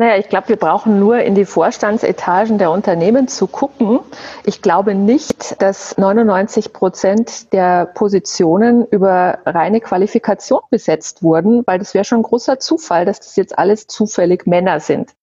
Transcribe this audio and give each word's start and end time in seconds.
Naja, 0.00 0.16
ich 0.16 0.28
glaube, 0.28 0.50
wir 0.50 0.56
brauchen 0.56 1.00
nur 1.00 1.18
in 1.18 1.34
die 1.34 1.44
Vorstandsetagen 1.44 2.56
der 2.56 2.70
Unternehmen 2.70 3.26
zu 3.26 3.48
gucken. 3.48 3.98
Ich 4.44 4.62
glaube 4.62 4.94
nicht, 4.94 5.60
dass 5.60 5.98
99 5.98 6.72
Prozent 6.72 7.52
der 7.52 7.86
Positionen 7.86 8.86
über 8.92 9.40
reine 9.44 9.80
Qualifikation 9.80 10.60
besetzt 10.70 11.24
wurden, 11.24 11.64
weil 11.66 11.80
das 11.80 11.94
wäre 11.94 12.04
schon 12.04 12.20
ein 12.20 12.22
großer 12.22 12.60
Zufall, 12.60 13.06
dass 13.06 13.18
das 13.18 13.34
jetzt 13.34 13.58
alles 13.58 13.88
zufällig 13.88 14.46
Männer 14.46 14.78
sind. 14.78 15.16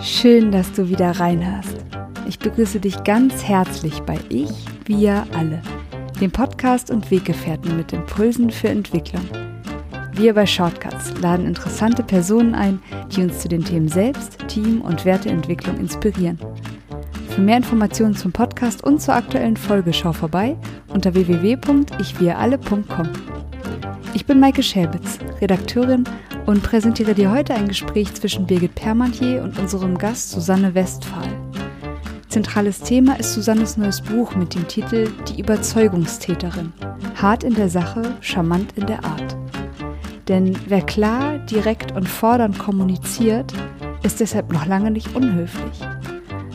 Schön, 0.00 0.50
dass 0.50 0.72
du 0.72 0.88
wieder 0.88 1.12
reinhörst. 1.12 1.76
Ich 2.26 2.40
begrüße 2.40 2.80
dich 2.80 3.04
ganz 3.04 3.44
herzlich 3.44 4.02
bei 4.02 4.18
Ich, 4.30 4.50
wir 4.86 5.24
alle 5.38 5.62
dem 6.24 6.32
Podcast 6.32 6.90
und 6.90 7.10
Weggefährten 7.10 7.76
mit 7.76 7.92
Impulsen 7.92 8.48
für 8.48 8.70
Entwicklung. 8.70 9.28
Wir 10.12 10.32
bei 10.32 10.46
Shortcuts 10.46 11.12
laden 11.20 11.46
interessante 11.46 12.02
Personen 12.02 12.54
ein, 12.54 12.80
die 13.14 13.20
uns 13.20 13.40
zu 13.40 13.48
den 13.48 13.62
Themen 13.62 13.88
Selbst, 13.88 14.38
Team 14.48 14.80
und 14.80 15.04
Werteentwicklung 15.04 15.76
inspirieren. 15.76 16.38
Für 17.28 17.42
mehr 17.42 17.58
Informationen 17.58 18.16
zum 18.16 18.32
Podcast 18.32 18.82
und 18.82 19.02
zur 19.02 19.16
aktuellen 19.16 19.58
Folge 19.58 19.92
schau 19.92 20.14
vorbei 20.14 20.56
unter 20.88 21.12
www.ichwiralle.com. 21.12 23.08
Ich 24.14 24.24
bin 24.24 24.40
Maike 24.40 24.62
Schäbitz, 24.62 25.18
Redakteurin 25.42 26.04
und 26.46 26.62
präsentiere 26.62 27.12
dir 27.12 27.32
heute 27.32 27.52
ein 27.52 27.68
Gespräch 27.68 28.14
zwischen 28.14 28.46
Birgit 28.46 28.74
Permantier 28.74 29.42
und 29.42 29.58
unserem 29.58 29.98
Gast 29.98 30.30
Susanne 30.30 30.74
Westphal. 30.74 31.28
Zentrales 32.34 32.80
Thema 32.80 33.14
ist 33.20 33.32
Susannes 33.32 33.76
neues 33.76 34.00
Buch 34.00 34.34
mit 34.34 34.56
dem 34.56 34.66
Titel 34.66 35.08
Die 35.28 35.40
Überzeugungstäterin. 35.40 36.72
Hart 37.14 37.44
in 37.44 37.54
der 37.54 37.68
Sache, 37.68 38.16
charmant 38.20 38.72
in 38.74 38.86
der 38.86 39.04
Art. 39.04 39.36
Denn 40.26 40.58
wer 40.66 40.82
klar, 40.82 41.38
direkt 41.38 41.92
und 41.92 42.08
fordernd 42.08 42.58
kommuniziert, 42.58 43.54
ist 44.02 44.18
deshalb 44.18 44.52
noch 44.52 44.66
lange 44.66 44.90
nicht 44.90 45.14
unhöflich. 45.14 45.78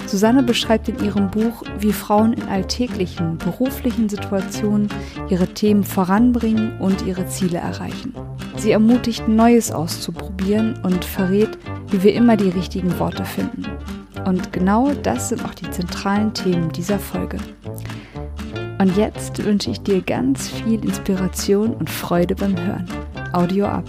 Susanne 0.05 0.44
beschreibt 0.44 0.89
in 0.89 1.02
ihrem 1.02 1.31
Buch, 1.31 1.63
wie 1.80 1.93
Frauen 1.93 2.33
in 2.33 2.49
alltäglichen, 2.49 3.38
beruflichen 3.38 4.09
Situationen 4.09 4.89
ihre 5.30 5.47
Themen 5.47 5.86
voranbringen 5.86 6.77
und 6.81 7.05
ihre 7.05 7.25
Ziele 7.27 7.59
erreichen. 7.59 8.14
Sie 8.58 8.71
ermutigt, 8.71 9.30
Neues 9.30 9.71
auszuprobieren 9.71 10.77
und 10.83 11.05
verrät, 11.05 11.58
wie 11.88 12.03
wir 12.03 12.14
immer 12.14 12.36
die 12.36 12.49
richtigen 12.49 12.99
Worte 12.99 13.23
finden. 13.23 13.64
Und 14.25 14.53
genau 14.53 14.93
das 14.93 15.29
sind 15.29 15.43
auch 15.43 15.53
die 15.53 15.69
zentralen 15.69 16.33
Themen 16.33 16.71
dieser 16.71 16.99
Folge. 16.99 17.37
Und 18.79 18.95
jetzt 18.95 19.43
wünsche 19.43 19.71
ich 19.71 19.81
dir 19.81 20.01
ganz 20.01 20.47
viel 20.47 20.83
Inspiration 20.83 21.73
und 21.73 21.89
Freude 21.89 22.35
beim 22.35 22.57
Hören. 22.57 22.87
Audio 23.33 23.65
ab. 23.65 23.83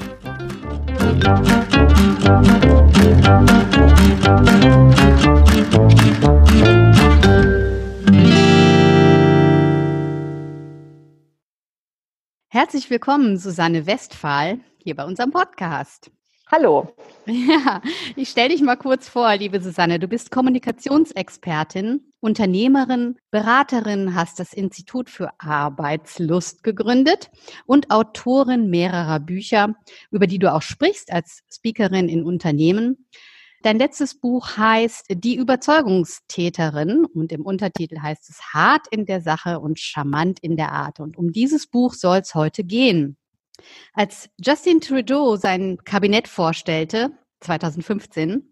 Herzlich 12.48 12.90
willkommen, 12.90 13.36
Susanne 13.36 13.86
Westphal, 13.86 14.58
hier 14.78 14.96
bei 14.96 15.04
unserem 15.04 15.30
Podcast. 15.30 16.10
Hallo. 16.52 16.92
Ja, 17.26 17.80
ich 18.16 18.30
stelle 18.30 18.48
dich 18.48 18.60
mal 18.60 18.74
kurz 18.74 19.08
vor, 19.08 19.36
liebe 19.36 19.60
Susanne. 19.60 20.00
Du 20.00 20.08
bist 20.08 20.32
Kommunikationsexpertin, 20.32 22.12
Unternehmerin, 22.18 23.18
Beraterin, 23.30 24.16
hast 24.16 24.40
das 24.40 24.52
Institut 24.52 25.10
für 25.10 25.30
Arbeitslust 25.38 26.64
gegründet 26.64 27.30
und 27.66 27.92
Autorin 27.92 28.68
mehrerer 28.68 29.20
Bücher, 29.20 29.76
über 30.10 30.26
die 30.26 30.40
du 30.40 30.52
auch 30.52 30.62
sprichst 30.62 31.12
als 31.12 31.42
Speakerin 31.52 32.08
in 32.08 32.24
Unternehmen. 32.24 33.06
Dein 33.62 33.78
letztes 33.78 34.18
Buch 34.18 34.56
heißt 34.56 35.06
Die 35.10 35.36
Überzeugungstäterin 35.36 37.04
und 37.04 37.30
im 37.30 37.46
Untertitel 37.46 38.00
heißt 38.00 38.28
es 38.28 38.40
Hart 38.52 38.88
in 38.90 39.06
der 39.06 39.20
Sache 39.20 39.60
und 39.60 39.78
charmant 39.78 40.40
in 40.40 40.56
der 40.56 40.72
Art. 40.72 40.98
Und 40.98 41.16
um 41.16 41.30
dieses 41.30 41.68
Buch 41.68 41.94
soll 41.94 42.18
es 42.18 42.34
heute 42.34 42.64
gehen. 42.64 43.18
Als 43.92 44.30
Justin 44.38 44.80
Trudeau 44.80 45.36
sein 45.36 45.78
Kabinett 45.84 46.28
vorstellte, 46.28 47.10
2015, 47.40 48.50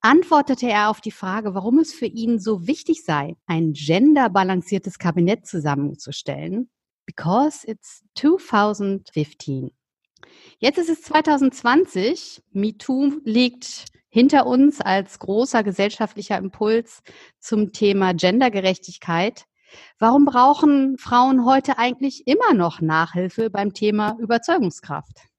antwortete 0.00 0.68
er 0.68 0.90
auf 0.90 1.00
die 1.00 1.10
Frage, 1.10 1.54
warum 1.54 1.78
es 1.78 1.92
für 1.92 2.06
ihn 2.06 2.38
so 2.38 2.66
wichtig 2.66 3.04
sei, 3.04 3.36
ein 3.46 3.72
genderbalanciertes 3.72 4.98
Kabinett 4.98 5.46
zusammenzustellen. 5.46 6.70
Because 7.06 7.66
it's 7.66 8.02
2015. 8.16 9.70
Jetzt 10.58 10.78
ist 10.78 10.90
es 10.90 11.02
2020. 11.02 12.42
MeToo 12.52 13.20
liegt 13.24 13.86
hinter 14.08 14.46
uns 14.46 14.80
als 14.80 15.18
großer 15.18 15.62
gesellschaftlicher 15.62 16.38
Impuls 16.38 17.02
zum 17.38 17.72
Thema 17.72 18.12
Gendergerechtigkeit. 18.12 19.44
Warum 19.98 20.24
brauchen 20.24 20.98
Frauen 20.98 21.44
heute 21.44 21.78
eigentlich 21.78 22.26
immer 22.26 22.54
noch 22.54 22.80
Nachhilfe 22.80 23.50
beim 23.50 23.72
Thema 23.72 24.16
Überzeugungskraft? 24.18 25.29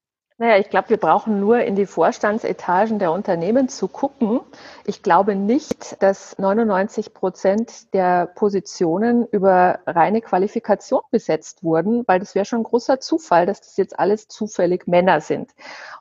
Naja, 0.41 0.57
ich 0.57 0.71
glaube, 0.71 0.89
wir 0.89 0.97
brauchen 0.97 1.39
nur 1.39 1.59
in 1.59 1.75
die 1.75 1.85
Vorstandsetagen 1.85 2.97
der 2.97 3.11
Unternehmen 3.11 3.69
zu 3.69 3.87
gucken. 3.87 4.39
Ich 4.85 5.03
glaube 5.03 5.35
nicht, 5.35 6.01
dass 6.01 6.35
99 6.39 7.13
Prozent 7.13 7.93
der 7.93 8.25
Positionen 8.25 9.27
über 9.27 9.81
reine 9.85 10.19
Qualifikation 10.19 11.01
besetzt 11.11 11.63
wurden, 11.63 12.05
weil 12.07 12.17
das 12.17 12.33
wäre 12.33 12.45
schon 12.45 12.61
ein 12.61 12.63
großer 12.63 12.99
Zufall, 12.99 13.45
dass 13.45 13.61
das 13.61 13.77
jetzt 13.77 13.99
alles 13.99 14.29
zufällig 14.29 14.87
Männer 14.87 15.21
sind. 15.21 15.51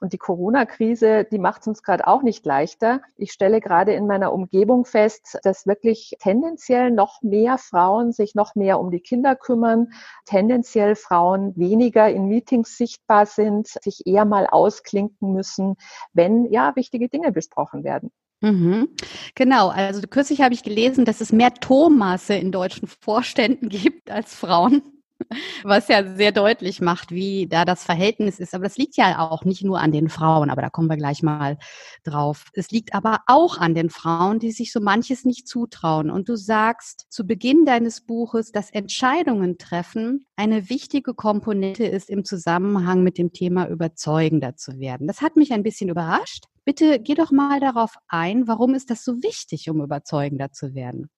Und 0.00 0.14
die 0.14 0.18
Corona-Krise, 0.18 1.24
die 1.24 1.38
macht 1.38 1.60
es 1.60 1.66
uns 1.66 1.82
gerade 1.82 2.06
auch 2.06 2.22
nicht 2.22 2.46
leichter. 2.46 3.02
Ich 3.18 3.32
stelle 3.32 3.60
gerade 3.60 3.92
in 3.92 4.06
meiner 4.06 4.32
Umgebung 4.32 4.86
fest, 4.86 5.38
dass 5.42 5.66
wirklich 5.66 6.16
tendenziell 6.18 6.90
noch 6.90 7.20
mehr 7.20 7.58
Frauen 7.58 8.12
sich 8.12 8.34
noch 8.34 8.54
mehr 8.54 8.80
um 8.80 8.90
die 8.90 9.00
Kinder 9.00 9.36
kümmern, 9.36 9.92
tendenziell 10.24 10.96
Frauen 10.96 11.54
weniger 11.58 12.08
in 12.08 12.24
Meetings 12.24 12.78
sichtbar 12.78 13.26
sind, 13.26 13.66
sich 13.68 14.06
eher 14.06 14.29
mal 14.30 14.46
ausklinken 14.46 15.32
müssen, 15.32 15.76
wenn 16.14 16.50
ja 16.50 16.74
wichtige 16.76 17.08
Dinge 17.10 17.32
besprochen 17.32 17.84
werden. 17.84 18.10
Mhm. 18.41 18.88
Genau, 19.34 19.68
also 19.68 20.00
kürzlich 20.08 20.41
habe 20.41 20.54
ich 20.54 20.62
gelesen, 20.62 21.04
dass 21.04 21.20
es 21.20 21.30
mehr 21.32 21.52
Thomasse 21.52 22.34
in 22.34 22.52
deutschen 22.52 22.88
Vorständen 22.88 23.68
gibt 23.68 24.10
als 24.10 24.34
Frauen. 24.34 24.99
Was 25.62 25.88
ja 25.88 26.04
sehr 26.16 26.32
deutlich 26.32 26.81
macht, 26.81 27.10
wie 27.10 27.47
da 27.47 27.64
das 27.64 27.84
Verhältnis 27.84 28.38
ist. 28.41 28.54
Aber 28.54 28.64
das 28.64 28.76
liegt 28.76 28.97
ja 28.97 29.19
auch 29.19 29.44
nicht 29.44 29.62
nur 29.62 29.81
an 29.81 29.92
den 29.92 30.08
Frauen, 30.08 30.50
aber 30.50 30.62
da 30.62 30.70
kommen 30.70 30.88
wir 30.88 30.97
gleich 30.97 31.22
mal 31.22 31.58
drauf. 32.04 32.47
Es 32.54 32.70
liegt 32.70 32.94
aber 32.94 33.20
auch 33.26 33.59
an 33.59 33.75
den 33.75 33.91
Frauen, 33.91 34.38
die 34.38 34.53
sich 34.53 34.72
so 34.72 34.80
manches 34.80 35.25
nicht 35.25 35.47
zutrauen. 35.47 36.10
Und 36.10 36.28
du 36.28 36.36
sagst 36.36 37.06
zu 37.10 37.26
Beginn 37.26 37.64
deines 37.64 38.00
Buches, 38.00 38.53
dass 38.53 38.70
Entscheidungen 38.70 39.59
treffen 39.59 40.26
eine 40.36 40.70
wichtige 40.70 41.14
Komponente 41.14 41.84
ist 41.84 42.09
im 42.09 42.25
Zusammenhang 42.25 43.03
mit 43.03 43.19
dem 43.19 43.32
Thema 43.32 43.69
überzeugender 43.69 44.56
zu 44.56 44.78
werden. 44.78 45.06
Das 45.06 45.20
hat 45.20 45.36
mich 45.36 45.53
ein 45.53 45.62
bisschen 45.62 45.91
überrascht. 45.91 46.44
Bitte 46.64 46.98
geh 47.00 47.14
doch 47.14 47.30
mal 47.30 47.60
darauf 47.60 47.94
ein, 48.09 48.47
warum 48.48 48.75
ist 48.75 48.91
das 48.91 49.04
so 49.04 49.22
wichtig, 49.22 49.69
um 49.69 49.82
überzeugender 49.82 50.53
zu 50.53 50.75
werden? 50.75 51.10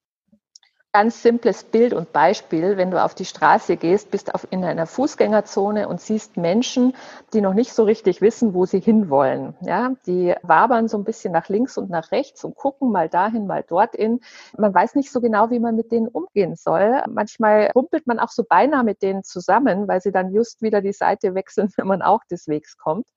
Ganz 0.95 1.23
simples 1.23 1.63
Bild 1.63 1.91
und 1.91 2.13
Beispiel, 2.13 2.77
wenn 2.77 2.91
du 2.91 3.03
auf 3.03 3.15
die 3.15 3.25
Straße 3.25 3.77
gehst, 3.77 4.11
bist 4.11 4.35
auf, 4.35 4.45
in 4.51 4.63
einer 4.63 4.85
Fußgängerzone 4.85 5.87
und 5.87 5.99
siehst 5.99 6.37
Menschen, 6.37 6.93
die 7.33 7.41
noch 7.41 7.55
nicht 7.55 7.73
so 7.73 7.81
richtig 7.81 8.21
wissen, 8.21 8.53
wo 8.53 8.67
sie 8.67 8.79
hinwollen. 8.79 9.55
Ja, 9.61 9.95
die 10.05 10.35
wabern 10.43 10.87
so 10.87 10.99
ein 10.99 11.03
bisschen 11.03 11.33
nach 11.33 11.49
links 11.49 11.79
und 11.79 11.89
nach 11.89 12.11
rechts 12.11 12.43
und 12.43 12.55
gucken 12.55 12.91
mal 12.91 13.09
dahin, 13.09 13.47
mal 13.47 13.63
dorthin. 13.63 14.19
Man 14.55 14.71
weiß 14.71 14.93
nicht 14.93 15.11
so 15.11 15.19
genau, 15.19 15.49
wie 15.49 15.59
man 15.59 15.75
mit 15.75 15.91
denen 15.91 16.09
umgehen 16.09 16.55
soll. 16.55 17.01
Manchmal 17.09 17.71
rumpelt 17.73 18.05
man 18.05 18.19
auch 18.19 18.29
so 18.29 18.43
beinahe 18.47 18.83
mit 18.83 19.01
denen 19.01 19.23
zusammen, 19.23 19.87
weil 19.87 19.99
sie 19.99 20.11
dann 20.11 20.31
just 20.31 20.61
wieder 20.61 20.81
die 20.81 20.93
Seite 20.93 21.33
wechseln, 21.33 21.73
wenn 21.75 21.87
man 21.87 22.03
auch 22.03 22.23
des 22.29 22.47
Wegs 22.47 22.77
kommt. 22.77 23.07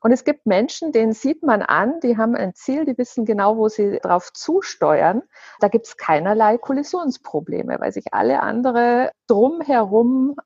Und 0.00 0.12
es 0.12 0.24
gibt 0.24 0.46
Menschen, 0.46 0.92
denen 0.92 1.12
sieht 1.12 1.42
man 1.42 1.62
an, 1.62 2.00
die 2.00 2.16
haben 2.16 2.34
ein 2.34 2.54
Ziel, 2.54 2.86
die 2.86 2.96
wissen 2.96 3.26
genau, 3.26 3.58
wo 3.58 3.68
sie 3.68 3.98
drauf 4.00 4.32
zusteuern. 4.32 5.22
Da 5.60 5.68
gibt 5.68 5.86
es 5.86 5.96
keinerlei 5.96 6.56
Kollisionsprobleme, 6.56 7.78
weil 7.80 7.92
sich 7.92 8.06
alle 8.12 8.40
andere 8.40 9.12
drumherum 9.26 10.36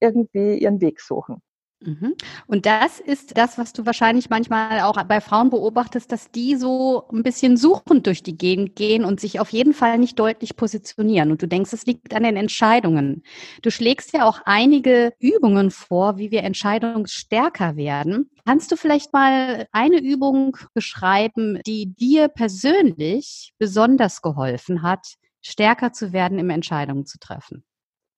irgendwie 0.00 0.58
ihren 0.58 0.80
Weg 0.80 1.00
suchen. 1.00 1.42
Mhm. 1.80 2.14
Und 2.46 2.64
das 2.64 3.00
ist 3.00 3.36
das, 3.36 3.58
was 3.58 3.74
du 3.74 3.84
wahrscheinlich 3.84 4.30
manchmal 4.30 4.80
auch 4.80 5.02
bei 5.04 5.20
Frauen 5.20 5.50
beobachtest, 5.50 6.10
dass 6.10 6.30
die 6.30 6.56
so 6.56 7.06
ein 7.12 7.22
bisschen 7.22 7.58
suchend 7.58 8.06
durch 8.06 8.22
die 8.22 8.36
Gegend 8.38 8.76
gehen 8.76 9.04
und 9.04 9.20
sich 9.20 9.40
auf 9.40 9.50
jeden 9.50 9.74
Fall 9.74 9.98
nicht 9.98 10.18
deutlich 10.18 10.56
positionieren. 10.56 11.30
Und 11.30 11.42
du 11.42 11.46
denkst, 11.46 11.74
es 11.74 11.84
liegt 11.84 12.14
an 12.14 12.22
den 12.22 12.36
Entscheidungen. 12.36 13.22
Du 13.60 13.70
schlägst 13.70 14.14
ja 14.14 14.24
auch 14.26 14.40
einige 14.46 15.12
Übungen 15.20 15.70
vor, 15.70 16.16
wie 16.16 16.30
wir 16.30 16.44
entscheidungsstärker 16.44 17.76
werden. 17.76 18.30
Kannst 18.46 18.72
du 18.72 18.76
vielleicht 18.76 19.12
mal 19.12 19.66
eine 19.70 20.00
Übung 20.00 20.56
beschreiben, 20.72 21.60
die 21.66 21.94
dir 21.94 22.28
persönlich 22.28 23.52
besonders 23.58 24.22
geholfen 24.22 24.80
hat, 24.82 25.06
stärker 25.42 25.92
zu 25.92 26.14
werden, 26.14 26.38
im 26.38 26.48
Entscheidungen 26.48 27.04
zu 27.04 27.18
treffen? 27.18 27.64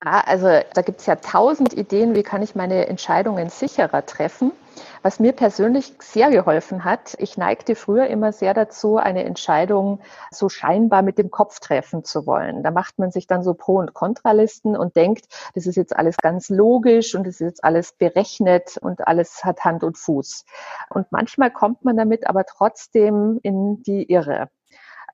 Ah, 0.00 0.20
also 0.20 0.46
da 0.74 0.82
gibt 0.82 1.00
es 1.00 1.06
ja 1.06 1.16
tausend 1.16 1.72
Ideen, 1.74 2.14
wie 2.14 2.22
kann 2.22 2.40
ich 2.40 2.54
meine 2.54 2.86
Entscheidungen 2.86 3.48
sicherer 3.50 4.06
treffen. 4.06 4.52
Was 5.02 5.18
mir 5.18 5.32
persönlich 5.32 5.92
sehr 5.98 6.30
geholfen 6.30 6.84
hat, 6.84 7.16
ich 7.18 7.36
neigte 7.36 7.74
früher 7.74 8.06
immer 8.06 8.32
sehr 8.32 8.54
dazu, 8.54 8.96
eine 8.96 9.24
Entscheidung 9.24 10.00
so 10.30 10.48
scheinbar 10.48 11.02
mit 11.02 11.18
dem 11.18 11.32
Kopf 11.32 11.58
treffen 11.58 12.04
zu 12.04 12.26
wollen. 12.26 12.62
Da 12.62 12.70
macht 12.70 13.00
man 13.00 13.10
sich 13.10 13.26
dann 13.26 13.42
so 13.42 13.54
Pro- 13.54 13.78
und 13.78 13.92
Kontralisten 13.92 14.76
und 14.76 14.94
denkt, 14.94 15.26
das 15.54 15.66
ist 15.66 15.74
jetzt 15.74 15.96
alles 15.96 16.16
ganz 16.18 16.48
logisch 16.48 17.16
und 17.16 17.26
das 17.26 17.34
ist 17.34 17.40
jetzt 17.40 17.64
alles 17.64 17.92
berechnet 17.92 18.76
und 18.80 19.04
alles 19.08 19.44
hat 19.44 19.64
Hand 19.64 19.82
und 19.82 19.98
Fuß. 19.98 20.44
Und 20.90 21.10
manchmal 21.10 21.50
kommt 21.50 21.84
man 21.84 21.96
damit 21.96 22.28
aber 22.28 22.44
trotzdem 22.44 23.40
in 23.42 23.82
die 23.82 24.04
Irre. 24.04 24.48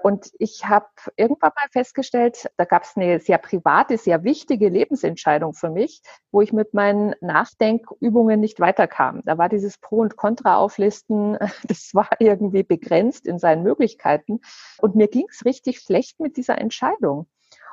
Und 0.04 0.32
ich 0.38 0.66
habe 0.66 0.84
irgendwann 1.16 1.52
mal 1.56 1.66
festgestellt, 1.72 2.50
da 2.58 2.66
gab 2.66 2.82
es 2.82 2.94
eine 2.94 3.20
sehr 3.20 3.38
private, 3.38 3.96
sehr 3.96 4.22
wichtige 4.22 4.68
Lebensentscheidung 4.68 5.54
für 5.54 5.70
mich, 5.70 6.02
wo 6.30 6.42
ich 6.42 6.52
mit 6.52 6.74
meinen 6.74 7.14
Nachdenkübungen 7.22 8.38
nicht 8.38 8.60
weiterkam. 8.60 9.22
Da 9.24 9.38
war 9.38 9.48
dieses 9.48 9.78
Pro- 9.78 10.02
und 10.02 10.18
Contra-Auflisten, 10.18 11.38
das 11.68 11.94
war 11.94 12.10
irgendwie 12.18 12.64
begrenzt 12.64 13.26
in 13.26 13.38
seinen 13.38 13.62
Möglichkeiten. 13.62 14.40
Und 14.76 14.94
mir 14.94 15.08
ging 15.08 15.24
es 15.30 15.46
richtig 15.46 15.80
schlecht 15.80 16.20
mit 16.20 16.36
dieser 16.36 16.58
Entscheidung. 16.58 17.26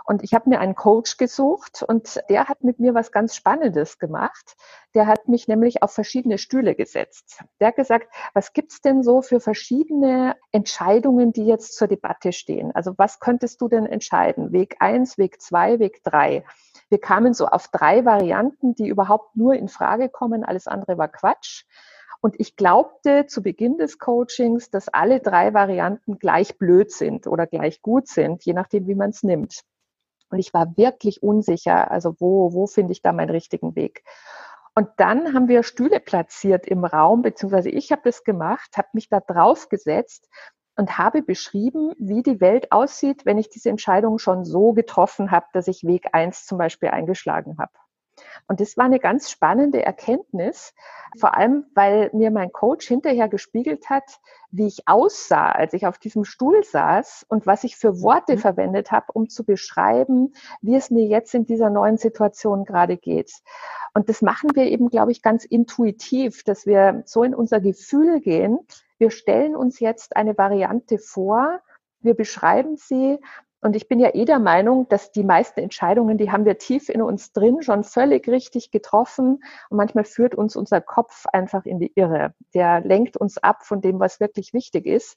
Und 0.06 0.24
ich 0.24 0.34
habe 0.34 0.50
mir 0.50 0.60
einen 0.60 0.76
Coach 0.76 1.18
gesucht 1.18 1.84
und 1.84 2.22
der 2.30 2.48
hat 2.48 2.64
mit 2.64 2.80
mir 2.80 2.94
was 2.94 3.12
ganz 3.12 3.36
Spannendes 3.36 4.00
gemacht. 4.00 4.56
Der 4.94 5.08
hat 5.08 5.28
mich 5.28 5.48
nämlich 5.48 5.84
auf 5.84 5.92
verschiedene 5.92 6.38
Stühle 6.38 6.76
gesetzt. 6.76 7.44
Der 7.60 7.70
hat 7.70 7.76
gesagt, 7.76 8.08
was 8.34 8.54
gibt's 8.54 8.82
denn 8.82 9.04
so 9.04 9.22
für 9.22 9.40
verschiedene 9.40 10.36
Entscheidungen, 10.52 11.34
die 11.34 11.46
jetzt 11.46 11.76
zur 11.76 11.88
Debatte 11.88 12.34
stehen? 12.34 12.72
Also 12.74 12.94
was 12.98 13.20
könntest 13.20 13.62
du 13.62 13.68
denn 13.68 13.86
entscheiden? 13.86 14.52
Weg 14.52 14.78
eins, 14.80 15.18
Weg 15.18 15.42
zwei, 15.42 15.80
Weg 15.80 16.04
drei. 16.04 16.44
Wir 16.90 17.00
kamen 17.00 17.34
so 17.34 17.48
auf 17.48 17.70
drei 17.70 18.04
Varianten, 18.04 18.76
die 18.76 18.88
überhaupt 18.88 19.36
nur 19.36 19.54
in 19.54 19.70
Frage 19.70 20.10
kommen. 20.10 20.44
Alles 20.44 20.68
andere 20.68 20.98
war 20.98 21.08
Quatsch. 21.08 21.66
Und 22.22 22.40
ich 22.40 22.56
glaubte 22.56 23.26
zu 23.26 23.42
Beginn 23.42 23.78
des 23.78 23.98
Coachings, 23.98 24.70
dass 24.70 24.90
alle 24.90 25.22
drei 25.22 25.56
Varianten 25.56 26.20
gleich 26.20 26.58
blöd 26.58 26.92
sind 26.92 27.26
oder 27.26 27.48
gleich 27.48 27.82
gut 27.82 28.08
sind, 28.08 28.46
je 28.46 28.54
nachdem, 28.54 28.88
wie 28.88 28.96
man 28.96 29.10
es 29.10 29.24
nimmt. 29.24 29.64
Und 30.32 30.40
ich 30.40 30.54
war 30.54 30.78
wirklich 30.78 31.22
unsicher, 31.22 31.92
also 31.92 32.16
wo, 32.20 32.54
wo 32.54 32.68
finde 32.68 32.94
ich 32.94 33.02
da 33.02 33.12
meinen 33.12 33.30
richtigen 33.30 33.76
Weg? 33.76 34.04
Und 34.74 34.88
dann 34.98 35.34
haben 35.34 35.50
wir 35.50 35.64
Stühle 35.64 36.00
platziert 36.00 36.66
im 36.66 36.86
Raum, 36.86 37.22
beziehungsweise 37.22 37.70
ich 37.70 37.92
habe 37.92 38.04
das 38.06 38.24
gemacht, 38.24 38.78
habe 38.78 38.88
mich 38.94 39.10
da 39.10 39.20
drauf 39.20 39.68
gesetzt 39.68 40.30
und 40.78 40.98
habe 40.98 41.22
beschrieben, 41.22 41.94
wie 42.00 42.24
die 42.24 42.40
Welt 42.40 42.72
aussieht, 42.72 43.26
wenn 43.26 43.38
ich 43.38 43.50
diese 43.50 43.70
Entscheidung 43.70 44.18
schon 44.18 44.46
so 44.46 44.72
getroffen 44.72 45.32
habe, 45.32 45.48
dass 45.52 45.68
ich 45.68 45.84
Weg 45.84 46.10
eins 46.14 46.46
zum 46.46 46.58
Beispiel 46.58 46.90
eingeschlagen 46.90 47.58
habe. 47.60 47.74
Und 48.48 48.60
das 48.60 48.78
war 48.78 48.86
eine 48.86 49.00
ganz 49.00 49.30
spannende 49.30 49.84
Erkenntnis, 49.84 50.74
vor 51.18 51.36
allem, 51.36 51.66
weil 51.74 52.10
mir 52.14 52.32
mein 52.32 52.52
Coach 52.52 52.88
hinterher 52.88 53.28
gespiegelt 53.28 53.90
hat, 53.90 54.20
wie 54.52 54.68
ich 54.68 54.88
aussah, 54.88 55.52
als 55.52 55.74
ich 55.74 55.86
auf 55.88 55.98
diesem 55.98 56.24
Stuhl 56.26 56.64
saß 56.64 57.26
und 57.28 57.46
was 57.46 57.64
ich 57.64 57.76
für 57.76 58.02
Worte 58.02 58.36
mhm. 58.36 58.40
verwendet 58.40 58.92
habe, 58.92 59.08
um 59.14 59.30
zu 59.30 59.44
beschreiben, 59.44 60.34
wie 60.62 60.76
es 60.76 60.90
mir 60.90 61.06
jetzt 61.06 61.34
in 61.34 61.46
dieser 61.46 61.70
neuen 61.70 61.98
Situation 61.98 62.66
gerade 62.66 62.98
geht. 62.98 63.32
Und 63.94 64.10
das 64.10 64.22
machen 64.22 64.52
wir 64.56 64.66
eben, 64.66 64.90
glaube 64.90 65.12
ich, 65.12 65.22
ganz 65.22 65.44
intuitiv, 65.46 66.44
dass 66.44 66.66
wir 66.66 67.04
so 67.06 67.24
in 67.24 67.36
unser 67.36 67.60
Gefühl 67.60 68.22
gehen. 68.22 68.60
Wir 68.98 69.12
stellen 69.12 69.56
uns 69.56 69.80
jetzt 69.80 70.16
eine 70.16 70.38
Variante 70.38 70.98
vor, 70.98 71.60
wir 72.00 72.16
beschreiben 72.16 72.78
sie 72.78 73.20
und 73.62 73.76
ich 73.76 73.88
bin 73.88 74.00
ja 74.00 74.10
eh 74.16 74.26
der 74.26 74.40
Meinung, 74.40 74.90
dass 74.90 75.12
die 75.12 75.24
meisten 75.24 75.60
Entscheidungen, 75.60 76.18
die 76.18 76.32
haben 76.32 76.46
wir 76.46 76.58
tief 76.58 76.90
in 76.90 77.02
uns 77.02 77.32
drin, 77.32 77.62
schon 77.62 77.84
völlig 77.84 78.28
richtig 78.28 78.72
getroffen. 78.72 79.44
Und 79.70 79.78
manchmal 79.78 80.04
führt 80.04 80.34
uns 80.34 80.56
unser 80.56 80.82
Kopf 80.82 81.28
einfach 81.32 81.66
in 81.66 81.80
die 81.80 81.92
Irre. 81.94 82.34
Der 82.56 82.82
lenkt 82.82 83.18
uns 83.18 83.38
ab 83.38 83.64
von 83.64 83.80
dem, 83.80 84.00
was 84.00 84.20
wirklich 84.20 84.54
wichtig 84.54 84.88
ist. 84.88 85.16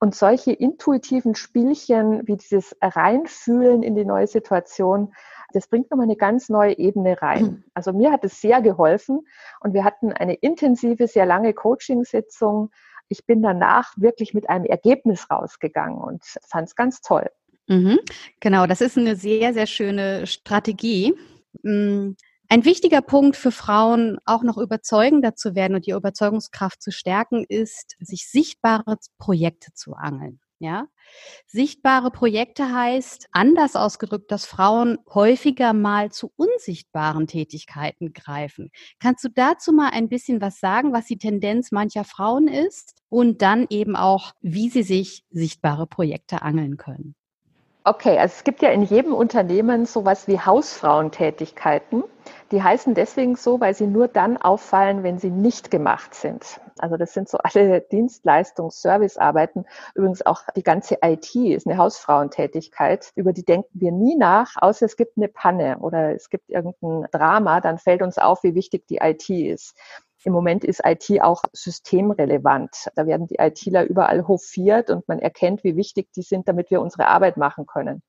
Und 0.00 0.16
solche 0.16 0.52
intuitiven 0.52 1.36
Spielchen 1.36 2.26
wie 2.26 2.36
dieses 2.36 2.76
Reinfühlen 2.82 3.82
in 3.84 3.94
die 3.94 4.04
neue 4.04 4.26
Situation, 4.26 5.14
das 5.52 5.68
bringt 5.68 5.90
nochmal 5.90 6.04
eine 6.04 6.16
ganz 6.16 6.48
neue 6.48 6.76
Ebene 6.76 7.22
rein. 7.22 7.64
Also 7.74 7.92
mir 7.92 8.10
hat 8.10 8.24
es 8.24 8.40
sehr 8.40 8.62
geholfen 8.62 9.26
und 9.60 9.74
wir 9.74 9.84
hatten 9.84 10.12
eine 10.12 10.34
intensive, 10.34 11.06
sehr 11.06 11.24
lange 11.24 11.54
Coaching-Sitzung. 11.54 12.70
Ich 13.08 13.26
bin 13.26 13.42
danach 13.42 13.92
wirklich 13.96 14.34
mit 14.34 14.48
einem 14.50 14.64
Ergebnis 14.64 15.30
rausgegangen 15.30 15.98
und 15.98 16.24
fand 16.42 16.68
es 16.68 16.74
ganz 16.74 17.00
toll. 17.00 17.30
Mhm, 17.68 17.98
genau, 18.40 18.66
das 18.66 18.80
ist 18.80 18.96
eine 18.96 19.16
sehr, 19.16 19.52
sehr 19.52 19.66
schöne 19.66 20.26
Strategie. 20.26 21.14
Mm, 21.62 22.12
ein 22.48 22.64
wichtiger 22.64 23.02
Punkt 23.02 23.36
für 23.36 23.50
Frauen, 23.50 24.18
auch 24.24 24.42
noch 24.44 24.56
überzeugender 24.56 25.34
zu 25.34 25.56
werden 25.56 25.74
und 25.74 25.86
die 25.86 25.90
Überzeugungskraft 25.90 26.80
zu 26.80 26.92
stärken, 26.92 27.44
ist, 27.48 27.96
sich 27.98 28.28
sichtbare 28.30 28.98
Projekte 29.18 29.72
zu 29.74 29.94
angeln. 29.94 30.40
Ja, 30.58 30.86
sichtbare 31.46 32.10
Projekte 32.10 32.72
heißt, 32.72 33.26
anders 33.32 33.76
ausgedrückt, 33.76 34.30
dass 34.32 34.46
Frauen 34.46 34.98
häufiger 35.12 35.72
mal 35.74 36.12
zu 36.12 36.32
unsichtbaren 36.36 37.26
Tätigkeiten 37.26 38.12
greifen. 38.14 38.70
Kannst 39.00 39.24
du 39.24 39.28
dazu 39.28 39.72
mal 39.72 39.90
ein 39.90 40.08
bisschen 40.08 40.40
was 40.40 40.60
sagen, 40.60 40.92
was 40.94 41.06
die 41.06 41.18
Tendenz 41.18 41.72
mancher 41.72 42.04
Frauen 42.04 42.48
ist 42.48 42.94
und 43.10 43.42
dann 43.42 43.66
eben 43.70 43.96
auch, 43.96 44.32
wie 44.40 44.70
sie 44.70 44.82
sich 44.82 45.24
sichtbare 45.30 45.86
Projekte 45.86 46.42
angeln 46.42 46.76
können? 46.78 47.14
Okay, 47.88 48.18
also 48.18 48.34
es 48.36 48.42
gibt 48.42 48.62
ja 48.62 48.70
in 48.70 48.82
jedem 48.82 49.14
Unternehmen 49.14 49.86
sowas 49.86 50.26
wie 50.26 50.40
Hausfrauentätigkeiten. 50.40 52.02
Die 52.50 52.60
heißen 52.60 52.94
deswegen 52.94 53.36
so, 53.36 53.60
weil 53.60 53.74
sie 53.74 53.86
nur 53.86 54.08
dann 54.08 54.36
auffallen, 54.38 55.04
wenn 55.04 55.18
sie 55.20 55.30
nicht 55.30 55.70
gemacht 55.70 56.12
sind. 56.12 56.60
Also 56.78 56.96
das 56.96 57.14
sind 57.14 57.28
so 57.28 57.38
alle 57.38 57.78
Dienstleistungs-, 57.92 58.80
Servicearbeiten. 58.82 59.66
Übrigens 59.94 60.26
auch 60.26 60.42
die 60.56 60.64
ganze 60.64 60.98
IT 61.00 61.32
ist 61.36 61.68
eine 61.68 61.76
Hausfrauentätigkeit. 61.76 63.12
Über 63.14 63.32
die 63.32 63.44
denken 63.44 63.70
wir 63.74 63.92
nie 63.92 64.16
nach, 64.16 64.54
außer 64.56 64.84
es 64.84 64.96
gibt 64.96 65.16
eine 65.16 65.28
Panne 65.28 65.78
oder 65.78 66.12
es 66.12 66.28
gibt 66.28 66.50
irgendein 66.50 67.08
Drama. 67.12 67.60
Dann 67.60 67.78
fällt 67.78 68.02
uns 68.02 68.18
auf, 68.18 68.42
wie 68.42 68.56
wichtig 68.56 68.88
die 68.88 68.96
IT 68.96 69.30
ist. 69.30 69.76
Im 70.26 70.32
Moment 70.32 70.64
ist 70.64 70.82
IT 70.84 71.22
auch 71.22 71.44
systemrelevant. 71.52 72.90
Da 72.96 73.06
werden 73.06 73.28
die 73.28 73.36
ITler 73.38 73.84
überall 73.84 74.26
hofiert 74.26 74.90
und 74.90 75.06
man 75.06 75.20
erkennt, 75.20 75.62
wie 75.62 75.76
wichtig 75.76 76.12
die 76.14 76.22
sind, 76.22 76.48
damit 76.48 76.68
wir 76.72 76.80
unsere 76.80 77.06
Arbeit 77.06 77.36
machen 77.36 77.64
können. 77.64 78.02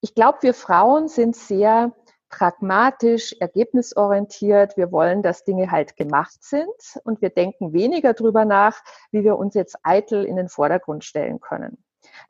Ich 0.00 0.16
glaube, 0.16 0.38
wir 0.40 0.52
Frauen 0.52 1.06
sind 1.06 1.36
sehr 1.36 1.92
pragmatisch, 2.28 3.36
ergebnisorientiert. 3.38 4.76
Wir 4.76 4.90
wollen, 4.90 5.22
dass 5.22 5.44
Dinge 5.44 5.70
halt 5.70 5.94
gemacht 5.94 6.42
sind 6.42 6.66
und 7.04 7.22
wir 7.22 7.30
denken 7.30 7.72
weniger 7.72 8.14
darüber 8.14 8.44
nach, 8.44 8.82
wie 9.12 9.22
wir 9.22 9.38
uns 9.38 9.54
jetzt 9.54 9.78
eitel 9.84 10.24
in 10.24 10.34
den 10.34 10.48
Vordergrund 10.48 11.04
stellen 11.04 11.38
können. 11.38 11.78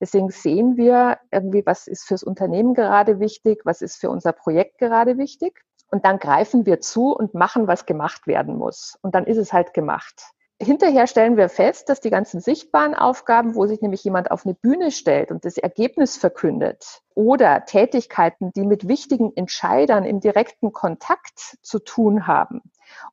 Deswegen 0.00 0.28
sehen 0.28 0.76
wir 0.76 1.18
irgendwie, 1.30 1.64
was 1.64 1.86
ist 1.86 2.04
fürs 2.04 2.22
Unternehmen 2.22 2.74
gerade 2.74 3.20
wichtig, 3.20 3.62
was 3.64 3.80
ist 3.80 3.96
für 3.96 4.10
unser 4.10 4.32
Projekt 4.32 4.76
gerade 4.76 5.16
wichtig. 5.16 5.64
Und 5.90 6.04
dann 6.04 6.18
greifen 6.18 6.66
wir 6.66 6.80
zu 6.80 7.14
und 7.14 7.34
machen, 7.34 7.66
was 7.66 7.86
gemacht 7.86 8.26
werden 8.26 8.56
muss. 8.56 8.98
Und 9.02 9.14
dann 9.14 9.24
ist 9.24 9.38
es 9.38 9.52
halt 9.52 9.72
gemacht. 9.72 10.32
Hinterher 10.60 11.06
stellen 11.06 11.36
wir 11.36 11.48
fest, 11.48 11.88
dass 11.88 12.00
die 12.00 12.10
ganzen 12.10 12.40
sichtbaren 12.40 12.94
Aufgaben, 12.94 13.54
wo 13.54 13.66
sich 13.66 13.80
nämlich 13.80 14.02
jemand 14.02 14.32
auf 14.32 14.44
eine 14.44 14.54
Bühne 14.54 14.90
stellt 14.90 15.30
und 15.30 15.44
das 15.44 15.56
Ergebnis 15.56 16.16
verkündet, 16.16 17.02
oder 17.14 17.64
Tätigkeiten, 17.64 18.52
die 18.52 18.64
mit 18.64 18.88
wichtigen 18.88 19.32
Entscheidern 19.36 20.04
im 20.04 20.18
direkten 20.18 20.72
Kontakt 20.72 21.58
zu 21.62 21.78
tun 21.78 22.26
haben, 22.26 22.60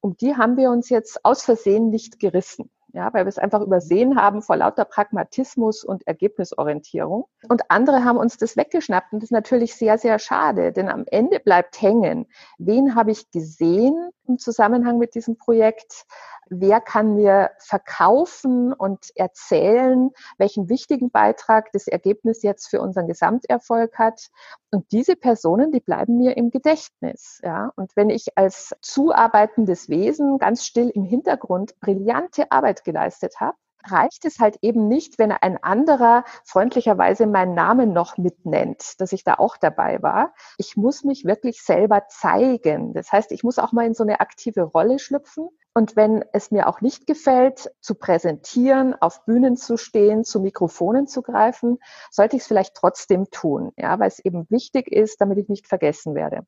um 0.01 0.17
die 0.17 0.36
haben 0.36 0.58
wir 0.58 0.72
uns 0.72 0.89
jetzt 0.89 1.24
aus 1.24 1.44
Versehen 1.44 1.91
nicht 1.91 2.20
gerissen 2.20 2.72
ja, 2.95 3.13
weil 3.13 3.25
wir 3.25 3.29
es 3.29 3.37
einfach 3.37 3.61
übersehen 3.61 4.15
haben 4.15 4.41
vor 4.41 4.55
lauter 4.55 4.85
Pragmatismus 4.85 5.83
und 5.83 6.07
Ergebnisorientierung. 6.07 7.25
Und 7.49 7.69
andere 7.69 8.05
haben 8.05 8.17
uns 8.17 8.37
das 8.37 8.55
weggeschnappt 8.55 9.11
und 9.11 9.19
das 9.19 9.27
ist 9.27 9.31
natürlich 9.31 9.75
sehr, 9.75 9.97
sehr 9.97 10.17
schade, 10.17 10.71
denn 10.71 10.87
am 10.87 11.03
Ende 11.11 11.41
bleibt 11.41 11.81
hängen, 11.81 12.25
wen 12.57 12.95
habe 12.95 13.11
ich 13.11 13.29
gesehen 13.31 14.11
im 14.27 14.37
Zusammenhang 14.37 14.97
mit 14.97 15.13
diesem 15.13 15.37
Projekt? 15.37 16.05
Wer 16.49 16.81
kann 16.81 17.15
mir 17.15 17.51
verkaufen 17.59 18.73
und 18.73 19.15
erzählen, 19.15 20.11
welchen 20.37 20.69
wichtigen 20.69 21.11
Beitrag 21.11 21.71
das 21.71 21.87
Ergebnis 21.87 22.43
jetzt 22.43 22.67
für 22.67 22.81
unseren 22.81 23.07
Gesamterfolg 23.07 23.97
hat. 23.97 24.29
Und 24.71 24.91
diese 24.91 25.15
Personen, 25.15 25.71
die 25.71 25.79
bleiben 25.79 26.17
mir 26.17 26.37
im 26.37 26.51
Gedächtnis. 26.51 27.39
Ja? 27.43 27.71
Und 27.75 27.95
wenn 27.95 28.09
ich 28.09 28.37
als 28.37 28.75
zuarbeitendes 28.81 29.89
Wesen 29.89 30.37
ganz 30.37 30.65
still 30.65 30.89
im 30.89 31.03
Hintergrund 31.03 31.79
brillante 31.79 32.51
Arbeit 32.51 32.83
geleistet 32.83 33.39
habe, 33.39 33.57
reicht 33.87 34.25
es 34.25 34.39
halt 34.39 34.57
eben 34.61 34.87
nicht, 34.87 35.19
wenn 35.19 35.31
ein 35.31 35.61
anderer 35.63 36.23
freundlicherweise 36.43 37.27
meinen 37.27 37.53
Namen 37.53 37.93
noch 37.93 38.17
mitnennt, 38.17 38.99
dass 38.99 39.11
ich 39.11 39.23
da 39.23 39.35
auch 39.35 39.57
dabei 39.57 40.01
war. 40.01 40.33
Ich 40.57 40.75
muss 40.75 41.03
mich 41.03 41.25
wirklich 41.25 41.61
selber 41.61 42.07
zeigen. 42.07 42.93
Das 42.93 43.11
heißt, 43.11 43.31
ich 43.31 43.43
muss 43.43 43.59
auch 43.59 43.71
mal 43.71 43.85
in 43.85 43.93
so 43.93 44.03
eine 44.03 44.19
aktive 44.19 44.63
Rolle 44.63 44.99
schlüpfen 44.99 45.49
und 45.75 45.98
wenn 45.98 46.24
es 46.32 46.51
mir 46.51 46.67
auch 46.67 46.79
nicht 46.79 47.05
gefällt, 47.05 47.70
zu 47.82 47.96
präsentieren, 47.96 48.96
auf 49.00 49.25
Bühnen 49.25 49.58
zu 49.58 49.75
stehen, 49.77 50.24
zu 50.24 50.39
Mikrofonen 50.39 51.05
zu 51.05 51.22
greifen, 51.22 51.79
sollte 52.10 52.38
ich 52.38 52.44
es 52.44 52.48
vielleicht 52.48 52.75
trotzdem 52.75 53.29
tun, 53.29 53.72
ja, 53.77 54.00
weil 54.00 54.08
es 54.08 54.20
eben 54.20 54.50
wichtig 54.50 54.88
ist, 54.88 55.20
damit 55.20 55.38
ich 55.38 55.50
nicht 55.50 55.67
vergessen 55.67 56.15
werde. 56.15 56.48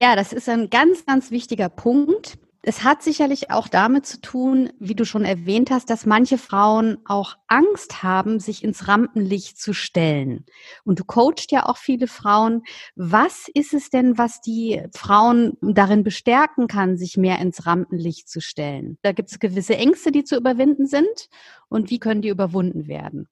Ja, 0.00 0.14
das 0.14 0.34
ist 0.34 0.48
ein 0.48 0.68
ganz, 0.68 1.06
ganz 1.06 1.30
wichtiger 1.30 1.70
Punkt. 1.70 2.38
Es 2.62 2.84
hat 2.84 3.02
sicherlich 3.02 3.50
auch 3.50 3.68
damit 3.68 4.04
zu 4.04 4.20
tun, 4.20 4.70
wie 4.78 4.94
du 4.94 5.06
schon 5.06 5.24
erwähnt 5.24 5.70
hast, 5.70 5.88
dass 5.88 6.04
manche 6.04 6.36
Frauen 6.36 6.98
auch 7.06 7.36
Angst 7.48 8.02
haben, 8.02 8.38
sich 8.38 8.62
ins 8.62 8.86
Rampenlicht 8.86 9.58
zu 9.58 9.72
stellen. 9.72 10.44
Und 10.84 11.00
du 11.00 11.04
coachst 11.04 11.52
ja 11.52 11.64
auch 11.64 11.78
viele 11.78 12.06
Frauen. 12.06 12.62
Was 12.96 13.48
ist 13.54 13.72
es 13.72 13.88
denn, 13.88 14.18
was 14.18 14.42
die 14.42 14.82
Frauen 14.94 15.56
darin 15.62 16.04
bestärken 16.04 16.66
kann, 16.66 16.98
sich 16.98 17.16
mehr 17.16 17.38
ins 17.38 17.64
Rampenlicht 17.64 18.28
zu 18.28 18.42
stellen? 18.42 18.98
Da 19.00 19.12
gibt 19.12 19.30
es 19.30 19.38
gewisse 19.38 19.76
Ängste, 19.76 20.12
die 20.12 20.24
zu 20.24 20.36
überwinden 20.36 20.86
sind. 20.86 21.30
Und 21.70 21.88
wie 21.88 21.98
können 21.98 22.20
die 22.20 22.28
überwunden 22.28 22.86
werden? 22.88 23.26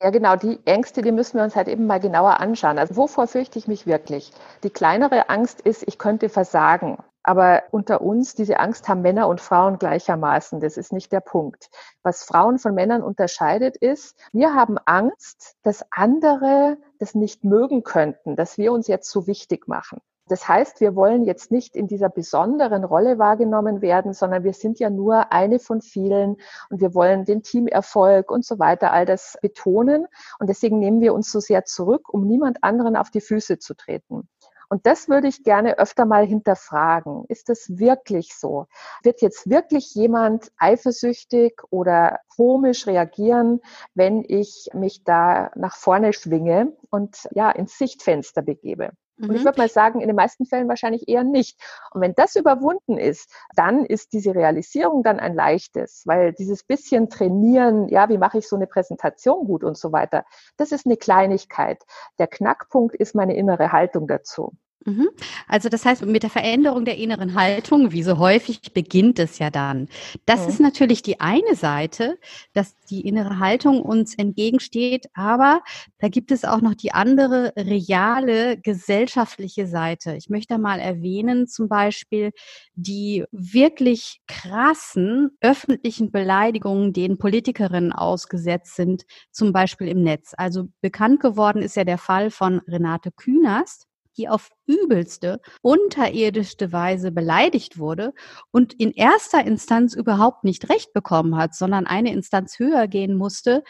Ja, 0.00 0.08
genau, 0.10 0.36
die 0.36 0.60
Ängste, 0.64 1.02
die 1.02 1.12
müssen 1.12 1.36
wir 1.36 1.44
uns 1.44 1.56
halt 1.56 1.68
eben 1.68 1.86
mal 1.86 1.98
genauer 2.00 2.40
anschauen. 2.40 2.78
Also 2.78 2.96
wovor 2.96 3.26
fürchte 3.26 3.58
ich 3.58 3.68
mich 3.68 3.86
wirklich? 3.86 4.30
Die 4.62 4.70
kleinere 4.70 5.28
Angst 5.28 5.60
ist, 5.60 5.82
ich 5.86 5.98
könnte 5.98 6.28
versagen. 6.28 6.98
Aber 7.28 7.64
unter 7.72 8.00
uns, 8.00 8.34
diese 8.34 8.58
Angst 8.58 8.88
haben 8.88 9.02
Männer 9.02 9.28
und 9.28 9.42
Frauen 9.42 9.78
gleichermaßen. 9.78 10.60
Das 10.60 10.78
ist 10.78 10.94
nicht 10.94 11.12
der 11.12 11.20
Punkt. 11.20 11.68
Was 12.02 12.24
Frauen 12.24 12.58
von 12.58 12.74
Männern 12.74 13.02
unterscheidet, 13.02 13.76
ist, 13.76 14.18
wir 14.32 14.54
haben 14.54 14.78
Angst, 14.86 15.54
dass 15.62 15.84
andere 15.90 16.78
das 16.98 17.14
nicht 17.14 17.44
mögen 17.44 17.82
könnten, 17.82 18.34
dass 18.34 18.56
wir 18.56 18.72
uns 18.72 18.86
jetzt 18.86 19.10
so 19.10 19.26
wichtig 19.26 19.68
machen. 19.68 19.98
Das 20.28 20.48
heißt, 20.48 20.80
wir 20.80 20.94
wollen 20.94 21.24
jetzt 21.24 21.50
nicht 21.50 21.76
in 21.76 21.86
dieser 21.86 22.08
besonderen 22.08 22.82
Rolle 22.82 23.18
wahrgenommen 23.18 23.82
werden, 23.82 24.14
sondern 24.14 24.42
wir 24.42 24.54
sind 24.54 24.78
ja 24.78 24.88
nur 24.88 25.30
eine 25.30 25.58
von 25.58 25.82
vielen 25.82 26.38
und 26.70 26.80
wir 26.80 26.94
wollen 26.94 27.26
den 27.26 27.42
Teamerfolg 27.42 28.30
und 28.30 28.46
so 28.46 28.58
weiter, 28.58 28.90
all 28.90 29.04
das 29.04 29.36
betonen. 29.42 30.06
Und 30.38 30.48
deswegen 30.48 30.78
nehmen 30.78 31.02
wir 31.02 31.12
uns 31.12 31.30
so 31.30 31.40
sehr 31.40 31.66
zurück, 31.66 32.08
um 32.08 32.26
niemand 32.26 32.64
anderen 32.64 32.96
auf 32.96 33.10
die 33.10 33.20
Füße 33.20 33.58
zu 33.58 33.74
treten. 33.74 34.28
Und 34.68 34.86
das 34.86 35.08
würde 35.08 35.28
ich 35.28 35.44
gerne 35.44 35.78
öfter 35.78 36.04
mal 36.04 36.26
hinterfragen. 36.26 37.24
Ist 37.28 37.48
das 37.48 37.78
wirklich 37.78 38.34
so? 38.34 38.66
Wird 39.02 39.22
jetzt 39.22 39.48
wirklich 39.48 39.94
jemand 39.94 40.52
eifersüchtig 40.58 41.62
oder 41.70 42.20
komisch 42.36 42.86
reagieren, 42.86 43.60
wenn 43.94 44.24
ich 44.26 44.68
mich 44.74 45.04
da 45.04 45.50
nach 45.54 45.76
vorne 45.76 46.12
schwinge 46.12 46.76
und 46.90 47.28
ja 47.32 47.50
ins 47.50 47.78
Sichtfenster 47.78 48.42
begebe? 48.42 48.92
Und 49.18 49.32
ich 49.34 49.40
mhm. 49.40 49.44
würde 49.44 49.60
mal 49.60 49.68
sagen, 49.68 50.00
in 50.00 50.06
den 50.06 50.16
meisten 50.16 50.46
Fällen 50.46 50.68
wahrscheinlich 50.68 51.08
eher 51.08 51.24
nicht. 51.24 51.60
Und 51.92 52.00
wenn 52.00 52.14
das 52.14 52.36
überwunden 52.36 52.98
ist, 52.98 53.30
dann 53.54 53.84
ist 53.84 54.12
diese 54.12 54.34
Realisierung 54.34 55.02
dann 55.02 55.18
ein 55.18 55.34
leichtes, 55.34 56.02
weil 56.06 56.32
dieses 56.32 56.62
bisschen 56.62 57.10
trainieren, 57.10 57.88
ja, 57.88 58.08
wie 58.08 58.18
mache 58.18 58.38
ich 58.38 58.48
so 58.48 58.56
eine 58.56 58.66
Präsentation 58.66 59.46
gut 59.46 59.64
und 59.64 59.76
so 59.76 59.92
weiter, 59.92 60.24
das 60.56 60.72
ist 60.72 60.86
eine 60.86 60.96
Kleinigkeit. 60.96 61.84
Der 62.18 62.26
Knackpunkt 62.26 62.94
ist 62.94 63.14
meine 63.14 63.36
innere 63.36 63.72
Haltung 63.72 64.06
dazu. 64.06 64.52
Mhm. 64.88 65.08
Also 65.46 65.68
das 65.68 65.84
heißt, 65.84 66.06
mit 66.06 66.22
der 66.22 66.30
Veränderung 66.30 66.84
der 66.84 66.96
inneren 66.96 67.34
Haltung, 67.34 67.92
wie 67.92 68.02
so 68.02 68.18
häufig, 68.18 68.72
beginnt 68.72 69.18
es 69.18 69.38
ja 69.38 69.50
dann. 69.50 69.88
Das 70.24 70.42
mhm. 70.42 70.48
ist 70.48 70.60
natürlich 70.60 71.02
die 71.02 71.20
eine 71.20 71.54
Seite, 71.54 72.18
dass 72.54 72.74
die 72.90 73.02
innere 73.02 73.38
Haltung 73.38 73.82
uns 73.82 74.14
entgegensteht, 74.14 75.06
aber 75.12 75.60
da 75.98 76.08
gibt 76.08 76.32
es 76.32 76.44
auch 76.44 76.62
noch 76.62 76.74
die 76.74 76.92
andere 76.92 77.52
reale 77.56 78.58
gesellschaftliche 78.58 79.66
Seite. 79.66 80.16
Ich 80.16 80.30
möchte 80.30 80.56
mal 80.58 80.80
erwähnen, 80.80 81.46
zum 81.46 81.68
Beispiel 81.68 82.30
die 82.74 83.24
wirklich 83.30 84.20
krassen 84.26 85.36
öffentlichen 85.40 86.10
Beleidigungen, 86.10 86.94
denen 86.94 87.18
Politikerinnen 87.18 87.92
ausgesetzt 87.92 88.76
sind, 88.76 89.04
zum 89.32 89.52
Beispiel 89.52 89.88
im 89.88 90.02
Netz. 90.02 90.32
Also 90.36 90.68
bekannt 90.80 91.20
geworden 91.20 91.60
ist 91.60 91.76
ja 91.76 91.84
der 91.84 91.98
Fall 91.98 92.30
von 92.30 92.60
Renate 92.60 93.10
Künast 93.12 93.87
die 94.18 94.28
auf 94.28 94.50
übelste, 94.66 95.40
unterirdischste 95.62 96.72
Weise 96.72 97.12
beleidigt 97.12 97.78
wurde 97.78 98.12
und 98.50 98.74
in 98.74 98.92
erster 98.92 99.44
Instanz 99.44 99.94
überhaupt 99.94 100.44
nicht 100.44 100.68
recht 100.68 100.92
bekommen 100.92 101.36
hat, 101.36 101.54
sondern 101.54 101.86
eine 101.86 102.12
Instanz 102.12 102.58
höher 102.58 102.88
gehen 102.88 103.16
musste, 103.16 103.62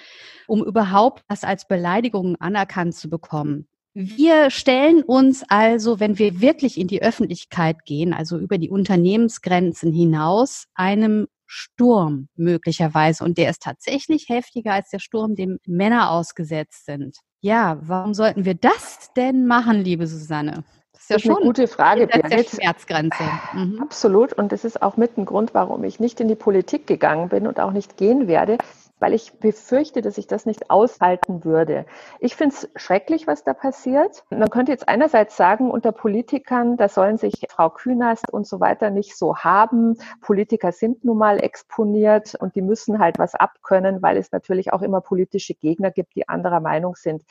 um 0.46 0.64
überhaupt 0.64 1.22
das 1.28 1.44
als 1.44 1.68
Beleidigung 1.68 2.36
anerkannt 2.36 2.94
zu 2.94 3.08
bekommen. 3.08 3.68
Wir 3.94 4.50
stellen 4.50 5.02
uns 5.02 5.44
also, 5.48 5.98
wenn 5.98 6.18
wir 6.18 6.40
wirklich 6.40 6.78
in 6.78 6.86
die 6.86 7.02
Öffentlichkeit 7.02 7.84
gehen, 7.84 8.12
also 8.14 8.38
über 8.38 8.58
die 8.58 8.70
Unternehmensgrenzen 8.70 9.92
hinaus, 9.92 10.66
einem 10.74 11.26
Sturm 11.46 12.28
möglicherweise. 12.36 13.24
Und 13.24 13.38
der 13.38 13.50
ist 13.50 13.62
tatsächlich 13.62 14.28
heftiger 14.28 14.74
als 14.74 14.90
der 14.90 15.00
Sturm, 15.00 15.34
dem 15.34 15.58
Männer 15.66 16.10
ausgesetzt 16.10 16.84
sind. 16.84 17.16
Ja, 17.40 17.78
warum 17.82 18.14
sollten 18.14 18.44
wir 18.44 18.54
das 18.54 19.12
denn 19.16 19.46
machen, 19.46 19.76
liebe 19.82 20.06
Susanne? 20.06 20.64
Das 20.92 21.02
ist 21.02 21.10
ja 21.10 21.16
das 21.16 21.24
ist 21.24 21.26
schon 21.28 21.36
eine 21.36 21.46
gute 21.46 21.68
Frage, 21.68 22.06
Birgit. 22.08 22.50
Schmerzgrenze. 22.50 23.22
Mhm. 23.52 23.78
Absolut. 23.80 24.32
Und 24.32 24.50
das 24.50 24.64
ist 24.64 24.82
auch 24.82 24.96
mit 24.96 25.16
ein 25.16 25.24
Grund, 25.24 25.54
warum 25.54 25.84
ich 25.84 26.00
nicht 26.00 26.20
in 26.20 26.28
die 26.28 26.34
Politik 26.34 26.86
gegangen 26.86 27.28
bin 27.28 27.46
und 27.46 27.60
auch 27.60 27.70
nicht 27.70 27.96
gehen 27.96 28.26
werde, 28.26 28.58
weil 28.98 29.14
ich 29.14 29.38
befürchte, 29.38 30.02
dass 30.02 30.18
ich 30.18 30.26
das 30.26 30.46
nicht 30.46 30.70
aushalten 30.70 31.44
würde. 31.44 31.86
Ich 32.20 32.36
finde 32.36 32.54
es 32.54 32.68
schrecklich, 32.76 33.26
was 33.26 33.44
da 33.44 33.54
passiert. 33.54 34.24
Man 34.30 34.50
könnte 34.50 34.72
jetzt 34.72 34.88
einerseits 34.88 35.36
sagen, 35.36 35.70
unter 35.70 35.92
Politikern, 35.92 36.76
da 36.76 36.88
sollen 36.88 37.16
sich 37.16 37.46
Frau 37.50 37.70
Künast 37.70 38.32
und 38.32 38.46
so 38.46 38.60
weiter 38.60 38.90
nicht 38.90 39.16
so 39.16 39.36
haben. 39.36 39.96
Politiker 40.20 40.72
sind 40.72 41.04
nun 41.04 41.18
mal 41.18 41.42
exponiert 41.42 42.34
und 42.34 42.54
die 42.54 42.62
müssen 42.62 42.98
halt 42.98 43.18
was 43.18 43.34
abkönnen, 43.34 44.02
weil 44.02 44.16
es 44.16 44.32
natürlich 44.32 44.72
auch 44.72 44.82
immer 44.82 45.00
politische 45.00 45.54
Gegner 45.54 45.90
gibt, 45.90 46.14
die 46.14 46.28
anderer 46.28 46.60
Meinung 46.60 46.94
sind. 46.96 47.22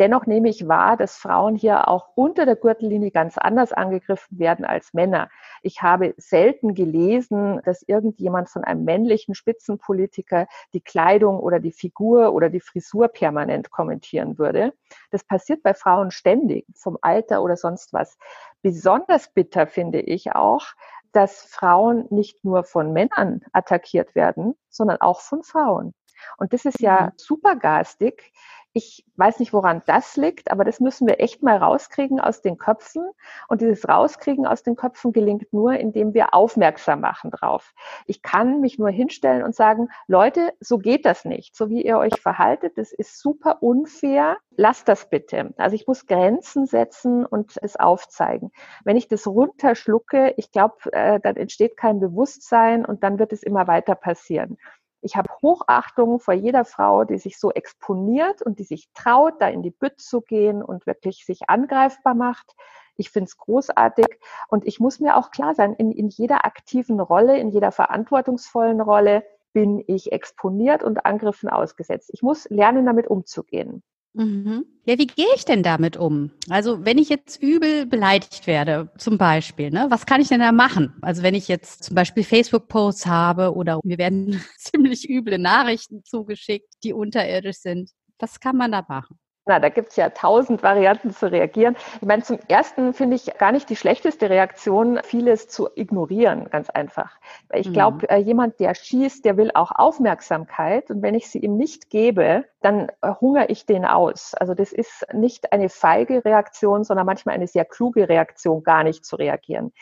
Dennoch 0.00 0.26
nehme 0.26 0.48
ich 0.48 0.66
wahr, 0.66 0.96
dass 0.96 1.16
Frauen 1.16 1.54
hier 1.54 1.86
auch 1.88 2.08
unter 2.16 2.46
der 2.46 2.56
Gürtellinie 2.56 3.12
ganz 3.12 3.38
anders 3.38 3.72
angegriffen 3.72 4.38
werden 4.38 4.64
als 4.64 4.92
Männer. 4.92 5.28
Ich 5.62 5.82
habe 5.82 6.14
selten 6.16 6.74
gelesen, 6.74 7.60
dass 7.64 7.82
irgendjemand 7.82 8.48
von 8.50 8.64
einem 8.64 8.84
männlichen 8.84 9.36
Spitzenpolitiker 9.36 10.48
die 10.72 10.80
Kleidung 10.80 11.38
oder 11.38 11.60
die 11.60 11.70
Figur 11.70 12.32
oder 12.32 12.50
die 12.50 12.60
Frisur 12.60 13.06
permanent 13.06 13.70
kommentieren 13.70 14.36
würde. 14.36 14.72
Das 15.12 15.22
passiert 15.22 15.62
bei 15.62 15.74
Frauen 15.74 16.10
ständig, 16.10 16.66
vom 16.74 16.98
Alter 17.00 17.42
oder 17.42 17.56
sonst 17.56 17.92
was. 17.92 18.18
Besonders 18.62 19.32
bitter 19.32 19.68
finde 19.68 20.00
ich 20.00 20.32
auch, 20.32 20.66
dass 21.12 21.42
Frauen 21.42 22.06
nicht 22.10 22.44
nur 22.44 22.64
von 22.64 22.92
Männern 22.92 23.42
attackiert 23.52 24.16
werden, 24.16 24.56
sondern 24.68 25.00
auch 25.00 25.20
von 25.20 25.44
Frauen. 25.44 25.94
Und 26.38 26.52
das 26.52 26.64
ist 26.64 26.80
ja 26.80 27.06
mhm. 27.06 27.12
super 27.16 27.56
garstig. 27.56 28.32
Ich 28.76 29.06
weiß 29.14 29.38
nicht, 29.38 29.52
woran 29.52 29.82
das 29.86 30.16
liegt, 30.16 30.50
aber 30.50 30.64
das 30.64 30.80
müssen 30.80 31.06
wir 31.06 31.20
echt 31.20 31.44
mal 31.44 31.56
rauskriegen 31.56 32.18
aus 32.18 32.42
den 32.42 32.58
Köpfen. 32.58 33.08
Und 33.46 33.60
dieses 33.60 33.88
Rauskriegen 33.88 34.46
aus 34.46 34.64
den 34.64 34.74
Köpfen 34.74 35.12
gelingt 35.12 35.52
nur, 35.52 35.74
indem 35.74 36.12
wir 36.12 36.34
aufmerksam 36.34 37.00
machen 37.00 37.30
drauf. 37.30 37.72
Ich 38.06 38.20
kann 38.20 38.60
mich 38.60 38.76
nur 38.76 38.90
hinstellen 38.90 39.44
und 39.44 39.54
sagen, 39.54 39.90
Leute, 40.08 40.52
so 40.58 40.78
geht 40.78 41.06
das 41.06 41.24
nicht. 41.24 41.54
So 41.54 41.70
wie 41.70 41.84
ihr 41.84 41.98
euch 41.98 42.20
verhaltet, 42.20 42.76
das 42.76 42.92
ist 42.92 43.20
super 43.20 43.62
unfair. 43.62 44.38
Lasst 44.56 44.88
das 44.88 45.08
bitte. 45.08 45.54
Also 45.56 45.76
ich 45.76 45.86
muss 45.86 46.06
Grenzen 46.06 46.66
setzen 46.66 47.24
und 47.24 47.56
es 47.62 47.76
aufzeigen. 47.76 48.50
Wenn 48.84 48.96
ich 48.96 49.06
das 49.06 49.24
runterschlucke, 49.24 50.34
ich 50.36 50.50
glaube, 50.50 50.74
äh, 50.90 51.20
dann 51.20 51.36
entsteht 51.36 51.76
kein 51.76 52.00
Bewusstsein 52.00 52.84
und 52.84 53.04
dann 53.04 53.20
wird 53.20 53.32
es 53.32 53.44
immer 53.44 53.68
weiter 53.68 53.94
passieren. 53.94 54.58
Ich 55.04 55.16
habe 55.16 55.28
Hochachtung 55.42 56.18
vor 56.18 56.32
jeder 56.32 56.64
Frau, 56.64 57.04
die 57.04 57.18
sich 57.18 57.38
so 57.38 57.52
exponiert 57.52 58.40
und 58.40 58.58
die 58.58 58.64
sich 58.64 58.88
traut, 58.94 59.34
da 59.38 59.48
in 59.48 59.62
die 59.62 59.70
Bütt 59.70 60.00
zu 60.00 60.22
gehen 60.22 60.62
und 60.62 60.86
wirklich 60.86 61.26
sich 61.26 61.50
angreifbar 61.50 62.14
macht. 62.14 62.56
Ich 62.96 63.10
finde 63.10 63.28
es 63.28 63.36
großartig 63.36 64.06
und 64.48 64.64
ich 64.66 64.80
muss 64.80 65.00
mir 65.00 65.18
auch 65.18 65.30
klar 65.30 65.54
sein, 65.54 65.74
in, 65.74 65.92
in 65.92 66.08
jeder 66.08 66.46
aktiven 66.46 67.00
Rolle, 67.00 67.38
in 67.38 67.50
jeder 67.50 67.70
verantwortungsvollen 67.70 68.80
Rolle 68.80 69.24
bin 69.52 69.84
ich 69.86 70.10
exponiert 70.10 70.82
und 70.82 71.04
Angriffen 71.04 71.50
ausgesetzt. 71.50 72.08
Ich 72.14 72.22
muss 72.22 72.48
lernen, 72.48 72.86
damit 72.86 73.06
umzugehen. 73.06 73.82
Mhm. 74.16 74.64
Ja, 74.86 74.96
wie 74.98 75.06
gehe 75.06 75.26
ich 75.34 75.44
denn 75.44 75.62
damit 75.64 75.96
um? 75.96 76.30
Also 76.48 76.84
wenn 76.84 76.98
ich 76.98 77.08
jetzt 77.08 77.42
übel 77.42 77.84
beleidigt 77.86 78.46
werde, 78.46 78.90
zum 78.96 79.18
Beispiel, 79.18 79.70
ne, 79.70 79.86
was 79.90 80.06
kann 80.06 80.20
ich 80.20 80.28
denn 80.28 80.40
da 80.40 80.52
machen? 80.52 80.92
Also 81.02 81.22
wenn 81.22 81.34
ich 81.34 81.48
jetzt 81.48 81.82
zum 81.84 81.96
Beispiel 81.96 82.22
Facebook-Posts 82.22 83.06
habe 83.06 83.54
oder 83.54 83.80
mir 83.82 83.98
werden 83.98 84.40
ziemlich 84.58 85.08
üble 85.08 85.38
Nachrichten 85.38 86.04
zugeschickt, 86.04 86.68
die 86.84 86.92
unterirdisch 86.92 87.56
sind, 87.58 87.90
was 88.18 88.38
kann 88.38 88.56
man 88.56 88.70
da 88.72 88.84
machen? 88.88 89.18
Na, 89.46 89.60
da 89.60 89.68
gibt's 89.68 89.96
ja 89.96 90.08
tausend 90.08 90.62
Varianten 90.62 91.10
zu 91.10 91.30
reagieren. 91.30 91.76
Ich 92.00 92.06
meine, 92.06 92.22
zum 92.22 92.38
Ersten 92.48 92.94
finde 92.94 93.16
ich 93.16 93.36
gar 93.36 93.52
nicht 93.52 93.68
die 93.68 93.76
schlechteste 93.76 94.30
Reaktion, 94.30 95.00
vieles 95.04 95.48
zu 95.48 95.68
ignorieren, 95.74 96.48
ganz 96.48 96.70
einfach. 96.70 97.18
Ich 97.52 97.70
glaube, 97.70 98.06
mhm. 98.10 98.24
jemand, 98.24 98.58
der 98.58 98.74
schießt, 98.74 99.22
der 99.22 99.36
will 99.36 99.50
auch 99.52 99.70
Aufmerksamkeit. 99.70 100.90
Und 100.90 101.02
wenn 101.02 101.14
ich 101.14 101.28
sie 101.28 101.40
ihm 101.40 101.58
nicht 101.58 101.90
gebe, 101.90 102.46
dann 102.62 102.90
äh, 103.02 103.12
hungere 103.20 103.46
ich 103.48 103.66
den 103.66 103.84
aus. 103.84 104.32
Also 104.32 104.54
das 104.54 104.72
ist 104.72 105.06
nicht 105.12 105.52
eine 105.52 105.68
feige 105.68 106.24
Reaktion, 106.24 106.82
sondern 106.82 107.04
manchmal 107.04 107.34
eine 107.34 107.46
sehr 107.46 107.66
kluge 107.66 108.08
Reaktion, 108.08 108.62
gar 108.62 108.82
nicht 108.82 109.04
zu 109.04 109.16
reagieren 109.16 109.72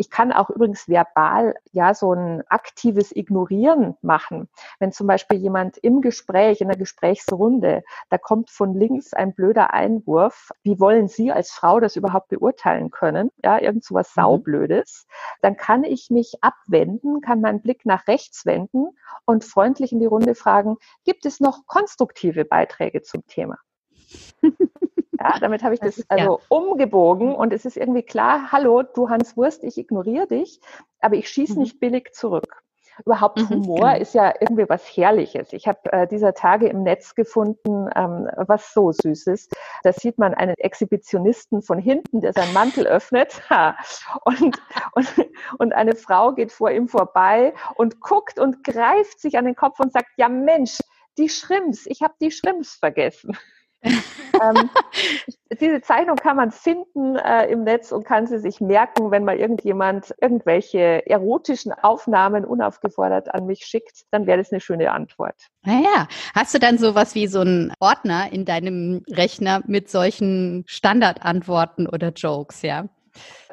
Ich 0.00 0.08
kann 0.08 0.32
auch 0.32 0.48
übrigens 0.48 0.88
verbal 0.88 1.56
ja 1.72 1.92
so 1.92 2.14
ein 2.14 2.42
aktives 2.48 3.14
Ignorieren 3.14 3.98
machen. 4.00 4.48
Wenn 4.78 4.92
zum 4.92 5.06
Beispiel 5.06 5.36
jemand 5.36 5.76
im 5.76 6.00
Gespräch, 6.00 6.62
in 6.62 6.68
der 6.68 6.78
Gesprächsrunde, 6.78 7.82
da 8.08 8.16
kommt 8.16 8.48
von 8.48 8.72
links 8.72 9.12
ein 9.12 9.34
blöder 9.34 9.74
Einwurf, 9.74 10.52
wie 10.62 10.80
wollen 10.80 11.08
Sie 11.08 11.30
als 11.30 11.50
Frau 11.50 11.80
das 11.80 11.96
überhaupt 11.96 12.28
beurteilen 12.28 12.90
können? 12.90 13.30
Ja, 13.44 13.60
irgend 13.60 13.84
so 13.84 13.94
was 13.94 14.16
mhm. 14.16 14.22
Saublödes. 14.22 15.06
Dann 15.42 15.58
kann 15.58 15.84
ich 15.84 16.08
mich 16.08 16.32
abwenden, 16.40 17.20
kann 17.20 17.42
meinen 17.42 17.60
Blick 17.60 17.84
nach 17.84 18.06
rechts 18.08 18.46
wenden 18.46 18.96
und 19.26 19.44
freundlich 19.44 19.92
in 19.92 20.00
die 20.00 20.06
Runde 20.06 20.34
fragen, 20.34 20.78
gibt 21.04 21.26
es 21.26 21.40
noch 21.40 21.66
konstruktive 21.66 22.46
Beiträge 22.46 23.02
zum 23.02 23.26
Thema? 23.26 23.58
Ja, 25.20 25.38
damit 25.38 25.62
habe 25.62 25.74
ich 25.74 25.80
das, 25.80 26.02
also 26.08 26.38
ja. 26.38 26.46
umgebogen 26.48 27.34
und 27.34 27.52
es 27.52 27.66
ist 27.66 27.76
irgendwie 27.76 28.02
klar, 28.02 28.52
hallo, 28.52 28.82
du 28.82 29.10
Hans 29.10 29.36
Wurst, 29.36 29.64
ich 29.64 29.76
ignoriere 29.76 30.26
dich, 30.26 30.60
aber 31.00 31.16
ich 31.16 31.28
schieße 31.28 31.54
mhm. 31.54 31.60
nicht 31.60 31.78
billig 31.78 32.14
zurück. 32.14 32.62
Überhaupt 33.04 33.38
mhm, 33.38 33.48
Humor 33.50 33.92
genau. 33.92 33.98
ist 33.98 34.14
ja 34.14 34.32
irgendwie 34.40 34.68
was 34.68 34.84
Herrliches. 34.84 35.52
Ich 35.52 35.68
habe 35.68 35.92
äh, 35.92 36.06
dieser 36.06 36.34
Tage 36.34 36.68
im 36.68 36.82
Netz 36.82 37.14
gefunden, 37.14 37.88
ähm, 37.94 38.28
was 38.36 38.72
so 38.72 38.92
Süßes. 38.92 39.48
Da 39.82 39.92
sieht 39.92 40.18
man 40.18 40.34
einen 40.34 40.54
Exhibitionisten 40.56 41.62
von 41.62 41.78
hinten, 41.78 42.20
der 42.20 42.32
seinen 42.32 42.52
Mantel 42.52 42.86
öffnet 42.86 43.42
ha, 43.50 43.76
und, 44.24 44.58
und, 44.92 45.14
und 45.58 45.72
eine 45.74 45.96
Frau 45.96 46.32
geht 46.32 46.52
vor 46.52 46.70
ihm 46.70 46.88
vorbei 46.88 47.54
und 47.76 48.00
guckt 48.00 48.38
und 48.38 48.64
greift 48.64 49.20
sich 49.20 49.36
an 49.36 49.44
den 49.44 49.54
Kopf 49.54 49.80
und 49.80 49.92
sagt, 49.92 50.10
ja 50.16 50.28
Mensch, 50.28 50.78
die 51.18 51.28
Schrimps, 51.28 51.86
ich 51.86 52.02
habe 52.02 52.14
die 52.20 52.30
Schrimps 52.30 52.74
vergessen 52.74 53.36
ähm, 53.82 54.70
diese 55.60 55.80
Zeichnung 55.80 56.16
kann 56.16 56.36
man 56.36 56.50
finden 56.50 57.16
äh, 57.16 57.46
im 57.46 57.64
Netz 57.64 57.92
und 57.92 58.04
kann 58.04 58.26
sie 58.26 58.38
sich 58.38 58.60
merken, 58.60 59.10
wenn 59.10 59.24
mal 59.24 59.36
irgendjemand 59.36 60.14
irgendwelche 60.20 61.06
erotischen 61.06 61.72
Aufnahmen 61.72 62.44
unaufgefordert 62.44 63.34
an 63.34 63.46
mich 63.46 63.64
schickt, 63.64 64.04
dann 64.10 64.26
wäre 64.26 64.38
das 64.38 64.52
eine 64.52 64.60
schöne 64.60 64.92
Antwort. 64.92 65.34
Naja, 65.62 66.08
hast 66.34 66.54
du 66.54 66.58
dann 66.58 66.78
sowas 66.78 67.14
wie 67.14 67.26
so 67.26 67.40
einen 67.40 67.72
Ordner 67.80 68.32
in 68.32 68.44
deinem 68.44 69.02
Rechner 69.10 69.62
mit 69.66 69.90
solchen 69.90 70.64
Standardantworten 70.66 71.86
oder 71.86 72.10
Jokes, 72.10 72.62
ja? 72.62 72.86